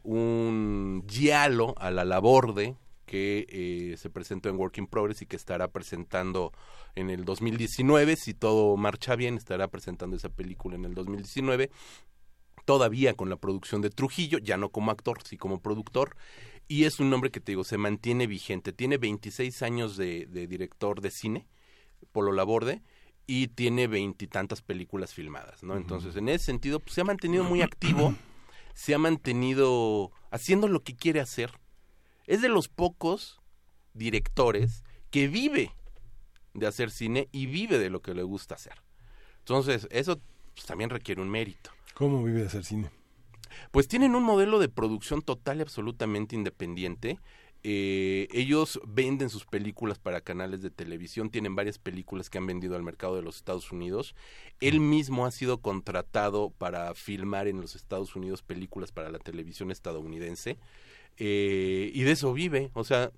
[0.03, 5.67] un giallo a la laborde que eh, se presentó en Working Progress y que estará
[5.67, 6.51] presentando
[6.95, 11.69] en el 2019, si todo marcha bien, estará presentando esa película en el 2019,
[12.65, 16.15] todavía con la producción de Trujillo, ya no como actor, sí como productor,
[16.67, 20.47] y es un nombre que te digo, se mantiene vigente, tiene 26 años de, de
[20.47, 21.47] director de cine,
[22.11, 22.81] Polo Laborde,
[23.25, 25.77] y tiene veintitantas películas filmadas, ¿no?
[25.77, 28.15] Entonces, en ese sentido, pues, se ha mantenido muy activo,
[28.73, 31.51] se ha mantenido haciendo lo que quiere hacer.
[32.25, 33.41] Es de los pocos
[33.93, 35.71] directores que vive
[36.53, 38.81] de hacer cine y vive de lo que le gusta hacer.
[39.39, 40.19] Entonces, eso
[40.53, 41.71] pues, también requiere un mérito.
[41.93, 42.89] ¿Cómo vive de hacer cine?
[43.71, 47.19] Pues tienen un modelo de producción total y absolutamente independiente.
[47.65, 52.75] Eh, ellos venden sus películas para canales de televisión, tienen varias películas que han vendido
[52.75, 54.15] al mercado de los Estados Unidos.
[54.59, 59.71] Él mismo ha sido contratado para filmar en los Estados Unidos películas para la televisión
[59.71, 60.57] estadounidense.
[61.17, 63.11] Eh, y de eso vive, o sea,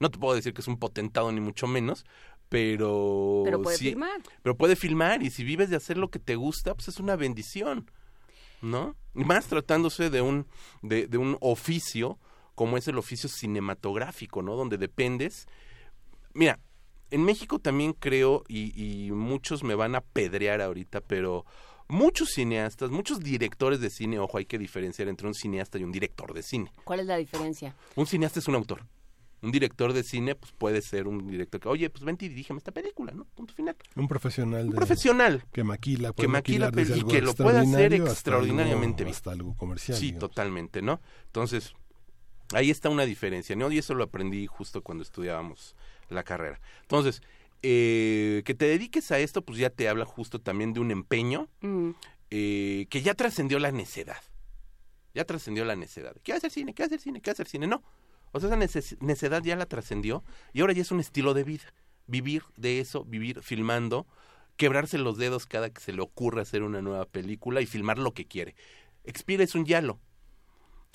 [0.00, 2.04] no te puedo decir que es un potentado ni mucho menos,
[2.48, 3.42] pero...
[3.44, 4.20] Pero puede sí- filmar.
[4.42, 7.14] Pero puede filmar y si vives de hacer lo que te gusta, pues es una
[7.16, 7.90] bendición,
[8.60, 8.96] ¿no?
[9.14, 10.46] Y más tratándose de un,
[10.82, 12.18] de, de un oficio
[12.54, 14.54] como es el oficio cinematográfico, ¿no?
[14.56, 15.46] Donde dependes...
[16.34, 16.58] Mira,
[17.10, 18.72] en México también creo, y,
[19.06, 21.44] y muchos me van a pedrear ahorita, pero
[21.86, 25.92] muchos cineastas, muchos directores de cine, ojo, hay que diferenciar entre un cineasta y un
[25.92, 26.72] director de cine.
[26.82, 27.76] ¿Cuál es la diferencia?
[27.94, 28.84] Un cineasta es un autor.
[29.42, 32.56] Un director de cine, pues puede ser un director que, oye, pues vente y dirígeme
[32.58, 33.26] esta película, ¿no?
[33.26, 33.76] Punto final.
[33.94, 34.70] Un profesional.
[34.70, 35.44] de- profesional.
[35.52, 39.14] Que maquila, que maquila y que lo puede hacer extraordinariamente algo- bien.
[39.14, 39.98] Hasta algo comercial.
[39.98, 40.30] Sí, digamos.
[40.30, 41.00] totalmente, ¿no?
[41.26, 41.74] Entonces,
[42.54, 43.70] ahí está una diferencia, ¿no?
[43.70, 45.74] Y eso lo aprendí justo cuando estudiábamos
[46.08, 46.60] la carrera.
[46.82, 47.22] Entonces,
[47.62, 51.48] eh, que te dediques a esto, pues ya te habla justo también de un empeño
[51.60, 51.90] Mm.
[52.30, 54.20] eh, que ya trascendió la necedad.
[55.14, 56.16] Ya trascendió la necedad.
[56.24, 56.74] ¿Qué hacer cine?
[56.74, 57.20] ¿Qué hacer cine?
[57.20, 57.66] ¿Qué hacer cine?
[57.66, 57.82] No.
[58.32, 61.72] O sea, esa necedad ya la trascendió y ahora ya es un estilo de vida.
[62.08, 64.06] Vivir de eso, vivir filmando,
[64.56, 68.12] quebrarse los dedos cada que se le ocurra hacer una nueva película y filmar lo
[68.12, 68.56] que quiere.
[69.04, 70.00] Expira es un yalo.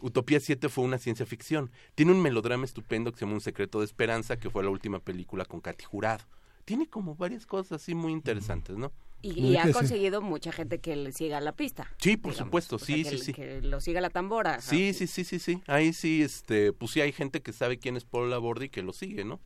[0.02, 1.72] Utopía 7 fue una ciencia ficción.
[1.96, 5.00] Tiene un melodrama estupendo que se llama Un secreto de esperanza, que fue la última
[5.00, 6.24] película con Katy Jurado.
[6.66, 8.92] Tiene como varias cosas así muy interesantes, ¿no?
[9.22, 9.74] Y, No, y ha sí.
[9.74, 11.92] conseguido mucha gente que le siga la pista.
[11.98, 12.48] Sí, por digamos.
[12.48, 13.34] supuesto, O sea, sí, que, sí, sí.
[13.34, 14.58] Que lo siga la tambora.
[14.60, 15.62] o sea, Sí, sí, sí, sí, sí.
[15.68, 18.82] Ahí sí, este, pues sí hay gente que sabe quién es Paul Laborde y que
[18.84, 19.40] lo sigue, ¿no?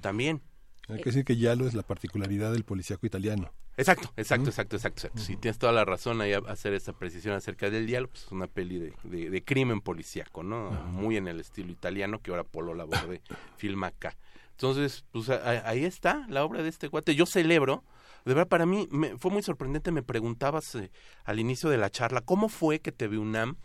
[0.00, 0.42] También.
[0.88, 3.52] Hay que decir que Yalo es la particularidad del policíaco italiano.
[3.78, 5.22] Exacto, exacto, exacto, exacto, exacto.
[5.22, 8.10] Sí, tienes toda la razón ahí a hacer esa precisión acerca del diálogo.
[8.12, 10.70] Pues es una peli de, de, de crimen policíaco, ¿no?
[10.70, 13.22] Muy en el estilo italiano que ahora Polo Laborde
[13.56, 14.16] filma acá.
[14.50, 17.14] Entonces, pues a- a- ahí está la obra de este guate.
[17.14, 17.84] Yo celebro,
[18.24, 20.90] de verdad para mí me, fue muy sorprendente, me preguntabas eh,
[21.24, 23.56] al inicio de la charla, ¿cómo fue que TV UNAM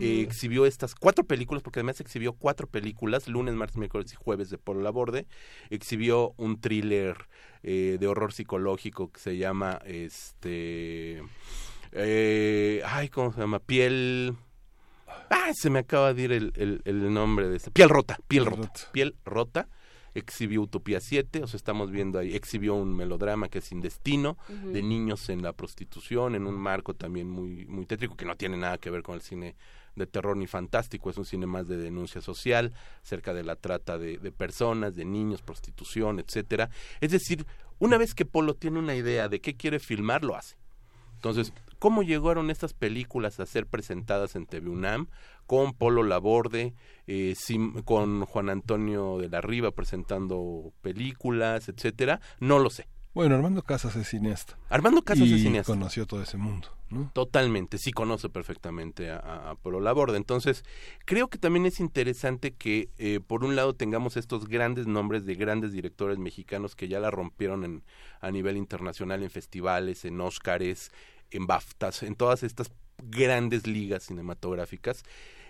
[0.00, 1.62] eh, exhibió estas cuatro películas?
[1.62, 5.26] Porque además exhibió cuatro películas, lunes, martes, miércoles y jueves de Polo Laborde.
[5.70, 7.16] Exhibió un thriller
[7.62, 11.22] eh, de horror psicológico que se llama, este...
[11.92, 13.58] eh, ay, ¿cómo se llama?
[13.58, 14.34] Piel...
[15.28, 17.70] Ay, se me acaba de ir el, el- el nombre de ese.
[17.70, 18.70] Piel rota, piel rota.
[18.92, 19.68] Piel rota.
[20.14, 24.36] Exhibió Utopía 7, o sea, estamos viendo ahí, exhibió un melodrama que es Sin Destino,
[24.64, 28.56] de niños en la prostitución, en un marco también muy, muy tétrico, que no tiene
[28.56, 29.54] nada que ver con el cine
[29.96, 32.72] de terror ni fantástico, es un cine más de denuncia social,
[33.02, 36.70] cerca de la trata de, de personas, de niños, prostitución, etcétera.
[37.00, 37.46] Es decir,
[37.78, 40.56] una vez que Polo tiene una idea de qué quiere filmar, lo hace.
[41.20, 45.08] Entonces, ¿cómo llegaron estas películas a ser presentadas en TV UNAM?
[45.50, 46.74] Con Polo Laborde,
[47.08, 52.20] eh, sim- con Juan Antonio de la Riva presentando películas, etcétera.
[52.38, 52.86] No lo sé.
[53.14, 54.56] Bueno, Armando Casas es cineasta.
[54.68, 55.72] Armando Casas y es cineasta.
[55.72, 57.10] conoció todo ese mundo, ¿no?
[57.14, 60.16] Totalmente, sí conoce perfectamente a, a, a Polo Laborde.
[60.18, 60.62] Entonces,
[61.04, 65.34] creo que también es interesante que, eh, por un lado, tengamos estos grandes nombres de
[65.34, 67.82] grandes directores mexicanos que ya la rompieron en,
[68.20, 70.92] a nivel internacional en festivales, en Óscares,
[71.32, 72.70] en BAFTAs, en todas estas
[73.02, 75.02] grandes ligas cinematográficas.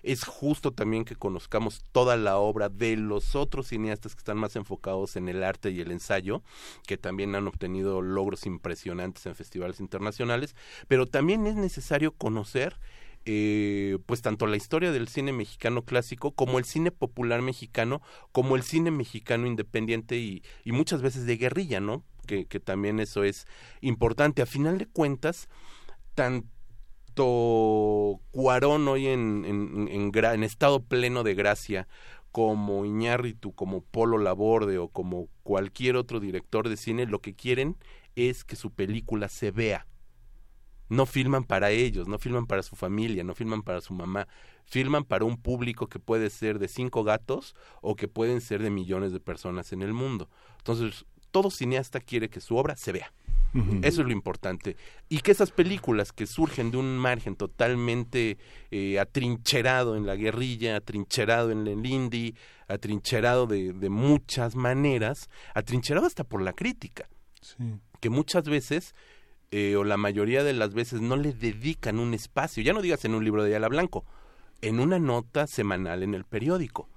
[0.02, 4.56] Es justo también que conozcamos toda la obra de los otros cineastas que están más
[4.56, 6.42] enfocados en el arte y el ensayo,
[6.86, 10.54] que también han obtenido logros impresionantes en festivales internacionales,
[10.88, 12.78] pero también es necesario conocer
[13.26, 18.00] eh, pues tanto la historia del cine mexicano clásico como el cine popular mexicano,
[18.32, 22.02] como el cine mexicano independiente y, y muchas veces de guerrilla, ¿no?
[22.26, 23.46] Que, que también eso es
[23.82, 24.40] importante.
[24.40, 25.48] A final de cuentas,
[26.14, 26.48] tanto
[28.30, 31.88] Cuarón hoy en, en, estado pleno de gracia,
[32.32, 37.76] como Iñárritu, como Polo Laborde o como cualquier otro director de cine, lo que quieren
[38.14, 39.86] es que su película se vea.
[40.88, 44.26] No filman para ellos, no filman para su familia, no filman para su mamá,
[44.64, 48.70] filman para un público que puede ser de cinco gatos o que pueden ser de
[48.70, 50.28] millones de personas en el mundo.
[50.58, 53.12] Entonces, todo cineasta quiere que su obra se vea.
[53.82, 54.76] Eso es lo importante.
[55.08, 58.38] Y que esas películas que surgen de un margen totalmente
[58.70, 62.34] eh, atrincherado en la guerrilla, atrincherado en el indie,
[62.68, 67.08] atrincherado de, de muchas maneras, atrincherado hasta por la crítica,
[67.40, 67.56] Sí.
[68.00, 68.94] que muchas veces,
[69.50, 73.04] eh, o la mayoría de las veces, no le dedican un espacio, ya no digas
[73.04, 74.04] en un libro de Ayala Blanco,
[74.62, 76.88] en una nota semanal en el periódico.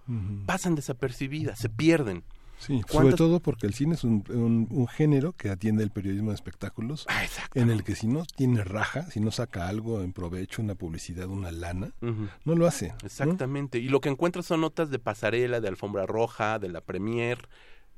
[0.46, 2.24] Pasan desapercibidas, se pierden.
[2.66, 5.92] Sí, sobre ¿Cuántas- todo porque el cine es un, un- un género que atiende el
[5.92, 7.24] periodismo de espectáculos, Ah,
[7.56, 11.28] en el que si no tiene raja, si no saca algo en provecho, una publicidad,
[11.28, 12.90] una lana, no lo hace.
[12.90, 12.96] ¿no?
[13.04, 13.80] Exactamente.
[13.80, 17.50] Y lo que encuentras son notas de pasarela, de alfombra roja, de la premier,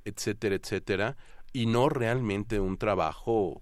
[0.03, 1.17] etcétera, etcétera,
[1.53, 3.61] y no realmente un trabajo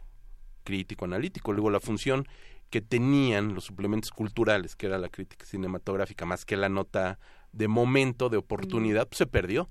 [0.63, 1.51] crítico, analítico.
[1.53, 2.27] Luego la función
[2.69, 7.19] que tenían los suplementos culturales, que era la crítica cinematográfica, más que la nota
[7.51, 9.69] de momento, de oportunidad, pues se perdió.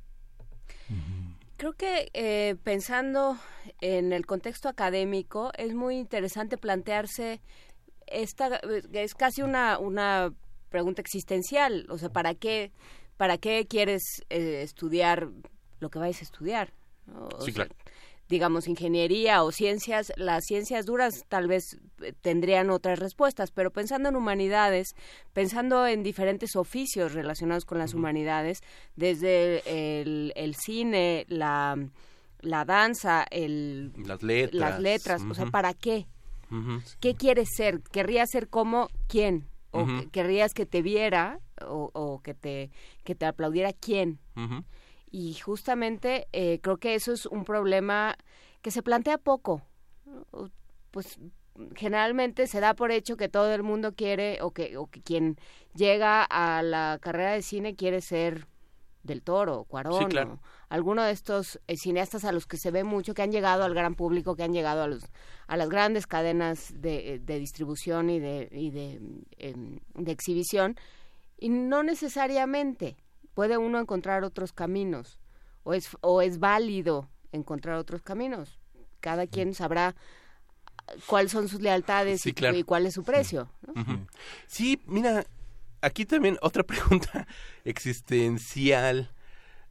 [1.57, 3.39] Creo que eh, pensando
[3.81, 7.41] en el contexto académico es muy interesante plantearse
[8.07, 8.61] esta
[8.93, 10.35] es casi una una
[10.71, 12.73] pregunta existencial, o sea, ¿para qué
[13.17, 15.29] para qué quieres eh, estudiar
[15.81, 16.73] lo que vais a estudiar?
[17.39, 17.71] Sí, sea, claro.
[18.29, 24.09] Digamos ingeniería o ciencias, las ciencias duras tal vez eh, tendrían otras respuestas, pero pensando
[24.09, 24.95] en humanidades,
[25.33, 28.61] pensando en diferentes oficios relacionados con las humanidades,
[28.97, 31.77] desde el, el cine, la,
[32.41, 34.55] la danza, el, Las letras.
[34.55, 35.47] las letras, o sea.
[35.47, 36.07] ¿para qué?
[37.01, 37.81] ¿Qué quieres ser?
[37.81, 39.47] ¿Querrías ser como quién?
[39.71, 42.71] ¿O querrías que te viera o, o que te
[43.05, 44.19] que te aplaudiera quién?
[45.13, 48.17] Y justamente eh, creo que eso es un problema
[48.63, 49.63] que se plantea poco.
[50.91, 51.21] Pues
[51.77, 55.37] generalmente se da por hecho que todo el mundo quiere o que, o que quien
[55.75, 58.49] llega a la carrera de cine quiere ser
[59.03, 60.39] del Toro, Cuarón, Sí, claro.
[60.69, 63.75] alguno de estos eh, cineastas a los que se ve mucho, que han llegado al
[63.75, 65.05] gran público, que han llegado a los
[65.49, 69.01] a las grandes cadenas de, de distribución y de, y de,
[69.37, 70.77] em, de exhibición,
[71.37, 72.97] y no necesariamente
[73.35, 75.19] puede uno encontrar otros caminos,
[75.65, 78.59] o es, o es válido encontrar otros caminos.
[79.01, 79.95] Cada quien sabrá
[81.07, 82.57] cuáles son sus lealtades Sí, y- claro.
[82.57, 83.49] y, cuál es su precio.
[84.47, 85.25] Sí, mira,
[85.81, 87.27] aquí también otra pregunta
[87.65, 89.11] existencial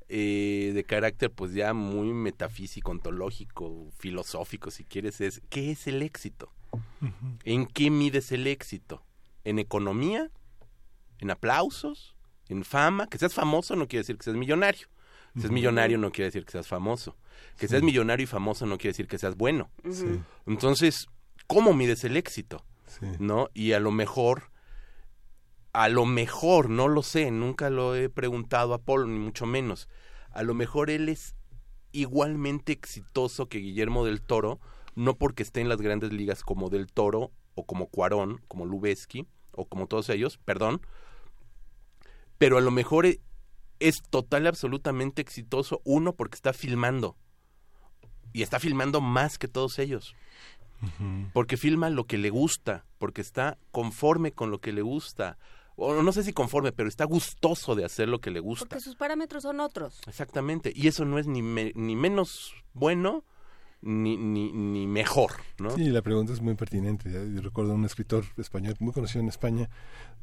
[0.09, 6.01] eh, de carácter pues ya muy metafísico, ontológico, filosófico si quieres es ¿qué es el
[6.01, 6.51] éxito?
[7.45, 9.03] ¿En qué mides el éxito?
[9.43, 10.29] ¿En economía?
[11.19, 12.15] ¿En aplausos?
[12.51, 13.07] ¿En fama?
[13.07, 14.87] Que seas famoso no quiere decir que seas millonario.
[15.33, 17.15] Que seas millonario no quiere decir que seas famoso.
[17.57, 19.71] Que seas millonario y famoso no quiere decir que seas bueno.
[19.89, 20.19] Sí.
[20.45, 21.07] Entonces,
[21.47, 22.65] ¿cómo mides el éxito?
[22.87, 23.05] Sí.
[23.19, 23.49] ¿No?
[23.53, 24.51] Y a lo mejor,
[25.71, 29.87] a lo mejor, no lo sé, nunca lo he preguntado a Polo, ni mucho menos.
[30.31, 31.35] A lo mejor él es
[31.93, 34.59] igualmente exitoso que Guillermo del Toro,
[34.95, 39.25] no porque esté en las grandes ligas como del Toro, o como Cuarón, como Lubeski,
[39.53, 40.81] o como todos ellos, perdón,
[42.41, 43.19] pero a lo mejor e-
[43.79, 47.15] es total y absolutamente exitoso, uno, porque está filmando,
[48.33, 50.15] y está filmando más que todos ellos.
[51.33, 55.37] Porque filma lo que le gusta, porque está conforme con lo que le gusta,
[55.75, 58.65] o no sé si conforme, pero está gustoso de hacer lo que le gusta.
[58.65, 60.01] Porque sus parámetros son otros.
[60.07, 63.23] Exactamente, y eso no es ni, me- ni menos bueno
[63.81, 65.71] ni, ni, ni mejor, ¿no?
[65.75, 67.09] Sí, la pregunta es muy pertinente.
[67.11, 69.69] Yo recuerdo un escritor español muy conocido en España,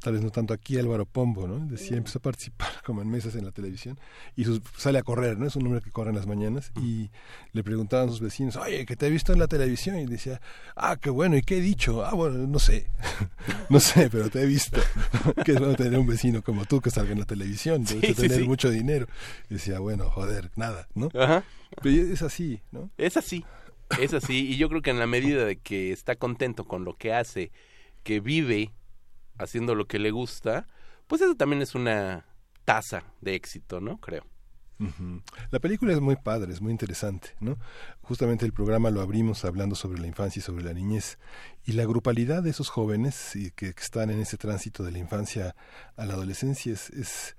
[0.01, 1.59] tal vez no tanto aquí, Álvaro Pombo, ¿no?
[1.67, 3.99] Decía, empezó a participar como en mesas en la televisión
[4.37, 5.47] y sus- sale a correr, ¿no?
[5.47, 7.11] Es un hombre que corre en las mañanas y
[7.53, 10.41] le preguntaban a sus vecinos, oye, que te he visto en la televisión y decía,
[10.77, 12.05] ah, qué bueno, ¿y qué he dicho?
[12.05, 12.87] Ah, bueno, no sé,
[13.71, 14.81] no sé, pero te he visto.
[15.45, 18.09] que es bueno tener un vecino como tú que salga en la televisión, Sí, de
[18.09, 18.47] sí, tener sí.
[18.47, 19.07] mucho dinero.
[19.51, 21.09] Y decía, bueno, joder, nada, ¿no?
[21.19, 21.43] Ajá.
[21.83, 22.91] Pero es así, ¿no?
[22.97, 23.45] Es así,
[24.01, 26.95] es así, y yo creo que en la medida de que está contento con lo
[26.95, 27.51] que hace,
[28.03, 28.73] que vive
[29.39, 30.67] haciendo lo que le gusta,
[31.07, 32.27] pues eso también es una
[32.65, 33.99] tasa de éxito, ¿no?
[33.99, 34.25] Creo.
[35.51, 37.59] La película es muy padre, es muy interesante, ¿no?
[38.01, 41.19] Justamente el programa lo abrimos hablando sobre la infancia y sobre la niñez
[41.65, 44.99] y la grupalidad de esos jóvenes y que, que están en ese tránsito de la
[44.99, 45.57] infancia
[45.97, 47.37] a la adolescencia es, es,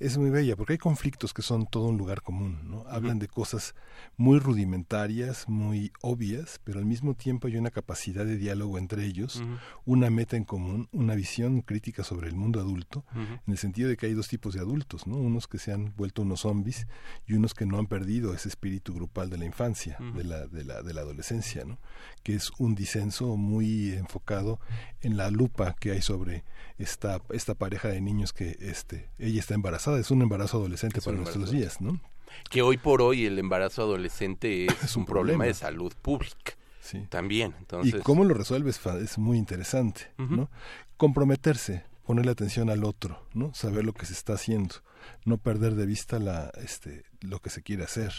[0.00, 2.84] es muy bella porque hay conflictos que son todo un lugar común, ¿no?
[2.88, 3.74] Hablan de cosas
[4.16, 9.42] muy rudimentarias, muy obvias, pero al mismo tiempo hay una capacidad de diálogo entre ellos,
[9.84, 13.98] una meta en común, una visión crítica sobre el mundo adulto, en el sentido de
[13.98, 15.16] que hay dos tipos de adultos, ¿no?
[15.16, 16.86] Unos que se han vuelto unos zombies
[17.26, 20.64] y unos que no han perdido ese espíritu grupal de la infancia, de, la, de,
[20.64, 21.78] la, de la adolescencia, ¿no?
[22.22, 24.60] Que es un disenso muy enfocado
[25.02, 26.44] en la lupa que hay sobre
[26.78, 31.04] esta, esta pareja de niños que este, ella está embarazada, es un embarazo adolescente Es
[31.04, 32.00] para nuestros días, ¿no?
[32.48, 35.38] Que hoy por hoy el embarazo adolescente es, un problema.
[35.38, 35.44] problema.
[35.46, 36.54] de salud pública.
[36.80, 37.06] Sí.
[37.08, 37.94] También, entonces...
[37.94, 40.12] Y cómo lo resuelves es muy interesante.
[40.18, 40.50] ¿no?
[40.96, 43.54] Comprometerse, ponerle atención al otro, ¿no?
[43.54, 44.76] Saber lo que se está haciendo,
[45.24, 48.12] no perder de vista la, este, lo que se quiere hacer.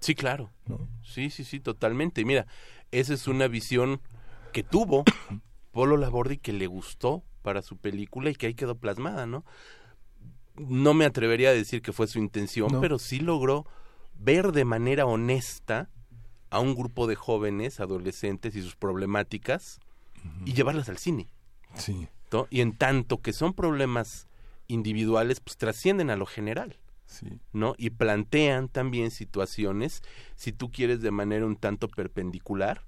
[0.00, 0.50] Sí, claro.
[0.66, 0.88] ¿no?
[1.02, 2.24] Sí, sí, sí, totalmente.
[2.24, 2.46] Mira,
[2.90, 4.00] esa es una visión
[4.52, 5.04] que tuvo
[5.72, 9.44] Polo Labordi que le gustó para su película y que ahí quedó plasmada, ¿no?
[10.58, 12.80] No me atrevería a decir que fue su intención, No.
[12.80, 13.66] pero sí logró
[14.18, 15.88] ver de manera honesta
[16.50, 19.80] a un grupo de jóvenes, adolescentes y sus problemáticas
[20.44, 21.28] y llevarlas al cine.
[21.74, 22.08] Sí.
[22.32, 22.46] ¿no?
[22.50, 24.26] Y en tanto que son problemas
[24.66, 26.78] individuales, pues trascienden a lo general.
[27.06, 27.40] Sí.
[27.52, 27.74] ¿no?
[27.78, 30.02] Y plantean también situaciones,
[30.36, 32.84] si tú quieres, de manera un tanto perpendicular,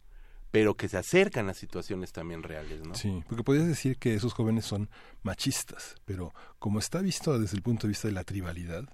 [0.50, 2.94] pero que se acercan a situaciones también reales, ¿no?
[2.94, 4.90] Sí, porque podrías decir que esos jóvenes son
[5.22, 8.84] machistas, pero como está visto desde el punto de vista de la tribalidad,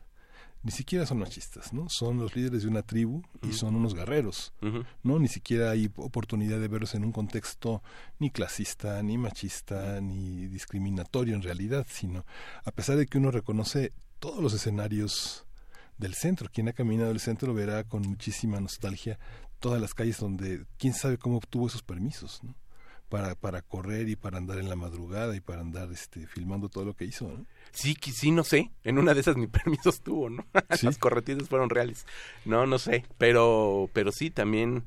[0.67, 1.89] ni siquiera son machistas, ¿no?
[1.89, 4.53] Son los líderes de una tribu y son unos guerreros.
[5.05, 5.19] ¿no?
[5.21, 7.85] Ni siquiera hay oportunidad de verlos en un contexto
[8.19, 12.27] ni clasista, ni machista, ni discriminatorio en realidad, sino
[12.65, 15.47] a pesar de que uno reconoce todos los escenarios
[15.99, 16.49] del centro.
[16.53, 19.21] Quien ha caminado el centro verá con muchísima nostalgia
[19.61, 22.55] todas las calles donde quién sabe cómo obtuvo esos permisos, ¿no?
[23.09, 26.85] Para, para correr y para andar en la madrugada y para andar este, filmando todo
[26.85, 27.47] lo que hizo, ¿no?
[27.73, 28.73] Sí, sí, no sé.
[28.83, 30.45] En una de esas ni permisos tuvo, ¿no?
[30.77, 30.87] Sí.
[30.87, 30.99] Las
[31.49, 32.05] fueron reales.
[32.45, 33.05] No, no sé.
[33.17, 34.83] Pero, pero sí, también.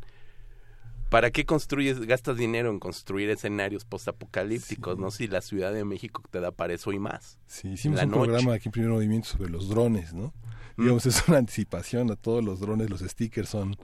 [1.10, 5.10] ¿Para qué construyes, gastas dinero en construir escenarios postapocalípticos, no?
[5.10, 7.40] Si la Ciudad de México te da para eso y más.
[7.48, 8.24] Sí, hicimos La un noche.
[8.26, 10.34] programa aquí en Primer Movimiento sobre los drones, ¿no?
[10.78, 13.78] Digamos, es una anticipación a todos los drones, los stickers son,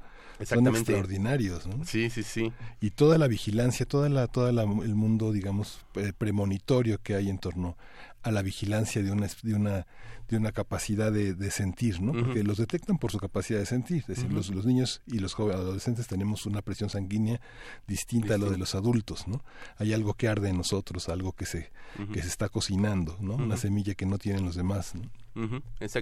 [0.43, 1.83] son extraordinarios, ¿no?
[1.85, 2.51] Sí, sí, sí.
[2.81, 7.29] Y toda la vigilancia, toda la, toda la, el mundo, digamos, eh, premonitorio que hay
[7.29, 7.77] en torno
[8.25, 9.87] a la vigilancia de una, de una,
[10.29, 12.11] de una capacidad de, de sentir, ¿no?
[12.11, 13.99] Porque los detectan por su capacidad de sentir.
[14.01, 17.39] Es decir, los, los niños y los jóvenes adolescentes tenemos una presión sanguínea
[17.87, 19.43] distinta a lo de los adultos, ¿no?
[19.77, 21.69] Hay algo que arde en nosotros, algo que se,
[22.11, 23.35] que se está cocinando, ¿no?
[23.35, 25.03] Una semilla que no tienen los demás, ¿no?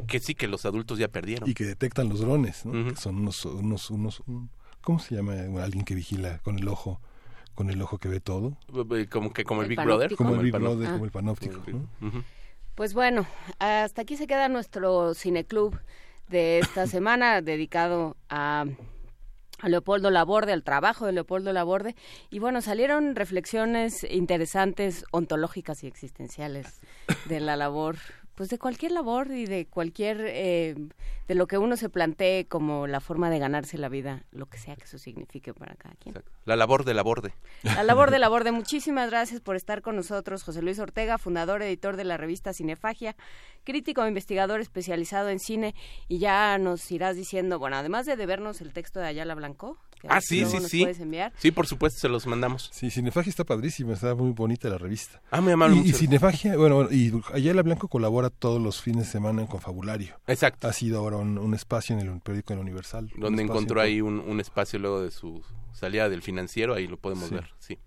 [0.05, 1.49] Que sí, que los adultos ya perdieron.
[1.49, 2.71] Y que detectan los drones, ¿no?
[2.93, 4.49] Que son unos, unos, unos, un-
[4.81, 5.33] ¿cómo se llama?
[5.63, 7.01] Alguien que vigila con el ojo,
[7.55, 8.57] con el ojo que ve todo.
[9.09, 10.09] Como que como el, El Big Brother.
[10.15, 10.23] panóptico.
[10.23, 10.91] Como el Big Brother, Ah.
[10.93, 12.07] como el panóptico, ¿no?
[12.07, 12.23] Ujú.
[12.75, 13.25] Pues bueno,
[13.59, 15.79] hasta aquí se queda nuestro cineclub
[16.29, 18.65] de esta semana dedicado a,
[19.59, 21.95] a Leopoldo Laborde, al trabajo de Leopoldo Laborde.
[22.31, 26.79] Y bueno, salieron reflexiones interesantes, ontológicas y existenciales
[27.25, 27.97] de la labor,
[28.35, 30.75] pues de cualquier labor y de cualquier, eh,
[31.27, 34.57] de lo que uno se plantee como la forma de ganarse la vida, lo que
[34.57, 36.15] sea que eso signifique para cada quien.
[36.45, 37.33] La labor de la borde.
[37.63, 41.61] La labor de labor de muchísimas gracias por estar con nosotros, José Luis Ortega, fundador,
[41.61, 43.15] editor de la revista Cinefagia,
[43.63, 45.75] crítico e investigador especializado en cine,
[46.07, 50.09] y ya nos irás diciendo, bueno, además de debernos el texto de Ayala Blanco, que
[50.15, 50.81] Ah, sí, luego sí, nos sí.
[50.81, 51.33] puedes enviar.
[51.37, 52.69] Sí, por supuesto, se los mandamos.
[52.73, 55.21] Sí, Cinefagia está padrísima, está muy bonita la revista.
[55.31, 59.05] Ah, muy amable, Y, y Cinefagia, bueno, bueno, y Ayala Blanco colabora todos los fines
[59.05, 60.19] de semana en Confabulario.
[60.27, 60.67] Exacto.
[60.67, 63.11] Ha sido ahora un, un espacio en el periódico El Universal.
[63.15, 65.41] un Donde encontró en- ahí un, un espacio luego de su
[65.71, 67.35] salida del financiero, ahí lo podemos Sí.
[67.35, 67.79] ver, sí.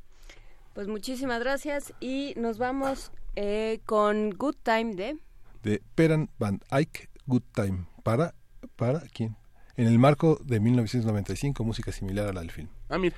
[0.75, 5.17] Pues muchísimas gracias y nos vamos eh, con Good Time de...
[5.63, 7.87] de Peran Van Eyck, Good Time.
[8.03, 8.35] ¿Para,
[8.77, 9.37] para quién?
[9.79, 12.69] En el marco de 1995, música similar a la del film.
[12.89, 13.17] Ah, mira.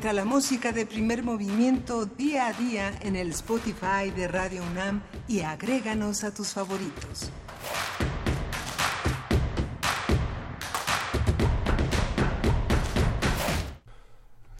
[0.00, 5.02] Encuentra la música de primer movimiento día a día en el Spotify de Radio UNAM
[5.28, 7.30] y agréganos a tus favoritos.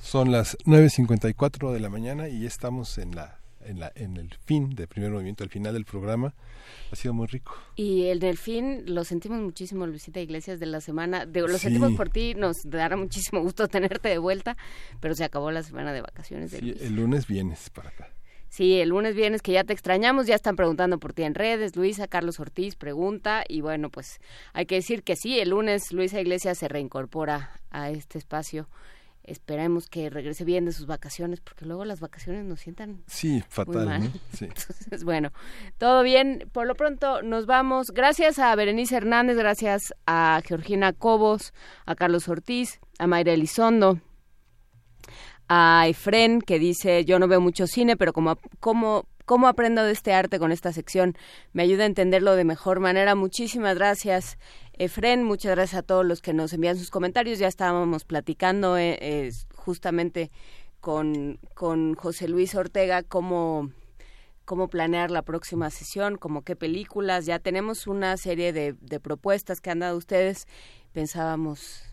[0.02, 3.39] Son las 9.54 de la mañana y estamos en la
[3.70, 6.34] en, la, en el fin del primer movimiento, al final del programa.
[6.92, 7.54] Ha sido muy rico.
[7.76, 11.24] Y el del fin lo sentimos muchísimo, Luisita Iglesias, de la semana.
[11.26, 11.58] De, lo Sí.
[11.60, 14.56] sentimos por ti, nos dará muchísimo gusto tenerte de vuelta,
[15.00, 16.50] pero se acabó la semana de vacaciones.
[16.50, 16.82] de Sí, Luis.
[16.82, 18.08] el lunes vienes para acá.
[18.52, 21.76] Sí, el lunes vienes que ya te extrañamos, ya están preguntando por ti en redes,
[21.76, 24.18] Luisa, Carlos Ortiz pregunta y bueno, pues
[24.52, 28.68] hay que decir que sí, el lunes Luisa Iglesias se reincorpora a este espacio.
[29.24, 33.42] Esperemos que regrese bien de sus vacaciones, porque luego las vacaciones nos sientan Sí, muy
[33.48, 34.04] fatal, mal.
[34.04, 34.10] ¿no?
[34.32, 34.44] Sí.
[34.46, 35.30] Entonces, bueno,
[35.78, 36.48] todo bien.
[36.52, 37.88] Por lo pronto nos vamos.
[37.92, 41.52] Gracias a Berenice Hernández, gracias a Georgina Cobos,
[41.86, 44.00] a Carlos Ortiz, a Mayra Elizondo,
[45.48, 49.92] a Efren, que dice, yo no veo mucho cine, pero como, como, ¿cómo aprendo de
[49.92, 51.16] este arte con esta sección?
[51.52, 53.14] Me ayuda a entenderlo de mejor manera.
[53.14, 54.38] Muchísimas gracias,
[54.80, 55.24] Efren.
[55.24, 57.38] Muchas gracias a todos los que nos envían sus comentarios.
[57.38, 60.30] Ya estábamos platicando eh, eh, justamente
[60.80, 63.70] con, con José Luis Ortega cómo
[64.46, 67.26] cómo planear la próxima sesión, como qué películas.
[67.26, 70.48] Ya tenemos una serie de, de propuestas que han dado ustedes.
[70.92, 71.89] Pensábamos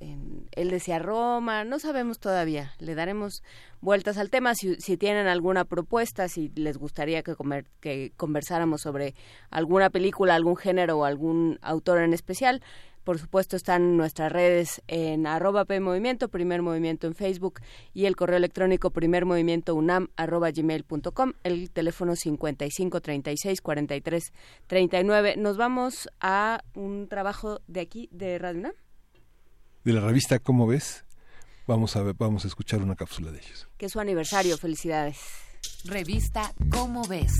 [0.00, 2.72] en, él decía Roma, no sabemos todavía.
[2.78, 3.42] Le daremos
[3.80, 4.54] vueltas al tema.
[4.54, 9.14] Si, si tienen alguna propuesta, si les gustaría que, comer- que conversáramos sobre
[9.50, 12.62] alguna película, algún género o algún autor en especial,
[13.04, 17.60] por supuesto están nuestras redes en arroba PMovimiento, Primer Movimiento en Facebook
[17.94, 24.32] y el correo electrónico primermovimientounam arroba gmail.com, el teléfono 55 36 43
[24.66, 25.36] 39.
[25.36, 28.72] Nos vamos a un trabajo de aquí, de Radio UNAM,
[29.86, 31.04] De la revista ¿Cómo ves?
[31.68, 33.68] Vamos a ver, vamos a escuchar una cápsula de ellos.
[33.78, 34.58] que es su aniversario.
[34.58, 35.16] Felicidades.
[35.84, 37.32] Revista ¿Cómo ves?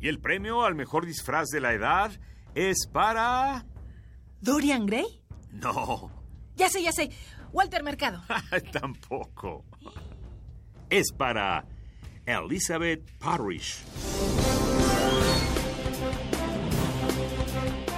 [0.00, 2.10] Y el premio al mejor disfraz de la edad
[2.56, 3.64] es para...
[4.40, 5.22] ¿Dorian Gray?
[5.52, 6.10] No,
[6.56, 7.12] Ya sé, ya sé.
[7.52, 8.20] Walter Mercado.
[8.72, 9.64] tampoco.
[10.88, 11.64] Es para
[12.26, 13.78] Elizabeth Parrish.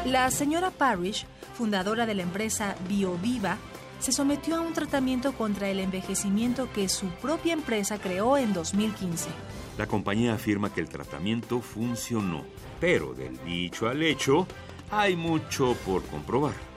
[0.07, 3.59] La señora Parrish, fundadora de la empresa BioViva,
[3.99, 9.29] se sometió a un tratamiento contra el envejecimiento que su propia empresa creó en 2015.
[9.77, 12.45] La compañía afirma que el tratamiento funcionó,
[12.81, 14.47] pero del dicho al hecho
[14.91, 16.68] hay mucho por comprobar.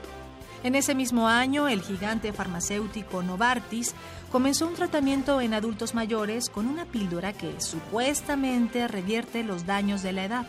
[0.63, 3.95] En ese mismo año, el gigante farmacéutico Novartis
[4.31, 10.11] comenzó un tratamiento en adultos mayores con una píldora que supuestamente revierte los daños de
[10.11, 10.45] la edad.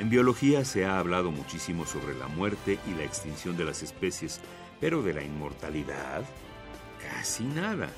[0.00, 4.40] En biología se ha hablado muchísimo sobre la muerte y la extinción de las especies,
[4.80, 6.24] pero de la inmortalidad,
[7.00, 7.88] casi nada.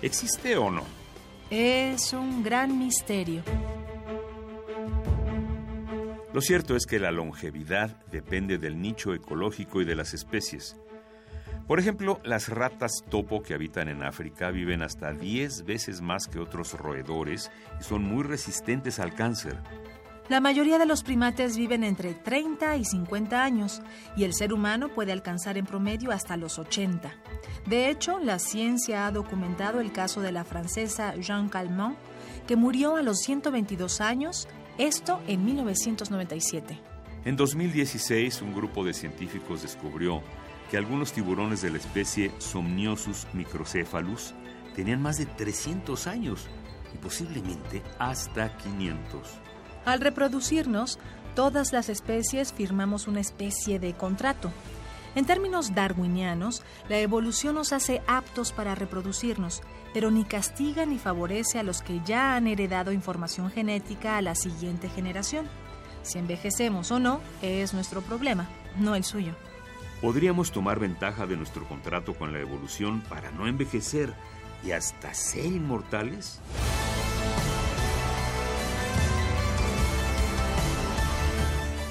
[0.00, 0.82] ¿Existe o no?
[1.50, 3.42] Es un gran misterio.
[6.32, 10.76] Lo cierto es que la longevidad depende del nicho ecológico y de las especies.
[11.66, 16.38] Por ejemplo, las ratas topo que habitan en África viven hasta 10 veces más que
[16.38, 19.58] otros roedores y son muy resistentes al cáncer.
[20.28, 23.80] La mayoría de los primates viven entre 30 y 50 años
[24.16, 27.12] y el ser humano puede alcanzar en promedio hasta los 80.
[27.66, 31.96] De hecho, la ciencia ha documentado el caso de la francesa Jean Calment,
[32.46, 36.80] que murió a los 122 años, esto en 1997.
[37.24, 40.22] En 2016, un grupo de científicos descubrió
[40.70, 44.34] que algunos tiburones de la especie Somniosus microcephalus
[44.74, 46.46] tenían más de 300 años
[46.94, 49.28] y posiblemente hasta 500.
[49.84, 50.98] Al reproducirnos,
[51.34, 54.50] todas las especies firmamos una especie de contrato.
[55.14, 59.62] En términos darwinianos, la evolución nos hace aptos para reproducirnos,
[59.94, 64.34] pero ni castiga ni favorece a los que ya han heredado información genética a la
[64.34, 65.46] siguiente generación.
[66.02, 68.46] Si envejecemos o no, es nuestro problema,
[68.78, 69.34] no el suyo.
[70.00, 74.12] ¿Podríamos tomar ventaja de nuestro contrato con la evolución para no envejecer
[74.62, 76.38] y hasta ser inmortales?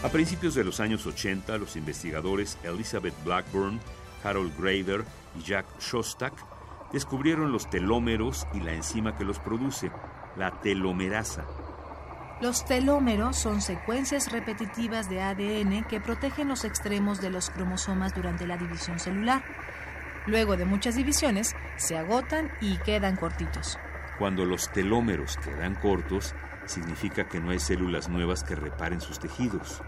[0.04, 3.80] A principios de los años 80, los investigadores Elizabeth Blackburn,
[4.24, 5.04] Harold Grader
[5.40, 6.34] y Jack Shostak
[6.94, 9.92] descubrieron los telómeros y la enzima que los produce,
[10.38, 11.44] la telomerasa.
[12.42, 18.46] Los telómeros son secuencias repetitivas de ADN que protegen los extremos de los cromosomas durante
[18.46, 19.42] la división celular.
[20.26, 23.80] Luego de muchas divisiones, se agotan y quedan cortitos.
[24.20, 29.82] Cuando los telómeros quedan cortos, significa que no hay células nuevas que reparen sus tejidos.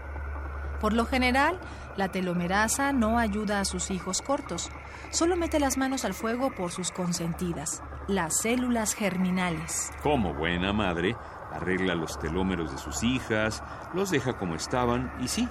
[0.80, 1.60] Por lo general,
[1.96, 4.70] la telomerasa no ayuda a sus hijos cortos,
[5.10, 9.90] solo mete las manos al fuego por sus consentidas, las células germinales.
[10.02, 11.16] Como buena madre,
[11.52, 13.62] arregla los telómeros de sus hijas,
[13.94, 15.48] los deja como estaban y sí,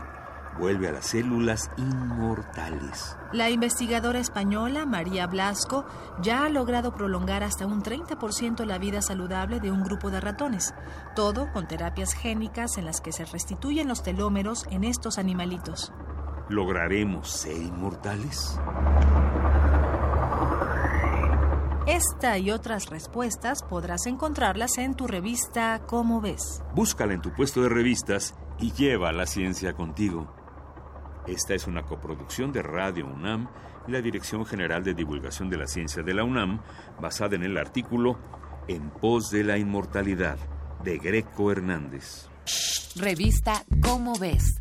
[0.57, 3.17] vuelve a las células inmortales.
[3.31, 5.85] La investigadora española María Blasco
[6.21, 10.73] ya ha logrado prolongar hasta un 30% la vida saludable de un grupo de ratones,
[11.15, 15.93] todo con terapias génicas en las que se restituyen los telómeros en estos animalitos.
[16.49, 18.57] ¿Lograremos ser inmortales?
[21.87, 26.61] Esta y otras respuestas podrás encontrarlas en tu revista Cómo ves.
[26.75, 30.27] Búscala en tu puesto de revistas y lleva la ciencia contigo.
[31.27, 33.47] Esta es una coproducción de Radio UNAM
[33.87, 36.61] y la Dirección General de Divulgación de la Ciencia de la UNAM,
[36.99, 38.19] basada en el artículo
[38.67, 40.37] En pos de la inmortalidad
[40.83, 42.27] de Greco Hernández.
[42.97, 44.59] Revista Cómo ves.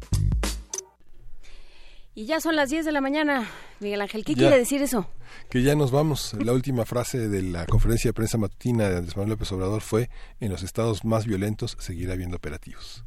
[2.18, 3.46] Y ya son las 10 de la mañana.
[3.78, 4.38] Miguel Ángel, ¿qué Ya.
[4.48, 5.06] quiere decir eso?
[5.50, 6.32] Que ya nos vamos.
[6.42, 10.08] La última frase de la conferencia de prensa matutina de Andrés Manuel López Obrador fue:
[10.40, 13.04] En los estados más violentos seguirá habiendo operativos.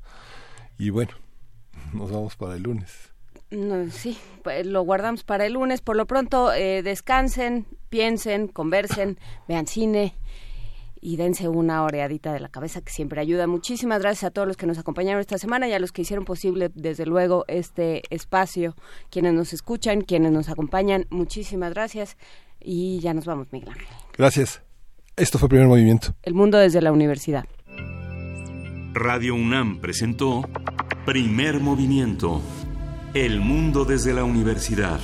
[0.77, 1.11] Y bueno,
[1.93, 3.09] nos vamos para el lunes.
[3.49, 5.81] No, sí, pues lo guardamos para el lunes.
[5.81, 10.13] Por lo pronto, eh, descansen, piensen, conversen, vean cine
[11.01, 13.47] y dense una oreadita de la cabeza que siempre ayuda.
[13.47, 16.25] Muchísimas gracias a todos los que nos acompañaron esta semana y a los que hicieron
[16.25, 18.75] posible, desde luego, este espacio.
[19.09, 22.17] Quienes nos escuchan, quienes nos acompañan, muchísimas gracias.
[22.59, 23.87] Y ya nos vamos, Miguel Ángel.
[24.17, 24.61] Gracias.
[25.15, 26.15] Esto fue Primer Movimiento.
[26.23, 27.45] El mundo desde la universidad.
[28.93, 30.47] Radio UNAM presentó
[31.05, 32.41] Primer Movimiento.
[33.13, 34.99] El mundo desde la universidad.